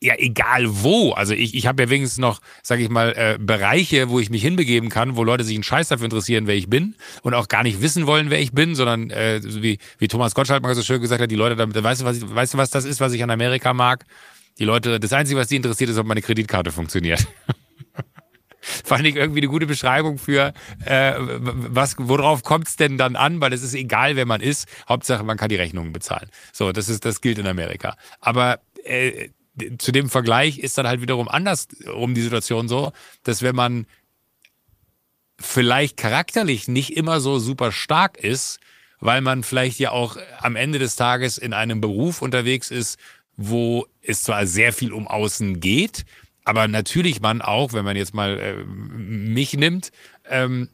[0.00, 1.12] ja egal wo.
[1.12, 4.42] Also ich, ich habe ja wenigstens noch, sage ich mal, äh, Bereiche, wo ich mich
[4.42, 7.62] hinbegeben kann, wo Leute sich einen Scheiß dafür interessieren, wer ich bin und auch gar
[7.62, 11.00] nicht wissen wollen, wer ich bin, sondern äh, wie, wie Thomas Gottschalk mal so schön
[11.00, 13.12] gesagt hat, die Leute damit, weißt du, was ich, weißt du, was das ist, was
[13.12, 14.04] ich an Amerika mag?
[14.58, 17.26] Die Leute, das Einzige, was die interessiert, ist, ob meine Kreditkarte funktioniert.
[18.60, 20.54] Fand ich irgendwie eine gute Beschreibung für,
[20.86, 23.40] äh, was, worauf kommt es denn dann an?
[23.40, 24.68] Weil es ist egal, wer man ist.
[24.88, 26.30] Hauptsache, man kann die Rechnungen bezahlen.
[26.52, 27.96] So, das ist, das gilt in Amerika.
[28.20, 29.28] Aber äh,
[29.78, 32.92] zu dem Vergleich ist dann halt wiederum andersrum die Situation so,
[33.22, 33.86] dass wenn man
[35.40, 38.60] vielleicht charakterlich nicht immer so super stark ist,
[39.00, 42.98] weil man vielleicht ja auch am Ende des Tages in einem Beruf unterwegs ist,
[43.36, 46.04] wo es zwar sehr viel um Außen geht,
[46.44, 49.90] aber natürlich man auch, wenn man jetzt mal äh, mich nimmt,
[50.28, 50.68] ähm,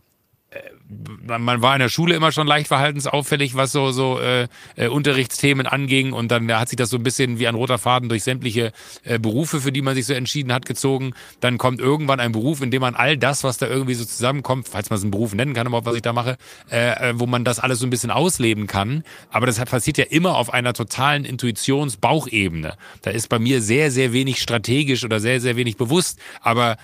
[1.27, 5.67] man war in der Schule immer schon leicht verhaltensauffällig, was so, so äh, äh, Unterrichtsthemen
[5.67, 6.13] anging.
[6.13, 8.73] Und dann hat sich das so ein bisschen wie ein roter Faden durch sämtliche
[9.05, 11.13] äh, Berufe, für die man sich so entschieden hat, gezogen.
[11.39, 14.69] Dann kommt irgendwann ein Beruf, in dem man all das, was da irgendwie so zusammenkommt,
[14.69, 16.37] falls man es einen Beruf nennen kann, überhaupt, was ich da mache,
[16.71, 19.05] äh, äh, wo man das alles so ein bisschen ausleben kann.
[19.31, 22.77] Aber das passiert ja immer auf einer totalen Intuitions-Bauchebene.
[23.03, 26.19] Da ist bei mir sehr, sehr wenig strategisch oder sehr, sehr wenig bewusst.
[26.41, 26.77] Aber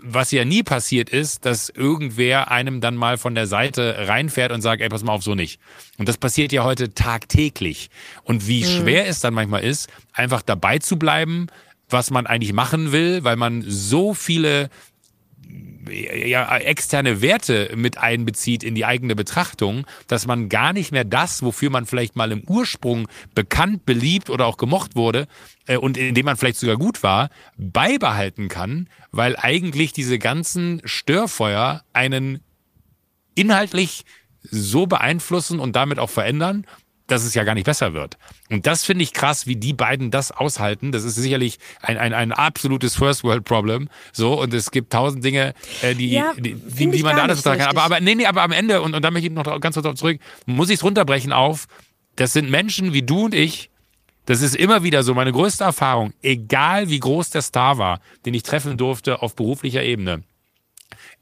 [0.00, 4.62] was ja nie passiert ist, dass irgendwer einem dann mal von der Seite reinfährt und
[4.62, 5.60] sagt, ey, pass mal auf, so nicht.
[5.98, 7.90] Und das passiert ja heute tagtäglich.
[8.22, 8.68] Und wie mhm.
[8.68, 11.48] schwer es dann manchmal ist, einfach dabei zu bleiben,
[11.88, 14.70] was man eigentlich machen will, weil man so viele
[15.90, 21.42] ja, externe Werte mit einbezieht in die eigene Betrachtung, dass man gar nicht mehr das,
[21.42, 25.26] wofür man vielleicht mal im Ursprung bekannt, beliebt oder auch gemocht wurde
[25.66, 30.80] äh, und in dem man vielleicht sogar gut war, beibehalten kann, weil eigentlich diese ganzen
[30.84, 32.40] Störfeuer einen
[33.34, 34.04] inhaltlich
[34.42, 36.66] so beeinflussen und damit auch verändern,
[37.06, 38.16] dass es ja gar nicht besser wird.
[38.50, 40.90] Und das finde ich krass, wie die beiden das aushalten.
[40.90, 43.88] Das ist sicherlich ein, ein, ein absolutes First World Problem.
[44.12, 47.42] So, und es gibt tausend Dinge, äh, die, ja, die, die, die man da alles
[47.42, 47.68] sagen kann.
[47.68, 49.98] Aber, aber, nee, nee, aber am Ende, und, und da möchte ich noch ganz kurz
[49.98, 51.66] zurück, muss ich es runterbrechen auf,
[52.16, 53.70] das sind Menschen wie du und ich,
[54.26, 58.32] das ist immer wieder so meine größte Erfahrung, egal wie groß der Star war, den
[58.32, 60.22] ich treffen durfte auf beruflicher Ebene.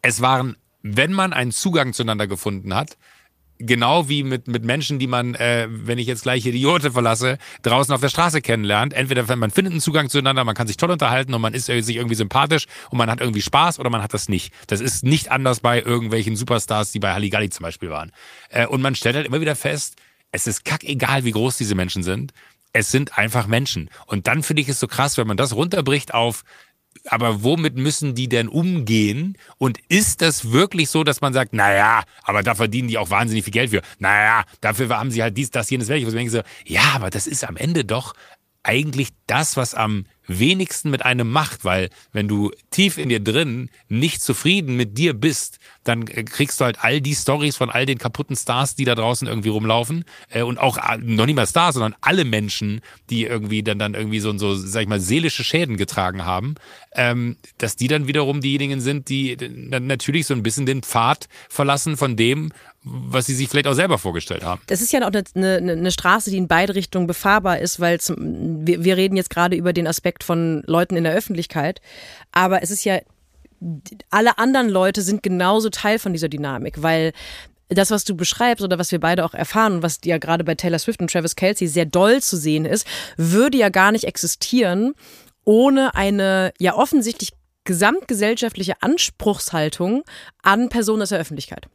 [0.02, 2.96] Es waren, wenn man einen Zugang zueinander gefunden hat,
[3.58, 6.92] genau wie mit, mit Menschen, die man, äh, wenn ich jetzt gleich hier die Jote
[6.92, 8.92] verlasse, draußen auf der Straße kennenlernt.
[8.92, 11.96] Entweder man findet einen Zugang zueinander, man kann sich toll unterhalten und man ist sich
[11.96, 14.52] irgendwie sympathisch und man hat irgendwie Spaß oder man hat das nicht.
[14.66, 18.12] Das ist nicht anders bei irgendwelchen Superstars, die bei Halligalli zum Beispiel waren.
[18.50, 19.96] Äh, und man stellt halt immer wieder fest,
[20.32, 22.32] es ist kackegal, wie groß diese Menschen sind.
[22.72, 23.90] Es sind einfach Menschen.
[24.06, 26.42] Und dann finde ich es so krass, wenn man das runterbricht auf
[27.08, 29.36] aber womit müssen die denn umgehen?
[29.58, 33.44] Und ist das wirklich so, dass man sagt, naja, aber da verdienen die auch wahnsinnig
[33.44, 33.82] viel Geld für.
[33.98, 36.08] Naja, dafür haben sie halt dies, das, jenes, welches.
[36.08, 38.14] Ich denke so, ja, aber das ist am Ende doch
[38.62, 40.06] eigentlich das, was am
[40.38, 45.14] wenigsten mit einem macht, weil wenn du tief in dir drin nicht zufrieden mit dir
[45.14, 48.84] bist, dann äh, kriegst du halt all die Stories von all den kaputten Stars, die
[48.84, 52.80] da draußen irgendwie rumlaufen äh, und auch äh, noch nicht mal Stars, sondern alle Menschen,
[53.10, 56.54] die irgendwie dann dann irgendwie so so sag ich mal seelische Schäden getragen haben,
[56.94, 61.28] ähm, dass die dann wiederum diejenigen sind, die dann natürlich so ein bisschen den Pfad
[61.48, 62.52] verlassen von dem,
[62.84, 64.60] was sie sich vielleicht auch selber vorgestellt haben.
[64.66, 67.98] Das ist ja auch eine, eine, eine Straße, die in beide Richtungen befahrbar ist, weil
[68.16, 71.80] wir, wir reden jetzt gerade über den Aspekt von Leuten in der Öffentlichkeit,
[72.32, 73.00] aber es ist ja
[74.10, 77.12] alle anderen Leute sind genauso Teil von dieser Dynamik, weil
[77.68, 80.54] das, was du beschreibst oder was wir beide auch erfahren und was ja gerade bei
[80.54, 84.94] Taylor Swift und Travis Kelsey sehr doll zu sehen ist, würde ja gar nicht existieren
[85.44, 87.30] ohne eine ja offensichtlich
[87.64, 90.02] gesamtgesellschaftliche Anspruchshaltung
[90.42, 91.66] an Personen aus der Öffentlichkeit.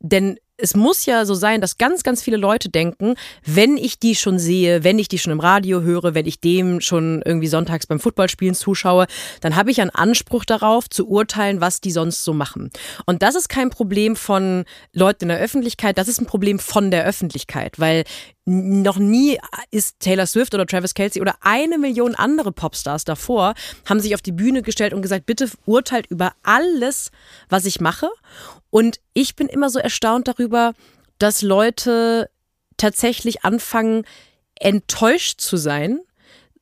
[0.00, 4.14] Denn es muss ja so sein, dass ganz, ganz viele Leute denken, wenn ich die
[4.14, 7.86] schon sehe, wenn ich die schon im Radio höre, wenn ich dem schon irgendwie sonntags
[7.86, 9.06] beim Footballspielen zuschaue,
[9.40, 12.70] dann habe ich einen Anspruch darauf, zu urteilen, was die sonst so machen.
[13.04, 16.90] Und das ist kein Problem von Leuten in der Öffentlichkeit, das ist ein Problem von
[16.90, 18.04] der Öffentlichkeit, weil
[18.46, 19.38] noch nie
[19.72, 24.22] ist Taylor Swift oder Travis Kelsey oder eine Million andere Popstars davor haben sich auf
[24.22, 27.10] die Bühne gestellt und gesagt, bitte urteilt über alles,
[27.48, 28.08] was ich mache.
[28.70, 30.74] Und ich bin immer so erstaunt darüber,
[31.18, 32.30] dass Leute
[32.76, 34.04] tatsächlich anfangen,
[34.54, 35.98] enttäuscht zu sein,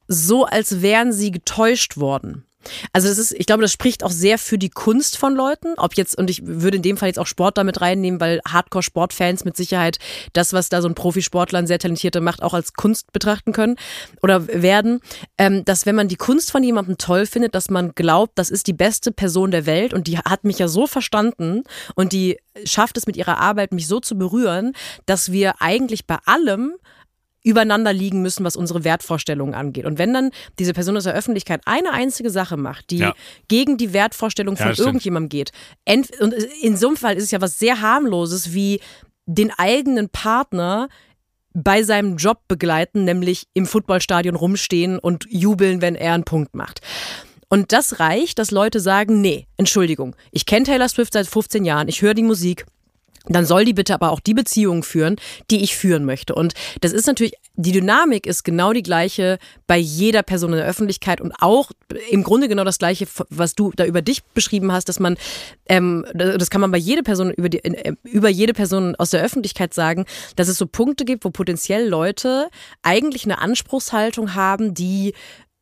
[0.08, 2.46] so als wären sie getäuscht worden.
[2.92, 5.74] Also das ist, ich glaube, das spricht auch sehr für die Kunst von Leuten.
[5.76, 9.44] Ob jetzt, und ich würde in dem Fall jetzt auch Sport damit reinnehmen, weil Hardcore-Sportfans
[9.44, 9.98] mit Sicherheit
[10.32, 13.76] das, was da so ein Profisportler, ein sehr talentierter macht, auch als Kunst betrachten können
[14.22, 15.00] oder werden.
[15.38, 18.66] Ähm, dass wenn man die Kunst von jemandem toll findet, dass man glaubt, das ist
[18.66, 22.96] die beste Person der Welt und die hat mich ja so verstanden und die schafft
[22.96, 24.72] es mit ihrer Arbeit, mich so zu berühren,
[25.06, 26.74] dass wir eigentlich bei allem
[27.44, 29.84] übereinander liegen müssen, was unsere Wertvorstellungen angeht.
[29.84, 33.14] Und wenn dann diese Person aus der Öffentlichkeit eine einzige Sache macht, die ja.
[33.46, 35.52] gegen die Wertvorstellung von ja, irgendjemandem geht,
[36.20, 36.32] und
[36.62, 38.80] in so einem Fall ist es ja was sehr harmloses, wie
[39.26, 40.88] den eigenen Partner
[41.52, 46.80] bei seinem Job begleiten, nämlich im Footballstadion rumstehen und jubeln, wenn er einen Punkt macht.
[47.48, 51.88] Und das reicht, dass Leute sagen, nee, Entschuldigung, ich kenne Taylor Swift seit 15 Jahren,
[51.88, 52.66] ich höre die Musik,
[53.26, 55.16] dann soll die bitte aber auch die Beziehung führen,
[55.50, 56.34] die ich führen möchte.
[56.34, 60.66] Und das ist natürlich, die Dynamik ist genau die gleiche bei jeder Person in der
[60.66, 61.70] Öffentlichkeit und auch
[62.10, 65.16] im Grunde genau das gleiche, was du da über dich beschrieben hast, dass man,
[65.66, 69.22] ähm, das kann man bei jeder Person über, die, äh, über jede Person aus der
[69.22, 70.04] Öffentlichkeit sagen,
[70.36, 72.48] dass es so Punkte gibt, wo potenziell Leute
[72.82, 75.14] eigentlich eine Anspruchshaltung haben, die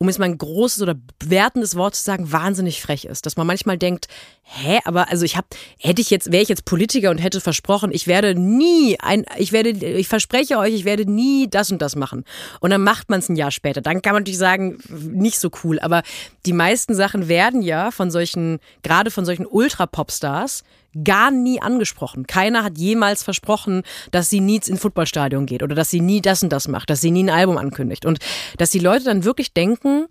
[0.03, 3.25] um jetzt mal ein großes oder bewertendes Wort zu sagen, wahnsinnig frech ist.
[3.25, 4.09] Dass man manchmal denkt,
[4.43, 5.47] hä, aber also ich habe,
[5.79, 9.53] hätte ich jetzt, wäre ich jetzt Politiker und hätte versprochen, ich werde nie ein, ich
[9.53, 12.25] werde, ich verspreche euch, ich werde nie das und das machen.
[12.59, 13.81] Und dann macht man es ein Jahr später.
[13.81, 15.79] Dann kann man natürlich sagen, nicht so cool.
[15.79, 16.03] Aber
[16.47, 20.65] die meisten Sachen werden ja von solchen, gerade von solchen Ultra-Popstars,
[21.05, 22.27] gar nie angesprochen.
[22.27, 26.43] Keiner hat jemals versprochen, dass sie nie ins Footballstadion geht oder dass sie nie das
[26.43, 28.05] und das macht, dass sie nie ein Album ankündigt.
[28.05, 28.19] Und
[28.59, 30.07] dass die Leute dann wirklich denken,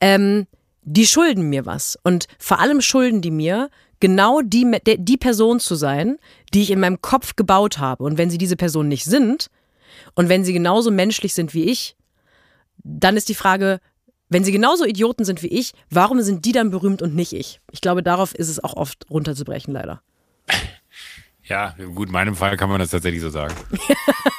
[0.00, 0.46] ähm,
[0.82, 1.98] die schulden mir was.
[2.02, 3.70] Und vor allem schulden die mir,
[4.00, 6.18] genau die, die Person zu sein,
[6.54, 8.04] die ich in meinem Kopf gebaut habe.
[8.04, 9.50] Und wenn sie diese Person nicht sind
[10.14, 11.96] und wenn sie genauso menschlich sind wie ich,
[12.76, 13.80] dann ist die Frage,
[14.28, 17.60] wenn sie genauso Idioten sind wie ich, warum sind die dann berühmt und nicht ich?
[17.72, 20.02] Ich glaube, darauf ist es auch oft runterzubrechen, leider.
[21.48, 23.54] Ja, gut, in meinem Fall kann man das tatsächlich so sagen.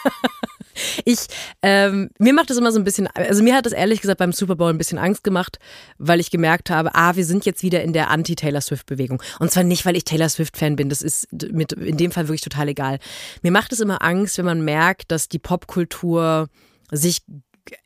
[1.06, 1.20] ich,
[1.62, 4.32] ähm, mir macht das immer so ein bisschen, also mir hat das ehrlich gesagt beim
[4.32, 5.58] Super Bowl ein bisschen Angst gemacht,
[5.98, 9.22] weil ich gemerkt habe, ah, wir sind jetzt wieder in der Anti-Taylor Swift-Bewegung.
[9.40, 12.42] Und zwar nicht, weil ich Taylor Swift-Fan bin, das ist mit, in dem Fall wirklich
[12.42, 13.00] total egal.
[13.42, 16.48] Mir macht es immer Angst, wenn man merkt, dass die Popkultur
[16.92, 17.22] sich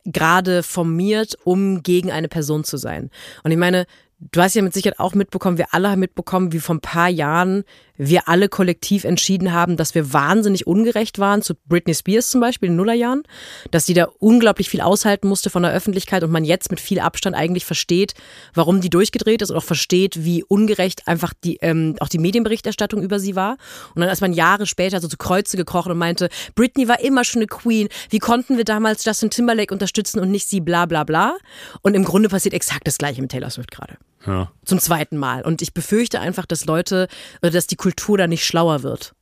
[0.05, 3.09] gerade formiert, um gegen eine Person zu sein.
[3.43, 3.85] Und ich meine,
[4.31, 7.09] Du hast ja mit Sicherheit auch mitbekommen, wir alle haben mitbekommen, wie vor ein paar
[7.09, 7.63] Jahren
[7.97, 12.67] wir alle kollektiv entschieden haben, dass wir wahnsinnig ungerecht waren zu Britney Spears zum Beispiel
[12.67, 13.23] in den Nullerjahren,
[13.71, 16.99] dass die da unglaublich viel aushalten musste von der Öffentlichkeit und man jetzt mit viel
[16.99, 18.13] Abstand eigentlich versteht,
[18.53, 23.01] warum die durchgedreht ist und auch versteht, wie ungerecht einfach die ähm, auch die Medienberichterstattung
[23.01, 23.57] über sie war.
[23.93, 27.23] Und dann ist man Jahre später so zu Kreuze gekrochen und meinte, Britney war immer
[27.23, 27.89] schon eine Queen.
[28.09, 30.61] Wie konnten wir damals Justin Timberlake unterstützen und nicht sie?
[30.61, 31.37] Bla bla bla.
[31.81, 33.97] Und im Grunde passiert exakt das Gleiche mit Taylor Swift gerade.
[34.25, 34.51] Ja.
[34.65, 35.41] Zum zweiten Mal.
[35.41, 37.07] Und ich befürchte einfach, dass Leute,
[37.41, 39.13] oder dass die Kultur da nicht schlauer wird.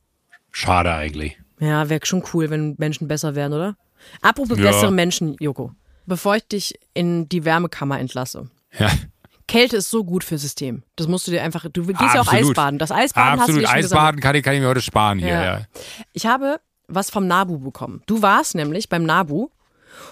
[0.51, 1.37] Schade eigentlich.
[1.59, 3.77] Ja, wäre schon cool, wenn Menschen besser wären, oder?
[4.21, 4.63] Apropos ja.
[4.63, 5.71] bessere Menschen, Joko.
[6.05, 8.49] Bevor ich dich in die Wärmekammer entlasse.
[8.77, 8.89] Ja.
[9.47, 10.83] Kälte ist so gut fürs System.
[10.95, 11.65] Das musst du dir einfach.
[11.71, 12.15] Du gehst Absolut.
[12.15, 12.79] ja auch Eisbaden.
[12.79, 13.63] Das Eisbaden Absolut.
[13.65, 15.29] hast du Eisbaden kann ich, kann ich mir heute sparen hier.
[15.29, 15.43] Ja.
[15.43, 15.61] Ja.
[16.13, 18.01] Ich habe was vom Nabu bekommen.
[18.05, 19.49] Du warst nämlich beim Nabu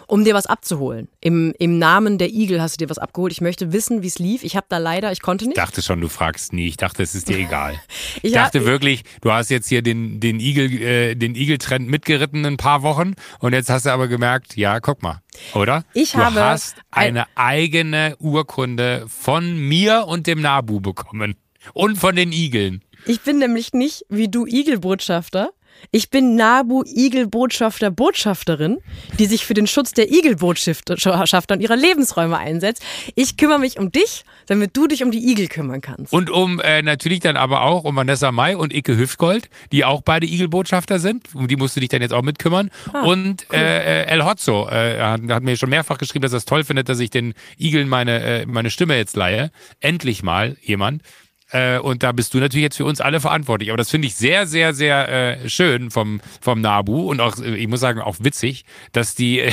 [0.09, 1.07] um dir was abzuholen.
[1.21, 3.31] Im, Im Namen der Igel hast du dir was abgeholt.
[3.31, 4.43] Ich möchte wissen, wie es lief.
[4.43, 5.57] Ich habe da leider, ich konnte nicht.
[5.57, 6.67] Ich dachte schon, du fragst nie.
[6.67, 7.79] Ich dachte, es ist dir egal.
[8.21, 12.45] ich, dachte wirklich, du hast jetzt hier den, den Igel, äh, den Igel-Trend mitgeritten in
[12.53, 15.21] ein paar Wochen und jetzt hast du aber gemerkt, ja, guck mal,
[15.53, 15.83] oder?
[15.93, 21.35] Ich du habe hast eine eigene Urkunde von mir und dem Nabu bekommen.
[21.73, 22.81] Und von den Igeln.
[23.05, 25.51] Ich bin nämlich nicht wie du Igelbotschafter,
[25.91, 28.77] Ich bin Nabu Igelbotschafter Botschafterin,
[29.17, 32.83] die sich für den Schutz der Igelbotschafter und ihrer Lebensräume einsetzt.
[33.15, 36.13] Ich kümmere mich um dich, damit du dich um die Igel kümmern kannst.
[36.13, 40.01] Und um äh, natürlich dann aber auch um Vanessa May und Icke Hüftgold, die auch
[40.01, 41.23] beide Igelbotschafter sind.
[41.33, 42.69] Um die musst du dich dann jetzt auch mitkümmern.
[42.93, 43.57] Ah, und cool.
[43.57, 46.89] äh, El Hotzo äh, hat, hat, mir schon mehrfach geschrieben, dass er es toll findet,
[46.89, 49.51] dass ich den Igeln meine, äh, meine Stimme jetzt leihe.
[49.79, 51.03] Endlich mal jemand.
[51.51, 53.69] Äh, und da bist du natürlich jetzt für uns alle verantwortlich.
[53.69, 55.09] Aber das finde ich sehr, sehr, sehr
[55.43, 59.39] äh, schön vom, vom Nabu und auch, äh, ich muss sagen, auch witzig, dass die
[59.39, 59.51] äh,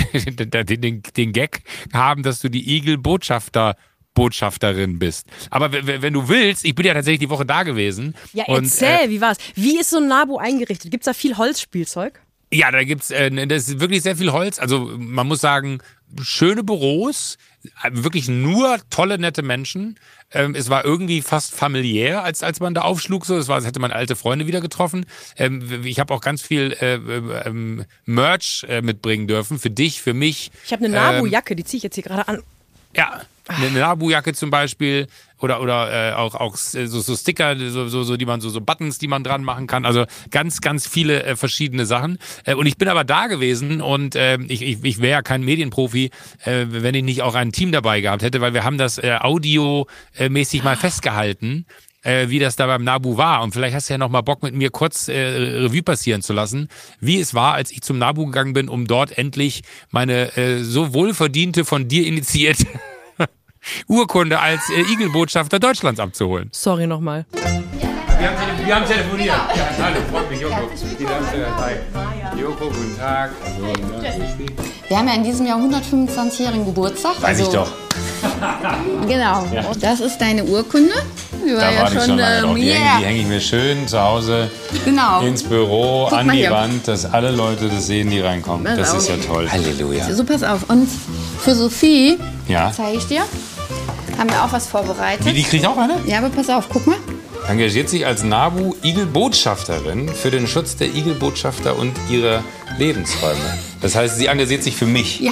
[0.64, 3.76] den, den Gag haben, dass du die Igel-Botschafter
[4.16, 5.26] Botschafterin bist.
[5.50, 8.14] Aber wenn du willst, ich bin ja tatsächlich die Woche da gewesen.
[8.32, 9.36] Ja, erzähl, und, äh, wie war's?
[9.54, 10.90] Wie ist so ein Nabu eingerichtet?
[10.90, 12.20] Gibt's da viel Holzspielzeug?
[12.52, 14.58] Ja, da gibt's, äh, das ist wirklich sehr viel Holz.
[14.58, 15.80] Also man muss sagen,
[16.22, 17.38] schöne Büros,
[17.90, 19.98] wirklich nur tolle, nette Menschen.
[20.32, 23.26] Ähm, es war irgendwie fast familiär, als, als man da aufschlug.
[23.26, 25.06] So, es war, als hätte man alte Freunde wieder getroffen.
[25.36, 30.02] Ähm, ich habe auch ganz viel äh, äh, ähm, Merch äh, mitbringen dürfen für dich,
[30.02, 30.50] für mich.
[30.64, 32.42] Ich habe eine Nabu-Jacke, die ziehe ich jetzt hier gerade an.
[32.94, 35.06] Ja, eine Nabu-Jacke zum Beispiel
[35.40, 38.60] oder oder äh, auch auch so, so Sticker, so, so, so die man so so
[38.60, 39.84] Buttons, die man dran machen kann.
[39.84, 42.18] Also ganz ganz viele äh, verschiedene Sachen.
[42.44, 45.42] Äh, und ich bin aber da gewesen und äh, ich ich, ich wäre ja kein
[45.42, 46.10] Medienprofi,
[46.44, 49.16] äh, wenn ich nicht auch ein Team dabei gehabt hätte, weil wir haben das äh,
[49.20, 51.66] audiomäßig mal festgehalten
[52.06, 53.42] äh, wie das da beim Nabu war.
[53.42, 56.32] Und vielleicht hast du ja noch mal Bock, mit mir kurz äh, Revue passieren zu
[56.32, 56.68] lassen,
[57.00, 60.94] wie es war, als ich zum Nabu gegangen bin, um dort endlich meine äh, so
[60.94, 62.66] wohlverdiente, von dir initiierte
[63.88, 66.48] Urkunde als äh, Igelbotschafter Deutschlands abzuholen.
[66.52, 67.26] Sorry nochmal.
[68.18, 69.28] Wir haben, wir haben telefoniert.
[69.28, 70.70] Ja, hallo, freut mich, Joko.
[72.40, 73.30] Joko, guten Tag.
[74.88, 77.20] Wir haben ja in diesem Jahr 125-jährigen Geburtstag.
[77.20, 77.72] Weiß also, ich doch.
[79.06, 79.46] genau.
[79.52, 79.64] Ja.
[79.80, 80.94] Das ist deine Urkunde.
[81.46, 82.78] Die war da ja schon, schon ähm, die, yeah.
[82.78, 84.50] hänge, die hänge ich mir schön zu Hause
[84.84, 85.20] genau.
[85.20, 88.64] ins Büro, Guck an die Wand, dass alle Leute das sehen, die reinkommen.
[88.64, 88.98] Das auf.
[88.98, 89.48] ist ja toll.
[89.50, 90.12] Halleluja.
[90.12, 90.68] So, pass auf.
[90.68, 90.88] Und
[91.40, 92.72] für Sophie ja.
[92.74, 93.22] zeige ich dir.
[94.18, 95.26] Haben wir auch was vorbereitet.
[95.26, 96.00] Die, die kriegt auch eine?
[96.06, 96.96] Ja, aber pass auf, guck mal.
[97.48, 102.42] Engagiert sich als NABU Igelbotschafterin für den Schutz der Igelbotschafter und ihrer
[102.76, 103.58] Lebensräume.
[103.80, 105.20] Das heißt, sie engagiert sich für mich.
[105.20, 105.30] Ja,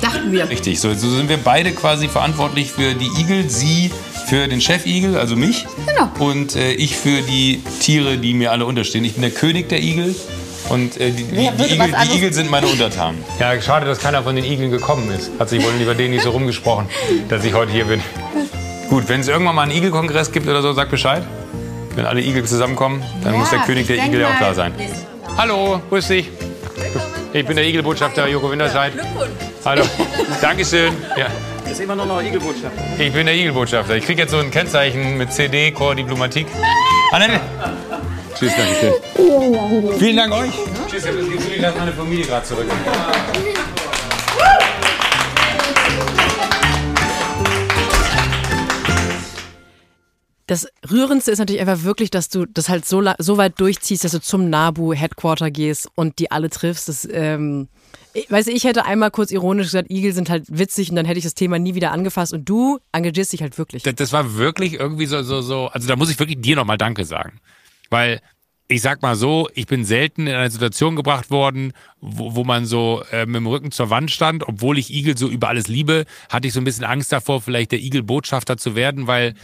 [0.00, 0.48] dachten wir.
[0.50, 3.92] Richtig, so, so sind wir beide quasi verantwortlich für die Igel, sie
[4.26, 5.66] für den Chefigel, also mich.
[5.86, 6.10] Genau.
[6.18, 9.04] Und äh, ich für die Tiere, die mir alle unterstehen.
[9.04, 10.14] Ich bin der König der Igel
[10.68, 13.22] und äh, die, die, die, Igel, die, Igel, sind meine Untertanen.
[13.38, 15.30] Ja, schade, dass keiner von den Igeln gekommen ist.
[15.38, 16.86] Hat sich wohl lieber denen nicht so rumgesprochen,
[17.28, 18.02] dass ich heute hier bin.
[18.88, 21.22] Gut, wenn es irgendwann mal einen Igelkongress gibt oder so, sag Bescheid.
[21.94, 24.72] Wenn alle Igel zusammenkommen, dann ja, muss der König der Igel ja auch da sein.
[25.36, 26.28] Hallo, grüß dich.
[27.32, 28.92] Ich bin der Igelbotschafter Joko Winterscheid.
[29.64, 29.84] Hallo.
[30.40, 30.92] Dankeschön.
[31.16, 31.26] Ja.
[31.70, 32.80] Ist immer noch ein Igelbotschafter.
[32.98, 33.96] Ich bin der Igelbotschafter.
[33.96, 36.46] Ich kriege jetzt so ein Kennzeichen mit CD, Core Diplomatik.
[37.10, 37.40] Annette.
[38.38, 39.98] Tschüss, danke schön.
[39.98, 40.50] Vielen Dank euch.
[40.88, 42.66] Tschüss, ich habe das Gefühl, ich lasse meine Familie gerade zurück.
[50.46, 54.12] Das Rührendste ist natürlich einfach wirklich, dass du das halt so, so weit durchziehst, dass
[54.12, 56.88] du zum NABU-Headquarter gehst und die alle triffst.
[56.88, 57.68] Das, ähm,
[58.12, 61.18] ich, weiß ich hätte einmal kurz ironisch gesagt, Igel sind halt witzig und dann hätte
[61.18, 63.84] ich das Thema nie wieder angefasst und du engagierst dich halt wirklich.
[63.84, 66.76] Das, das war wirklich irgendwie so, so, so, also da muss ich wirklich dir nochmal
[66.76, 67.40] Danke sagen.
[67.90, 68.20] Weil
[68.66, 72.64] ich sag mal so, ich bin selten in eine Situation gebracht worden, wo, wo man
[72.64, 74.48] so äh, mit dem Rücken zur Wand stand.
[74.48, 77.72] Obwohl ich Igel so über alles liebe, hatte ich so ein bisschen Angst davor, vielleicht
[77.72, 79.34] der Igel-Botschafter zu werden, weil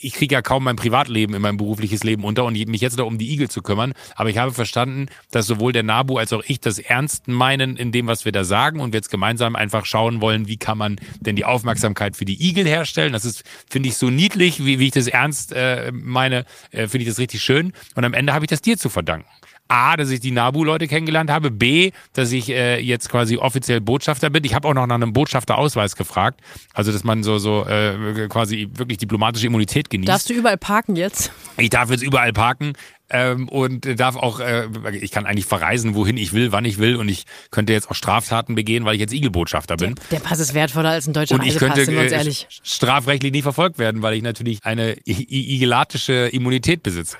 [0.00, 3.04] ich kriege ja kaum mein Privatleben in mein berufliches Leben unter und mich jetzt da
[3.04, 3.94] um die Igel zu kümmern.
[4.16, 7.92] Aber ich habe verstanden, dass sowohl der Nabu als auch ich das ernst meinen in
[7.92, 10.96] dem, was wir da sagen und wir jetzt gemeinsam einfach schauen wollen, wie kann man
[11.20, 13.12] denn die Aufmerksamkeit für die Igel herstellen.
[13.12, 17.04] Das ist, finde ich, so niedlich, wie, wie ich das ernst äh, meine, äh, finde
[17.04, 17.72] ich das richtig schön.
[17.94, 19.28] Und am Ende habe ich das dir zu verdanken.
[19.68, 24.28] A, dass ich die Nabu-Leute kennengelernt habe, B, dass ich äh, jetzt quasi offiziell Botschafter
[24.28, 24.44] bin.
[24.44, 26.40] Ich habe auch noch nach einem Botschafterausweis gefragt,
[26.74, 30.08] also dass man so so äh, quasi wirklich diplomatische Immunität genießt.
[30.08, 31.32] Darfst du überall parken jetzt?
[31.56, 32.74] Ich darf jetzt überall parken.
[33.10, 34.66] Ähm, und darf auch, äh,
[35.00, 37.94] ich kann eigentlich verreisen, wohin ich will, wann ich will und ich könnte jetzt auch
[37.94, 39.94] Straftaten begehen, weil ich jetzt Igelbotschafter bin.
[39.94, 43.30] Der, der Pass ist wertvoller als ein deutscher und ich könnte, wir uns äh, strafrechtlich
[43.30, 47.18] nicht verfolgt werden, weil ich natürlich eine igelatische Immunität besitze.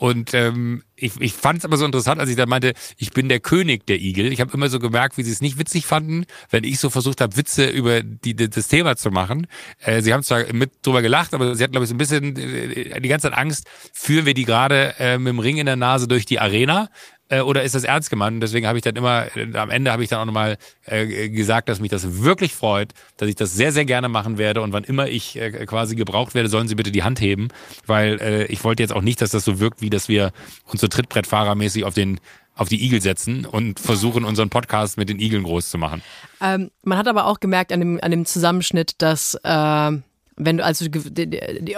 [0.00, 3.28] Und ähm, ich, ich fand es aber so interessant, als ich dann meinte, ich bin
[3.28, 4.32] der König der Igel.
[4.32, 7.20] Ich habe immer so gemerkt, wie sie es nicht witzig fanden, wenn ich so versucht
[7.20, 9.46] habe, Witze über die, das Thema zu machen.
[9.78, 12.34] Äh, sie haben zwar mit drüber gelacht, aber sie hatten, glaube ich, so ein bisschen
[12.34, 15.76] äh, die ganze Zeit Angst, führen wir die gerade äh, mit dem Ring in der
[15.76, 16.88] Nase durch die Arena
[17.30, 18.34] äh, oder ist das ernst gemeint?
[18.34, 21.28] Und deswegen habe ich dann immer, äh, am Ende habe ich dann auch nochmal äh,
[21.30, 24.72] gesagt, dass mich das wirklich freut, dass ich das sehr, sehr gerne machen werde und
[24.72, 27.48] wann immer ich äh, quasi gebraucht werde, sollen Sie bitte die Hand heben,
[27.86, 30.32] weil äh, ich wollte jetzt auch nicht, dass das so wirkt, wie dass wir
[30.66, 32.20] uns so Trittbrettfahrermäßig auf den
[32.56, 36.02] auf die Igel setzen und versuchen, unseren Podcast mit den Igeln groß zu machen.
[36.42, 39.92] Ähm, man hat aber auch gemerkt an dem, an dem Zusammenschnitt, dass äh,
[40.44, 40.86] wenn du also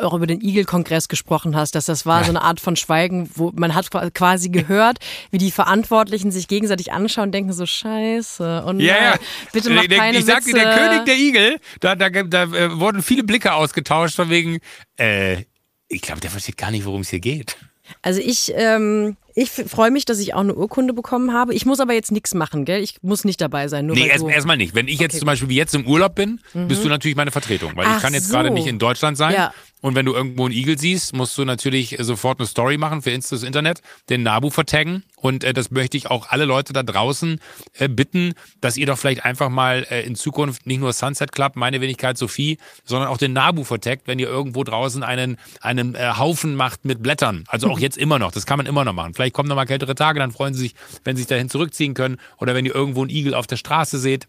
[0.01, 2.25] auch über den Igel-Kongress gesprochen hast, dass das war ja.
[2.25, 4.99] so eine Art von Schweigen, wo man hat quasi gehört,
[5.31, 9.15] wie die Verantwortlichen sich gegenseitig anschauen und denken so Scheiße und ja, ja.
[9.53, 10.59] bitte mach keine Ich sagte, Witze.
[10.59, 14.59] der König der Igel, da, da, da, da äh, wurden viele Blicke ausgetauscht von wegen,
[14.99, 15.45] äh,
[15.89, 17.57] ich glaube, der versteht gar nicht, worum es hier geht.
[18.01, 21.55] Also ich, ähm, ich freue mich, dass ich auch eine Urkunde bekommen habe.
[21.55, 22.83] Ich muss aber jetzt nichts machen, gell?
[22.83, 23.87] Ich muss nicht dabei sein.
[23.87, 24.75] Nur nee, erstmal erst nicht.
[24.75, 25.21] Wenn ich jetzt okay.
[25.21, 26.69] zum Beispiel wie jetzt im Urlaub bin, mhm.
[26.69, 28.35] bist du natürlich meine Vertretung, weil Ach ich kann jetzt so.
[28.35, 29.35] gerade nicht in Deutschland sein.
[29.35, 29.53] Ja.
[29.83, 33.11] Und wenn du irgendwo einen Igel siehst, musst du natürlich sofort eine Story machen für
[33.11, 35.03] das Internet, den Nabu vertaggen.
[35.17, 37.41] Und äh, das möchte ich auch alle Leute da draußen
[37.79, 41.57] äh, bitten, dass ihr doch vielleicht einfach mal äh, in Zukunft nicht nur Sunset Club,
[41.57, 46.13] meine Wenigkeit Sophie, sondern auch den Nabu vertaggt, wenn ihr irgendwo draußen einen, einen äh,
[46.17, 47.45] Haufen macht mit Blättern.
[47.49, 48.31] Also auch jetzt immer noch.
[48.31, 49.15] Das kann man immer noch machen.
[49.15, 50.75] Vielleicht kommen noch mal kältere Tage, dann freuen sie sich,
[51.05, 52.19] wenn sie sich dahin zurückziehen können.
[52.39, 54.29] Oder wenn ihr irgendwo einen Igel auf der Straße seht.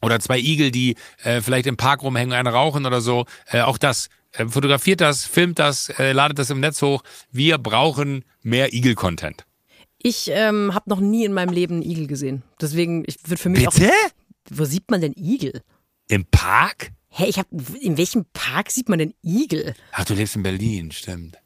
[0.00, 3.26] Oder zwei Igel, die äh, vielleicht im Park rumhängen, eine rauchen oder so.
[3.46, 7.02] Äh, auch das äh, fotografiert das, filmt das, äh, ladet das im Netz hoch.
[7.30, 9.44] Wir brauchen mehr Igel-Content.
[9.98, 12.42] Ich ähm, habe noch nie in meinem Leben einen Igel gesehen.
[12.60, 13.90] Deswegen ich wird für mich Bitte?
[13.90, 14.10] auch.
[14.50, 15.62] Wo sieht man denn Igel?
[16.08, 16.90] Im Park?
[17.08, 17.46] Hä, ich hab.
[17.80, 19.74] In welchem Park sieht man denn Igel?
[19.92, 21.38] Ach, du lebst in Berlin, stimmt.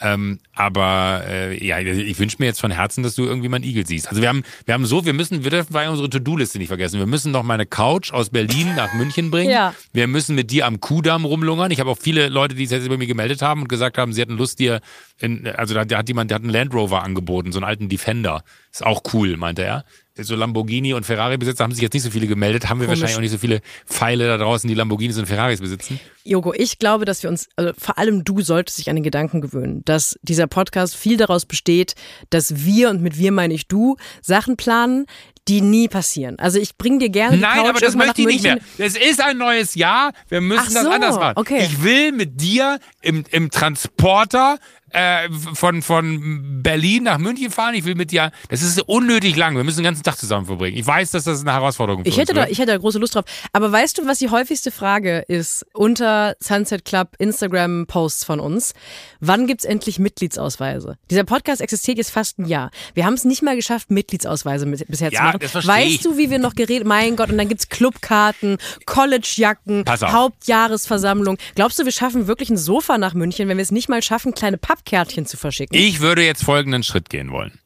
[0.00, 3.64] Ähm, aber äh, ja, ich wünsche mir jetzt von Herzen, dass du irgendwie mal einen
[3.64, 4.08] Igel siehst.
[4.08, 6.98] Also wir haben, wir haben so, wir müssen, wir dürfen bei unsere To-Do-Liste nicht vergessen.
[6.98, 9.50] Wir müssen noch meine Couch aus Berlin nach München bringen.
[9.50, 9.74] Ja.
[9.92, 11.70] Wir müssen mit dir am Kudamm rumlungern.
[11.70, 14.12] Ich habe auch viele Leute, die sich jetzt über mir gemeldet haben und gesagt haben,
[14.12, 14.80] sie hätten Lust, dir,
[15.18, 17.88] in, also da, da hat jemand, der hat einen Land Rover angeboten, so einen alten
[17.88, 18.44] Defender.
[18.70, 19.84] Ist auch cool, meinte er
[20.24, 23.00] so Lamborghini und Ferrari-Besitzer haben sich jetzt nicht so viele gemeldet, haben wir Komisch.
[23.00, 26.00] wahrscheinlich auch nicht so viele Pfeile da draußen, die Lamborghinis und Ferraris besitzen.
[26.24, 29.40] Jogo, ich glaube, dass wir uns, also vor allem du solltest dich an den Gedanken
[29.40, 31.94] gewöhnen, dass dieser Podcast viel daraus besteht,
[32.30, 35.06] dass wir, und mit wir meine ich du, Sachen planen,
[35.48, 36.38] die nie passieren.
[36.38, 38.58] Also ich bringe dir gerne Nein, Couch aber das möchte ich nicht mehr.
[38.78, 40.12] Es ist ein neues Jahr.
[40.28, 41.34] Wir müssen so, das anders machen.
[41.36, 41.60] Okay.
[41.62, 44.58] Ich will mit dir im, im Transporter
[44.96, 47.74] äh, von, von Berlin nach München fahren.
[47.74, 48.30] Ich will mit dir.
[48.48, 49.54] Das ist unnötig lang.
[49.54, 50.76] Wir müssen den ganzen Tag zusammen verbringen.
[50.78, 53.14] Ich weiß, dass das eine Herausforderung für ich hätte da, Ich hätte da große Lust
[53.14, 53.26] drauf.
[53.52, 58.72] Aber weißt du, was die häufigste Frage ist unter Sunset Club Instagram-Posts von uns?
[59.20, 60.96] Wann gibt's endlich Mitgliedsausweise?
[61.10, 62.70] Dieser Podcast existiert jetzt fast ein Jahr.
[62.94, 65.40] Wir haben es nicht mal geschafft, Mitgliedsausweise mit, bisher ja, zu machen.
[65.40, 66.00] Das weißt ich.
[66.00, 68.56] du, wie wir noch geredet Mein Gott, und dann gibt's Clubkarten,
[68.86, 71.36] Collegejacken, Hauptjahresversammlung.
[71.54, 74.32] Glaubst du, wir schaffen wirklich ein Sofa nach München, wenn wir es nicht mal schaffen,
[74.34, 74.56] kleine
[74.86, 75.76] Pappkärtchen zu verschicken?
[75.76, 77.58] Ich würde jetzt folgenden Schritt gehen wollen.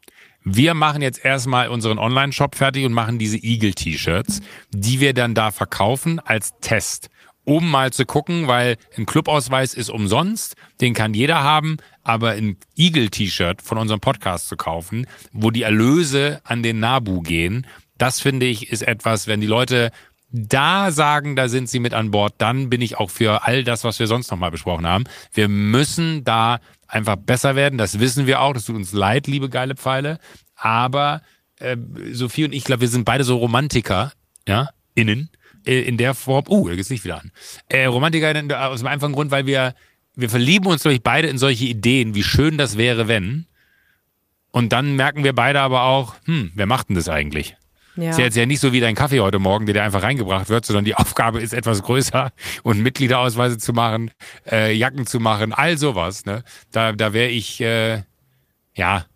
[0.42, 4.40] Wir machen jetzt erstmal unseren Online-Shop fertig und machen diese Eagle-T-Shirts,
[4.70, 7.10] die wir dann da verkaufen als Test,
[7.44, 12.56] um mal zu gucken, weil ein Clubausweis ist umsonst, den kann jeder haben, aber ein
[12.76, 17.66] Eagle-T-Shirt von unserem Podcast zu kaufen, wo die Erlöse an den Nabu gehen,
[17.98, 19.90] das finde ich ist etwas, wenn die Leute
[20.32, 23.84] da sagen, da sind sie mit an Bord, dann bin ich auch für all das,
[23.84, 25.04] was wir sonst nochmal besprochen haben.
[25.32, 27.78] Wir müssen da einfach besser werden.
[27.78, 28.52] Das wissen wir auch.
[28.52, 30.18] Das tut uns leid, liebe geile Pfeile.
[30.54, 31.22] Aber
[31.58, 31.76] äh,
[32.12, 34.12] Sophie und ich glaube, wir sind beide so Romantiker,
[34.46, 35.30] ja, innen,
[35.66, 36.44] äh, in der Form.
[36.48, 37.32] Uh, da geht's nicht wieder an.
[37.68, 39.74] Äh, Romantiker aus dem einfachen Grund, weil wir,
[40.14, 43.46] wir verlieben uns, glaube ich, beide in solche Ideen, wie schön das wäre, wenn.
[44.52, 47.56] Und dann merken wir beide aber auch, hm, wer macht denn das eigentlich?
[47.96, 48.10] Ja.
[48.10, 50.48] Ist ja jetzt ja nicht so wie dein Kaffee heute Morgen, der dir einfach reingebracht
[50.48, 54.10] wird, sondern die Aufgabe ist etwas größer und Mitgliederausweise zu machen,
[54.50, 56.24] äh, Jacken zu machen, all sowas.
[56.24, 56.44] Ne?
[56.72, 58.02] Da, da wäre ich, äh,
[58.74, 59.06] ja,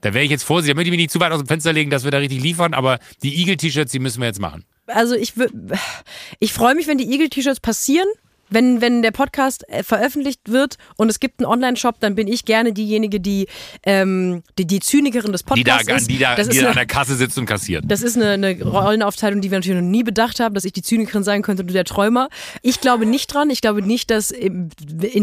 [0.00, 0.74] da wäre ich jetzt vorsichtig.
[0.74, 2.42] Da möchte ich mich nicht zu weit aus dem Fenster legen, dass wir da richtig
[2.42, 4.64] liefern, aber die Eagle-T-Shirts, die müssen wir jetzt machen.
[4.86, 5.34] Also ich,
[6.38, 8.08] ich freue mich, wenn die Eagle-T-Shirts passieren
[8.50, 12.44] wenn, wenn der Podcast äh, veröffentlicht wird und es gibt einen Online-Shop, dann bin ich
[12.44, 13.46] gerne diejenige, die
[14.58, 16.10] die, die Zynikerin des Podcasts die da, ist.
[16.10, 17.84] Die da, das die da an der Kasse sitzt und kassiert.
[17.86, 20.82] Das ist eine, eine Rollenaufteilung, die wir natürlich noch nie bedacht haben, dass ich die
[20.82, 22.28] Zynikerin sein könnte und du der Träumer.
[22.62, 23.50] Ich glaube nicht dran.
[23.50, 24.70] Ich glaube nicht, dass in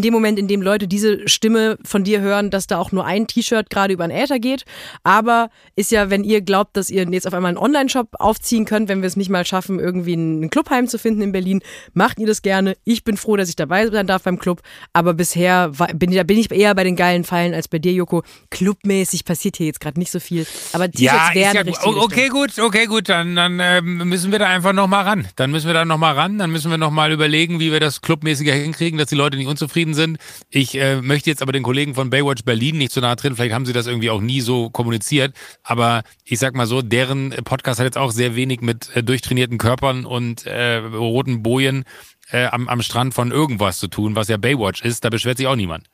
[0.01, 3.27] dem Moment, in dem Leute diese Stimme von dir hören, dass da auch nur ein
[3.27, 4.65] T-Shirt gerade über den Äther geht.
[5.03, 8.89] Aber ist ja, wenn ihr glaubt, dass ihr jetzt auf einmal einen Online-Shop aufziehen könnt,
[8.89, 11.61] wenn wir es nicht mal schaffen, irgendwie einen Clubheim zu finden in Berlin,
[11.93, 12.75] macht ihr das gerne.
[12.83, 14.61] Ich bin bin froh, dass ich dabei sein darf beim Club.
[14.93, 18.23] Aber bisher war, bin, bin ich eher bei den geilen Pfeilen als bei dir, Joko.
[18.51, 20.45] Clubmäßig passiert hier jetzt gerade nicht so viel.
[20.73, 21.85] Aber T-Shirts ja, werden ja, richtig.
[21.85, 23.09] Okay, gut, okay, gut.
[23.09, 25.27] Dann, dann äh, müssen wir da einfach nochmal ran.
[25.35, 26.37] Dann müssen wir da nochmal ran.
[26.37, 29.93] Dann müssen wir nochmal überlegen, wie wir das clubmäßiger hinkriegen, dass die Leute nicht unzufrieden
[29.93, 30.17] sind.
[30.49, 33.35] Ich äh, möchte jetzt aber den Kollegen von Baywatch Berlin nicht so nah drin.
[33.35, 35.33] Vielleicht haben sie das irgendwie auch nie so kommuniziert.
[35.63, 39.57] Aber ich sag mal so, deren Podcast hat jetzt auch sehr wenig mit äh, durchtrainierten
[39.57, 41.85] Körpern und äh, roten Bojen
[42.31, 45.03] äh, am, am Strand von irgendwas zu tun, was ja Baywatch ist.
[45.03, 45.87] Da beschwert sich auch niemand.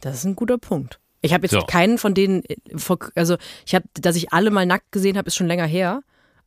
[0.00, 1.00] Das ist ein guter Punkt.
[1.20, 1.60] Ich habe jetzt so.
[1.62, 2.56] keinen von denen, äh,
[3.14, 3.36] also
[3.66, 6.02] ich habe, dass ich alle mal nackt gesehen habe, ist schon länger her.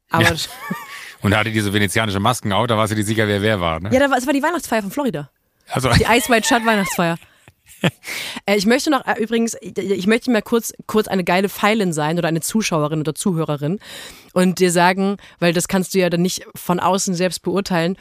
[0.09, 0.35] Aber ja.
[1.21, 3.79] Und er hatte diese venezianische Masken auch, da warst du dir sicher, wer wer war,
[3.79, 3.89] ne?
[3.93, 5.29] Ja, das war die Weihnachtsfeier von Florida.
[5.69, 5.89] Also.
[5.93, 7.17] Die Ice White Shut Weihnachtsfeier.
[8.45, 12.17] Äh, ich möchte noch äh, übrigens, ich möchte mal kurz, kurz eine geile Pfeilin sein
[12.17, 13.79] oder eine Zuschauerin oder Zuhörerin
[14.33, 17.97] und dir sagen, weil das kannst du ja dann nicht von außen selbst beurteilen,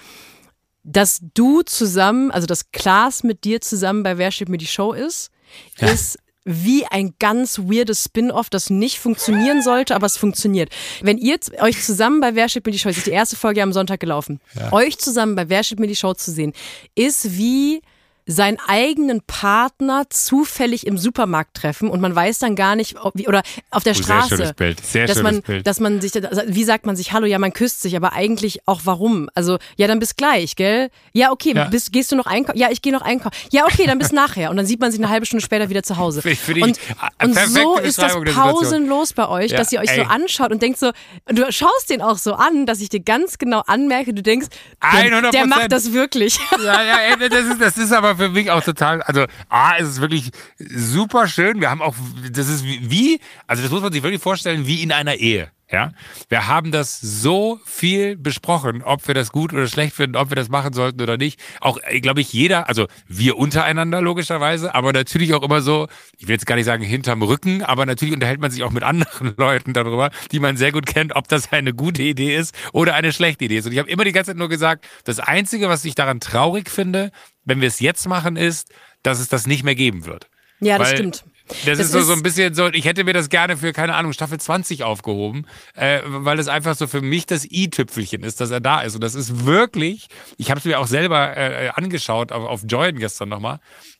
[0.82, 4.92] dass du zusammen, also dass Klaas mit dir zusammen bei Wer steht mir die Show
[4.92, 5.30] ist,
[5.78, 5.88] ja.
[5.88, 10.70] ist wie ein ganz weirdes Spin-off, das nicht funktionieren sollte, aber es funktioniert.
[11.02, 13.62] Wenn ihr euch zusammen bei Wer steht mir die Show, das ist die erste Folge
[13.62, 14.72] am Sonntag gelaufen, ja.
[14.72, 16.52] euch zusammen bei Wer steht mir die Show zu sehen,
[16.94, 17.82] ist wie
[18.26, 23.26] seinen eigenen Partner zufällig im Supermarkt treffen und man weiß dann gar nicht, ob, wie,
[23.26, 24.28] oder auf der oh, Straße.
[24.28, 24.86] Sehr schönes Bild.
[24.86, 25.66] Sehr dass schönes man, Bild.
[25.66, 28.82] Dass man sich, wie sagt man sich, hallo, ja, man küsst sich, aber eigentlich auch
[28.84, 29.28] warum?
[29.34, 30.90] Also, ja, dann bis gleich, gell?
[31.12, 31.64] Ja, okay, ja.
[31.64, 32.58] Bist, gehst du noch einkaufen?
[32.58, 33.34] Ja, ich gehe noch einkaufen.
[33.50, 34.50] Ja, okay, dann bis nachher.
[34.50, 36.20] Und dann sieht man sich eine halbe Stunde später wieder zu Hause.
[36.24, 36.78] Ich, ich, und,
[37.22, 39.96] und so ist das pausenlos bei euch, ja, dass ihr euch ey.
[39.96, 40.92] so anschaut und denkt so,
[41.26, 44.48] du schaust den auch so an, dass ich dir ganz genau anmerke, du denkst,
[44.92, 46.38] der, der macht das wirklich.
[46.62, 49.88] Ja, ja, ey, das ist, das ist aber für mich auch total also A, ist
[49.88, 51.60] es wirklich super schön.
[51.60, 51.94] Wir haben auch,
[52.30, 55.50] das ist wie, also das muss man sich wirklich vorstellen, wie in einer Ehe.
[55.72, 55.92] Ja,
[56.28, 60.34] wir haben das so viel besprochen, ob wir das gut oder schlecht finden, ob wir
[60.34, 61.40] das machen sollten oder nicht.
[61.60, 65.86] Auch, glaube ich, jeder, also wir untereinander logischerweise, aber natürlich auch immer so,
[66.18, 68.82] ich will jetzt gar nicht sagen hinterm Rücken, aber natürlich unterhält man sich auch mit
[68.90, 72.94] anderen Leuten darüber, die man sehr gut kennt, ob das eine gute Idee ist oder
[72.94, 73.66] eine schlechte Idee ist.
[73.66, 76.68] Und ich habe immer die ganze Zeit nur gesagt, das Einzige, was ich daran traurig
[76.68, 77.12] finde,
[77.44, 78.72] wenn wir es jetzt machen, ist,
[79.02, 80.28] dass es das nicht mehr geben wird.
[80.60, 81.24] Ja, das Weil stimmt.
[81.48, 83.94] Das, das ist so, so ein bisschen so, ich hätte mir das gerne für, keine
[83.96, 88.52] Ahnung, Staffel 20 aufgehoben, äh, weil es einfach so für mich das i-Tüpfelchen ist, dass
[88.52, 88.94] er da ist.
[88.94, 92.98] Und das ist wirklich, ich habe es mir auch selber äh, angeschaut auf, auf Join
[92.98, 93.58] gestern nochmal.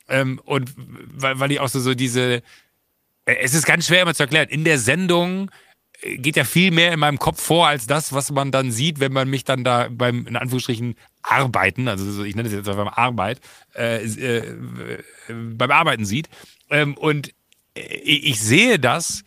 [0.08, 2.42] Ähm, und weil, weil ich auch so, so diese,
[3.24, 4.48] äh, es ist ganz schwer immer zu erklären.
[4.48, 5.50] In der Sendung
[6.02, 9.12] geht ja viel mehr in meinem Kopf vor als das, was man dann sieht, wenn
[9.12, 13.40] man mich dann da beim, in Anführungsstrichen, Arbeiten, also ich nenne es jetzt beim Arbeit,
[13.74, 16.28] äh, äh, beim Arbeiten sieht.
[16.70, 17.34] Ähm, und
[17.74, 19.24] ich sehe das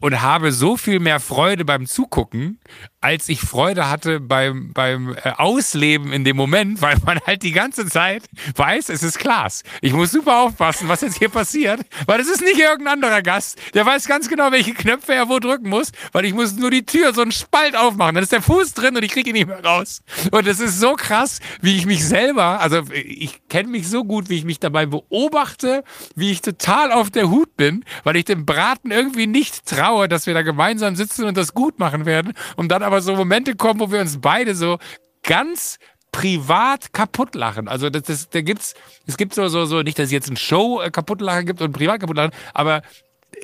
[0.00, 2.58] und habe so viel mehr Freude beim Zugucken,
[3.04, 7.52] als ich Freude hatte beim, beim äh, Ausleben in dem Moment, weil man halt die
[7.52, 8.22] ganze Zeit
[8.56, 9.62] weiß, es ist Klaas.
[9.82, 13.58] Ich muss super aufpassen, was jetzt hier passiert, weil es ist nicht irgendein anderer Gast.
[13.74, 16.86] Der weiß ganz genau, welche Knöpfe er wo drücken muss, weil ich muss nur die
[16.86, 18.14] Tür so einen Spalt aufmachen.
[18.14, 20.02] Dann ist der Fuß drin und ich kriege ihn nicht mehr raus.
[20.30, 24.30] Und es ist so krass, wie ich mich selber, also ich kenne mich so gut,
[24.30, 25.84] wie ich mich dabei beobachte,
[26.16, 30.26] wie ich total auf der Hut bin, weil ich dem Braten irgendwie nicht traue, dass
[30.26, 33.56] wir da gemeinsam sitzen und das gut machen werden, um dann aber aber so Momente
[33.56, 34.78] kommen, wo wir uns beide so
[35.24, 35.78] ganz
[36.12, 37.66] privat kaputt lachen.
[37.66, 38.74] Also das, das, da gibt's,
[39.06, 41.60] es gibt so, so, so, nicht, dass es jetzt ein Show äh, kaputt lachen gibt
[41.60, 42.82] und privat kaputt lachen, aber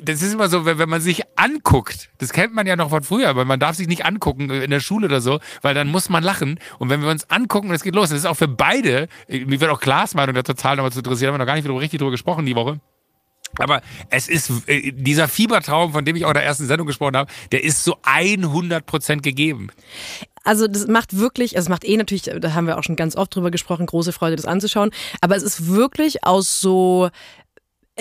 [0.01, 3.35] das ist immer so, wenn, man sich anguckt, das kennt man ja noch von früher,
[3.35, 6.23] weil man darf sich nicht angucken in der Schule oder so, weil dann muss man
[6.23, 6.61] lachen.
[6.79, 9.69] Und wenn wir uns angucken es geht los, das ist auch für beide, mir wird
[9.69, 12.11] auch Klaas Meinung da total nochmal zu interessieren, haben wir noch gar nicht richtig drüber
[12.11, 12.79] gesprochen die Woche.
[13.59, 17.17] Aber es ist äh, dieser Fiebertraum, von dem ich auch in der ersten Sendung gesprochen
[17.17, 19.69] habe, der ist so 100 Prozent gegeben.
[20.43, 23.15] Also das macht wirklich, also es macht eh natürlich, da haben wir auch schon ganz
[23.15, 24.91] oft drüber gesprochen, große Freude, das anzuschauen.
[25.21, 27.09] Aber es ist wirklich aus so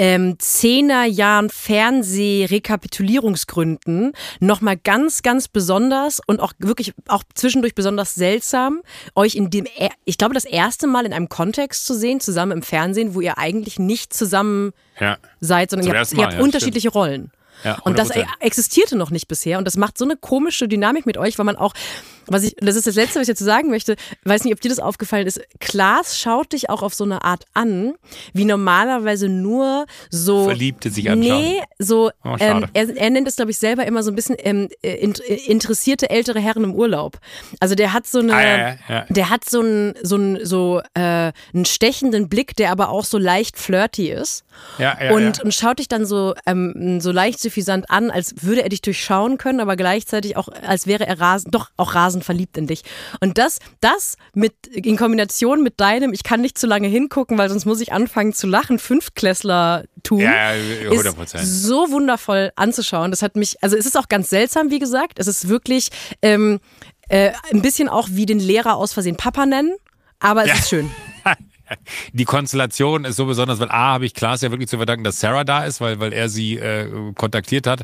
[0.01, 8.81] ähm, Zehnerjahren Fernseh-Rekapitulierungsgründen nochmal ganz, ganz besonders und auch wirklich auch zwischendurch besonders seltsam,
[9.14, 9.66] euch in dem,
[10.06, 13.36] ich glaube, das erste Mal in einem Kontext zu sehen, zusammen im Fernsehen, wo ihr
[13.36, 15.18] eigentlich nicht zusammen ja.
[15.40, 16.94] seid, sondern ihr habt, ihr habt ja, unterschiedliche stimmt.
[16.94, 17.31] Rollen.
[17.62, 18.09] Ja, und das
[18.39, 21.56] existierte noch nicht bisher und das macht so eine komische Dynamik mit euch, weil man
[21.56, 21.74] auch
[22.31, 23.97] was ich, das ist das Letzte, was ich dazu sagen möchte.
[24.24, 25.40] Weiß nicht, ob dir das aufgefallen ist.
[25.59, 27.94] Klaas schaut dich auch auf so eine Art an,
[28.32, 30.44] wie normalerweise nur so.
[30.44, 31.43] Verliebte sich anschauen.
[31.43, 34.36] Nee, so, oh, ähm, er, er, nennt es, glaube ich, selber immer so ein bisschen
[34.39, 34.94] ähm, äh,
[35.47, 37.19] interessierte ältere Herren im Urlaub.
[37.59, 39.07] Also der hat so eine, ah, ja, ja.
[39.09, 43.19] der hat so einen, so einen, so, äh, einen stechenden Blick, der aber auch so
[43.19, 44.44] leicht flirty ist.
[44.78, 45.44] Ja, ja, und, ja.
[45.44, 49.36] und schaut dich dann so, ähm, so leicht suffisant an, als würde er dich durchschauen
[49.36, 52.83] können, aber gleichzeitig auch, als wäre er rasend, doch auch rasend dermaßen verliebt in dich.
[53.21, 57.49] Und das, das mit, in Kombination mit deinem, ich kann nicht zu lange hingucken, weil
[57.49, 61.43] sonst muss ich anfangen zu lachen, Fünftklässler-Tum, ja, 100%.
[61.43, 63.11] ist so wundervoll anzuschauen.
[63.11, 65.19] Das hat mich, also es ist auch ganz seltsam, wie gesagt.
[65.19, 65.91] Es ist wirklich
[66.23, 66.61] ähm,
[67.09, 69.77] äh, ein bisschen auch wie den Lehrer aus Versehen Papa nennen,
[70.19, 70.55] aber es ja.
[70.55, 70.91] ist schön.
[72.13, 75.21] die Konstellation ist so besonders, weil A, habe ich Klaas ja wirklich zu verdanken, dass
[75.21, 77.83] Sarah da ist, weil, weil er sie äh, kontaktiert hat,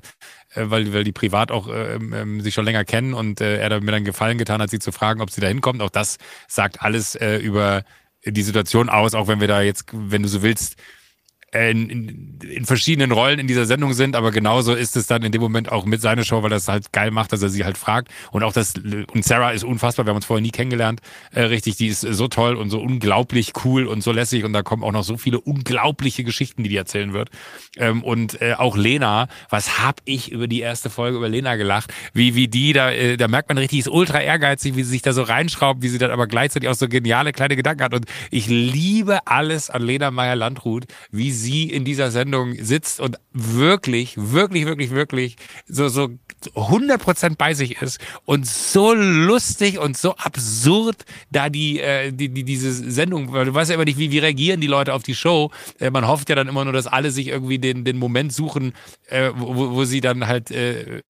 [0.57, 3.93] weil, weil die privat auch äh, äh, sich schon länger kennen und äh, er mir
[3.93, 5.83] dann Gefallen getan hat, sie zu fragen, ob sie da hinkommt.
[5.83, 6.19] Auch das
[6.49, 7.83] sagt alles äh, über
[8.25, 10.83] die Situation aus, auch wenn wir da jetzt, wenn du so willst, äh,
[11.53, 15.33] in, in, in, verschiedenen Rollen in dieser Sendung sind, aber genauso ist es dann in
[15.33, 17.79] dem Moment auch mit seiner Show, weil das halt geil macht, dass er sie halt
[17.79, 18.09] fragt.
[18.33, 21.01] Und auch das, und Sarah ist unfassbar, wir haben uns vorher nie kennengelernt,
[21.33, 24.63] äh, richtig, die ist so toll und so unglaublich cool und so lässig und da
[24.63, 27.31] kommen auch noch so viele unglaubliche Geschichten, die die erzählen wird.
[27.77, 31.93] Ähm, und äh, auch Lena, was hab ich über die erste Folge über Lena gelacht,
[32.13, 35.03] wie, wie die da, äh, da merkt man richtig, ist ultra ehrgeizig, wie sie sich
[35.03, 37.95] da so reinschraubt, wie sie dann aber gleichzeitig auch so geniale kleine Gedanken hat.
[37.95, 44.15] Und ich liebe alles an Lena Meyer-Landrut, wie sie in dieser Sendung sitzt und wirklich,
[44.17, 45.37] wirklich, wirklich, wirklich
[45.67, 46.11] so, so
[46.55, 52.45] 100% bei sich ist und so lustig und so absurd da die, äh, die, die
[52.45, 55.15] diese Sendung, weil du weißt ja immer nicht, wie, wie reagieren die Leute auf die
[55.15, 55.51] Show.
[55.79, 58.73] Äh, man hofft ja dann immer nur, dass alle sich irgendwie den, den Moment suchen,
[59.09, 61.03] äh, wo, wo sie dann halt äh,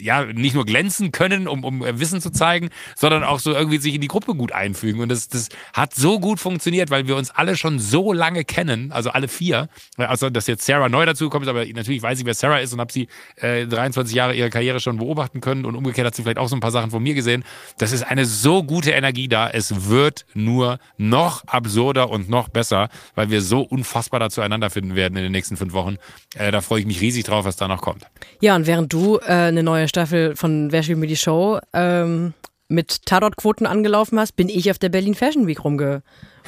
[0.00, 3.94] ja nicht nur glänzen können, um, um Wissen zu zeigen, sondern auch so irgendwie sich
[3.94, 5.00] in die Gruppe gut einfügen.
[5.00, 8.92] Und das, das hat so gut funktioniert, weil wir uns alle schon so lange kennen,
[8.92, 9.68] also alle vier.
[9.96, 12.80] Also dass jetzt Sarah neu dazu kommt, aber natürlich weiß ich, wer Sarah ist und
[12.80, 16.38] habe sie äh, 23 Jahre ihre Karriere schon beobachten können und umgekehrt hat sie vielleicht
[16.38, 17.44] auch so ein paar Sachen von mir gesehen.
[17.78, 19.50] Das ist eine so gute Energie da.
[19.50, 24.94] Es wird nur noch absurder und noch besser, weil wir so unfassbar dazu einander finden
[24.94, 25.96] werden in den nächsten fünf Wochen.
[26.36, 28.04] Äh, da freue ich mich riesig drauf, was da noch kommt.
[28.40, 32.34] Ja, und während du äh, eine neue Staffel von Wer spielt mir die Show ähm,
[32.68, 36.02] mit Tatortquoten angelaufen hast, bin ich auf der Berlin Fashion Week rumge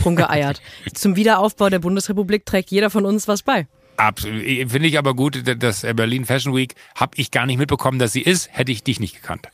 [0.05, 0.61] rumgeeiert.
[0.95, 3.67] Zum Wiederaufbau der Bundesrepublik trägt jeder von uns was bei.
[3.97, 4.43] Absolut.
[4.43, 8.23] Finde ich aber gut, dass Berlin Fashion Week habe ich gar nicht mitbekommen, dass sie
[8.23, 9.49] ist, hätte ich dich nicht gekannt.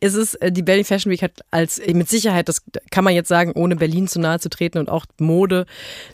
[0.00, 3.14] Es ist, äh, die Berlin Fashion Week hat als, äh, mit Sicherheit, das kann man
[3.14, 5.66] jetzt sagen, ohne Berlin zu nahe zu treten und auch Mode,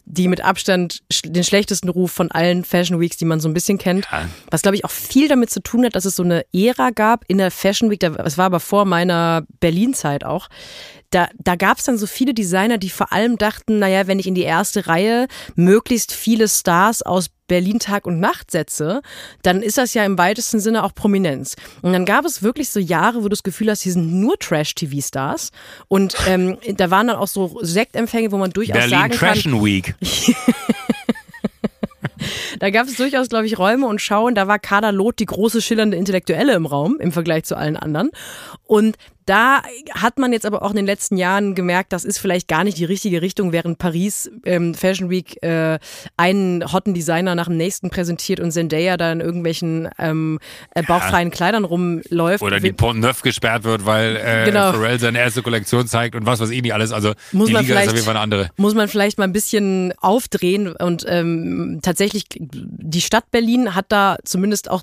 [0.05, 3.78] die mit Abstand den schlechtesten Ruf von allen Fashion Weeks, die man so ein bisschen
[3.78, 4.06] kennt.
[4.10, 4.28] Ja.
[4.51, 7.24] Was, glaube ich, auch viel damit zu tun hat, dass es so eine Ära gab
[7.28, 10.48] in der Fashion Week, das war aber vor meiner Berlin-Zeit auch,
[11.12, 14.26] da, da gab es dann so viele Designer, die vor allem dachten, naja, wenn ich
[14.26, 19.02] in die erste Reihe möglichst viele Stars aus Berlin Tag und Nacht setze,
[19.43, 21.55] dann ist das ja im weitesten Sinne auch Prominenz.
[21.82, 24.39] Und dann gab es wirklich so Jahre, wo du das Gefühl hast, hier sind nur
[24.39, 25.51] Trash-TV-Stars.
[25.89, 29.34] Und ähm, da waren dann auch so Sektempfänge, wo man durchaus Berlin sagen kann...
[29.34, 29.94] Berlin Week.
[32.62, 34.36] Da gab es durchaus, glaube ich, Räume und Schauen.
[34.36, 38.12] Da war Kader Loth die große schillernde Intellektuelle im Raum im Vergleich zu allen anderen.
[38.62, 39.62] Und da
[39.93, 42.78] hat man jetzt aber auch in den letzten Jahren gemerkt, das ist vielleicht gar nicht
[42.78, 45.78] die richtige Richtung, während Paris ähm, Fashion Week äh,
[46.16, 50.40] einen hotten Designer nach dem nächsten präsentiert und Zendaya da in irgendwelchen ähm,
[50.74, 51.34] äh, bauchfreien ja.
[51.34, 52.43] Kleidern rumläuft.
[52.43, 54.72] Oder die Pont Neuf gesperrt wird, weil äh, genau.
[54.72, 56.90] Pharrell seine erste Kollektion zeigt und was weiß ich nicht alles.
[56.90, 58.51] Also muss die man Liga ist auf jeden Fall eine andere.
[58.56, 62.24] Muss man vielleicht mal ein bisschen aufdrehen und ähm, tatsächlich
[62.55, 64.83] die Stadt Berlin hat da zumindest auch,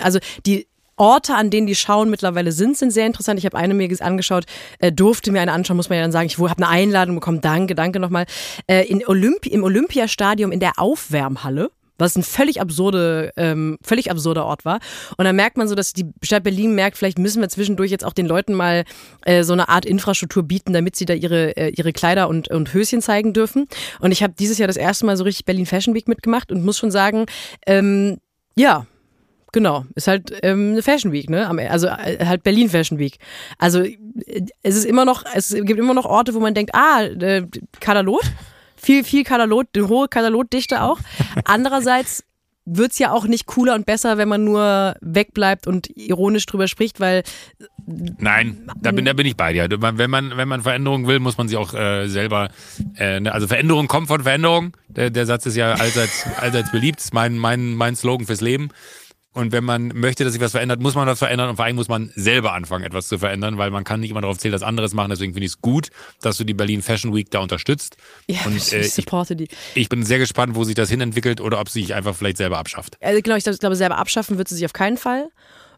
[0.00, 0.66] also die
[0.96, 3.38] Orte, an denen die Schauen mittlerweile sind, sind sehr interessant.
[3.38, 4.46] Ich habe eine mir angeschaut,
[4.78, 6.26] äh, durfte mir eine anschauen, muss man ja dann sagen.
[6.26, 7.40] Ich habe eine Einladung bekommen.
[7.42, 8.24] Danke, danke nochmal.
[8.66, 14.44] Äh, in Olympi Im Olympiastadion in der Aufwärmhalle was ein völlig absurde, ähm, völlig absurder
[14.44, 14.80] Ort war.
[15.16, 18.04] Und dann merkt man so, dass die Stadt Berlin merkt, vielleicht müssen wir zwischendurch jetzt
[18.04, 18.84] auch den Leuten mal
[19.24, 22.72] äh, so eine Art Infrastruktur bieten, damit sie da ihre, äh, ihre Kleider und, und
[22.72, 23.66] Höschen zeigen dürfen.
[24.00, 26.64] Und ich habe dieses Jahr das erste Mal so richtig Berlin Fashion Week mitgemacht und
[26.64, 27.26] muss schon sagen,
[27.66, 28.18] ähm,
[28.54, 28.86] ja,
[29.56, 31.48] Genau, ist halt ähm, eine Fashion Week, ne?
[31.70, 33.16] Also äh, halt Berlin Fashion Week.
[33.56, 33.96] Also äh,
[34.62, 37.46] es ist immer noch, es gibt immer noch Orte, wo man denkt, ah, äh,
[37.80, 38.24] Katalot,
[38.86, 40.98] viel, viel Katalot, hohe Katalotdichte auch.
[41.44, 42.24] Andererseits
[42.64, 46.68] wird es ja auch nicht cooler und besser, wenn man nur wegbleibt und ironisch drüber
[46.68, 47.22] spricht, weil
[48.18, 49.68] Nein, da bin, da bin ich bei dir.
[49.70, 52.48] Wenn man, wenn man Veränderungen will, muss man sie auch äh, selber.
[52.96, 54.76] Äh, ne, also Veränderung kommt von Veränderung.
[54.88, 56.98] Der, der Satz ist ja allseits, allseits beliebt.
[56.98, 58.70] Das ist mein, mein, mein Slogan fürs Leben.
[59.36, 61.76] Und wenn man möchte, dass sich was verändert, muss man was verändern und vor allem
[61.76, 64.62] muss man selber anfangen, etwas zu verändern, weil man kann nicht immer darauf zählen, dass
[64.62, 65.10] anderes machen.
[65.10, 65.90] Deswegen finde ich es gut,
[66.22, 67.98] dass du die Berlin Fashion Week da unterstützt.
[68.28, 69.48] Ja, und, ich, äh, ich supporte die.
[69.74, 72.56] Ich bin sehr gespannt, wo sich das hinentwickelt oder ob sie sich einfach vielleicht selber
[72.56, 72.96] abschafft.
[73.02, 75.28] Also genau, ich glaube, selber abschaffen wird sie sich auf keinen Fall.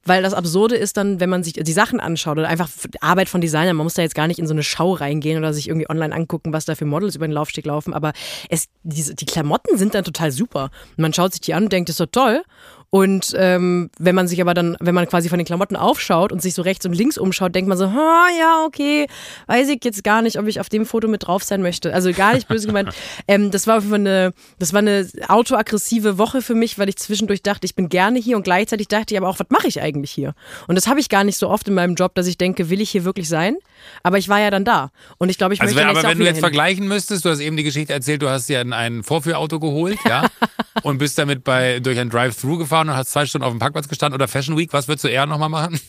[0.04, 2.68] Weil das Absurde ist dann, wenn man sich die Sachen anschaut oder einfach
[3.00, 5.52] Arbeit von Designern, man muss da jetzt gar nicht in so eine Schau reingehen oder
[5.52, 8.12] sich irgendwie online angucken, was da für Models über den Laufsteg laufen, aber
[8.48, 10.70] es, die, die Klamotten sind dann total super.
[10.96, 12.42] Und man schaut sich die an und denkt, das ist doch toll.
[12.90, 16.40] Und ähm, wenn man sich aber dann, wenn man quasi von den Klamotten aufschaut und
[16.40, 19.06] sich so rechts und links umschaut, denkt man so, ha, ja, okay,
[19.46, 21.92] weiß ich jetzt gar nicht, ob ich auf dem Foto mit drauf sein möchte.
[21.92, 22.88] Also gar nicht böse gemeint.
[23.26, 27.42] Ähm, das war auf eine, das war eine autoaggressive Woche für mich, weil ich zwischendurch
[27.42, 30.10] dachte, ich bin gerne hier und gleichzeitig dachte ich aber auch, was mache ich eigentlich
[30.10, 30.34] hier?
[30.66, 32.80] Und das habe ich gar nicht so oft in meinem Job, dass ich denke, will
[32.80, 33.56] ich hier wirklich sein?
[34.02, 34.90] Aber ich war ja dann da.
[35.18, 36.40] Und ich glaube, ich also möchte wenn, Aber wenn du jetzt hin.
[36.40, 40.26] vergleichen müsstest, du hast eben die Geschichte erzählt, du hast ein, ein Vorführauto geholt, ja,
[40.82, 43.88] und bist damit bei, durch ein Drive-Thru gefahren und hast zwei Stunden auf dem Parkplatz
[43.88, 45.80] gestanden oder Fashion Week, was würdest du eher nochmal machen?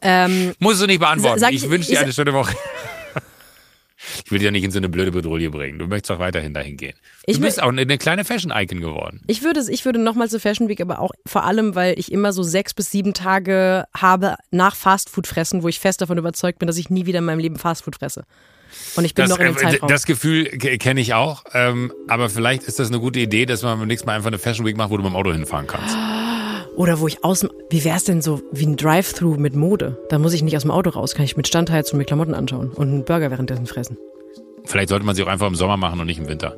[0.00, 1.42] Ähm, Musst du nicht beantworten.
[1.50, 2.54] Ich, ich wünsche dir eine schöne Woche.
[4.24, 5.78] Ich will dich ja nicht in so eine blöde Bedrohung bringen.
[5.78, 6.94] Du möchtest auch weiterhin dahin gehen.
[7.26, 9.22] Du ich bist auch eine kleine Fashion-Icon geworden.
[9.26, 12.32] Ich würde, ich würde nochmal zur Fashion Week, aber auch vor allem, weil ich immer
[12.32, 16.68] so sechs bis sieben Tage habe nach Fastfood fressen, wo ich fest davon überzeugt bin,
[16.68, 18.24] dass ich nie wieder in meinem Leben Fastfood fresse.
[18.96, 19.88] Und ich bin das, noch in dem äh, Zeitraum.
[19.88, 21.44] Das Gefühl kenne ich auch.
[21.52, 24.38] Ähm, aber vielleicht ist das eine gute Idee, dass man beim nächsten Mal einfach eine
[24.38, 25.96] Fashion Week macht, wo du mit dem Auto hinfahren kannst.
[26.76, 29.98] Oder wo ich aus dem, wie wär's denn so wie ein Drive-Thru mit Mode?
[30.10, 32.34] Da muss ich nicht aus dem Auto raus, kann ich mit Standheizung und mit Klamotten
[32.34, 33.98] anschauen und einen Burger währenddessen fressen.
[34.64, 36.56] Vielleicht sollte man sie auch einfach im Sommer machen und nicht im Winter.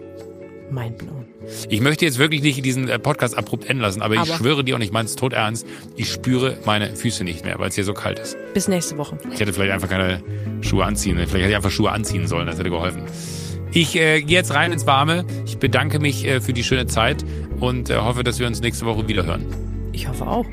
[0.71, 1.30] Mein blown.
[1.69, 4.65] Ich möchte jetzt wirklich nicht diesen äh, Podcast abrupt enden lassen, aber, aber ich schwöre
[4.65, 7.75] dir und ich meine es tot ernst, ich spüre meine Füße nicht mehr, weil es
[7.75, 8.37] hier so kalt ist.
[8.55, 9.19] Bis nächste Woche.
[9.33, 10.23] Ich hätte vielleicht einfach keine
[10.61, 11.17] Schuhe anziehen.
[11.17, 13.03] Vielleicht hätte ich einfach Schuhe anziehen sollen, das hätte geholfen.
[13.73, 15.25] Ich äh, gehe jetzt rein ins Warme.
[15.47, 17.25] Ich bedanke mich äh, für die schöne Zeit
[17.61, 19.47] und äh, hoffe, dass wir uns nächste Woche wieder hören.
[19.93, 20.47] Ich hoffe auch.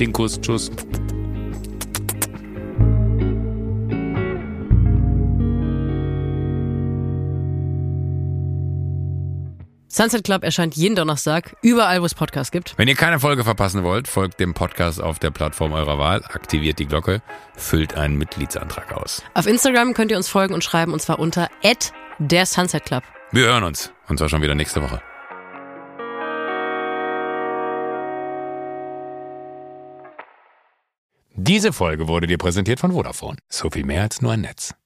[0.00, 0.70] Den Kuss, tschüss.
[9.98, 12.78] Sunset Club erscheint jeden Donnerstag, überall, wo es Podcasts gibt.
[12.78, 16.78] Wenn ihr keine Folge verpassen wollt, folgt dem Podcast auf der Plattform eurer Wahl, aktiviert
[16.78, 17.20] die Glocke,
[17.56, 19.24] füllt einen Mitgliedsantrag aus.
[19.34, 21.48] Auf Instagram könnt ihr uns folgen und schreiben, und zwar unter
[22.20, 23.02] der Sunset Club.
[23.32, 25.02] Wir hören uns, und zwar schon wieder nächste Woche.
[31.34, 33.38] Diese Folge wurde dir präsentiert von Vodafone.
[33.48, 34.76] So viel mehr als nur ein Netz.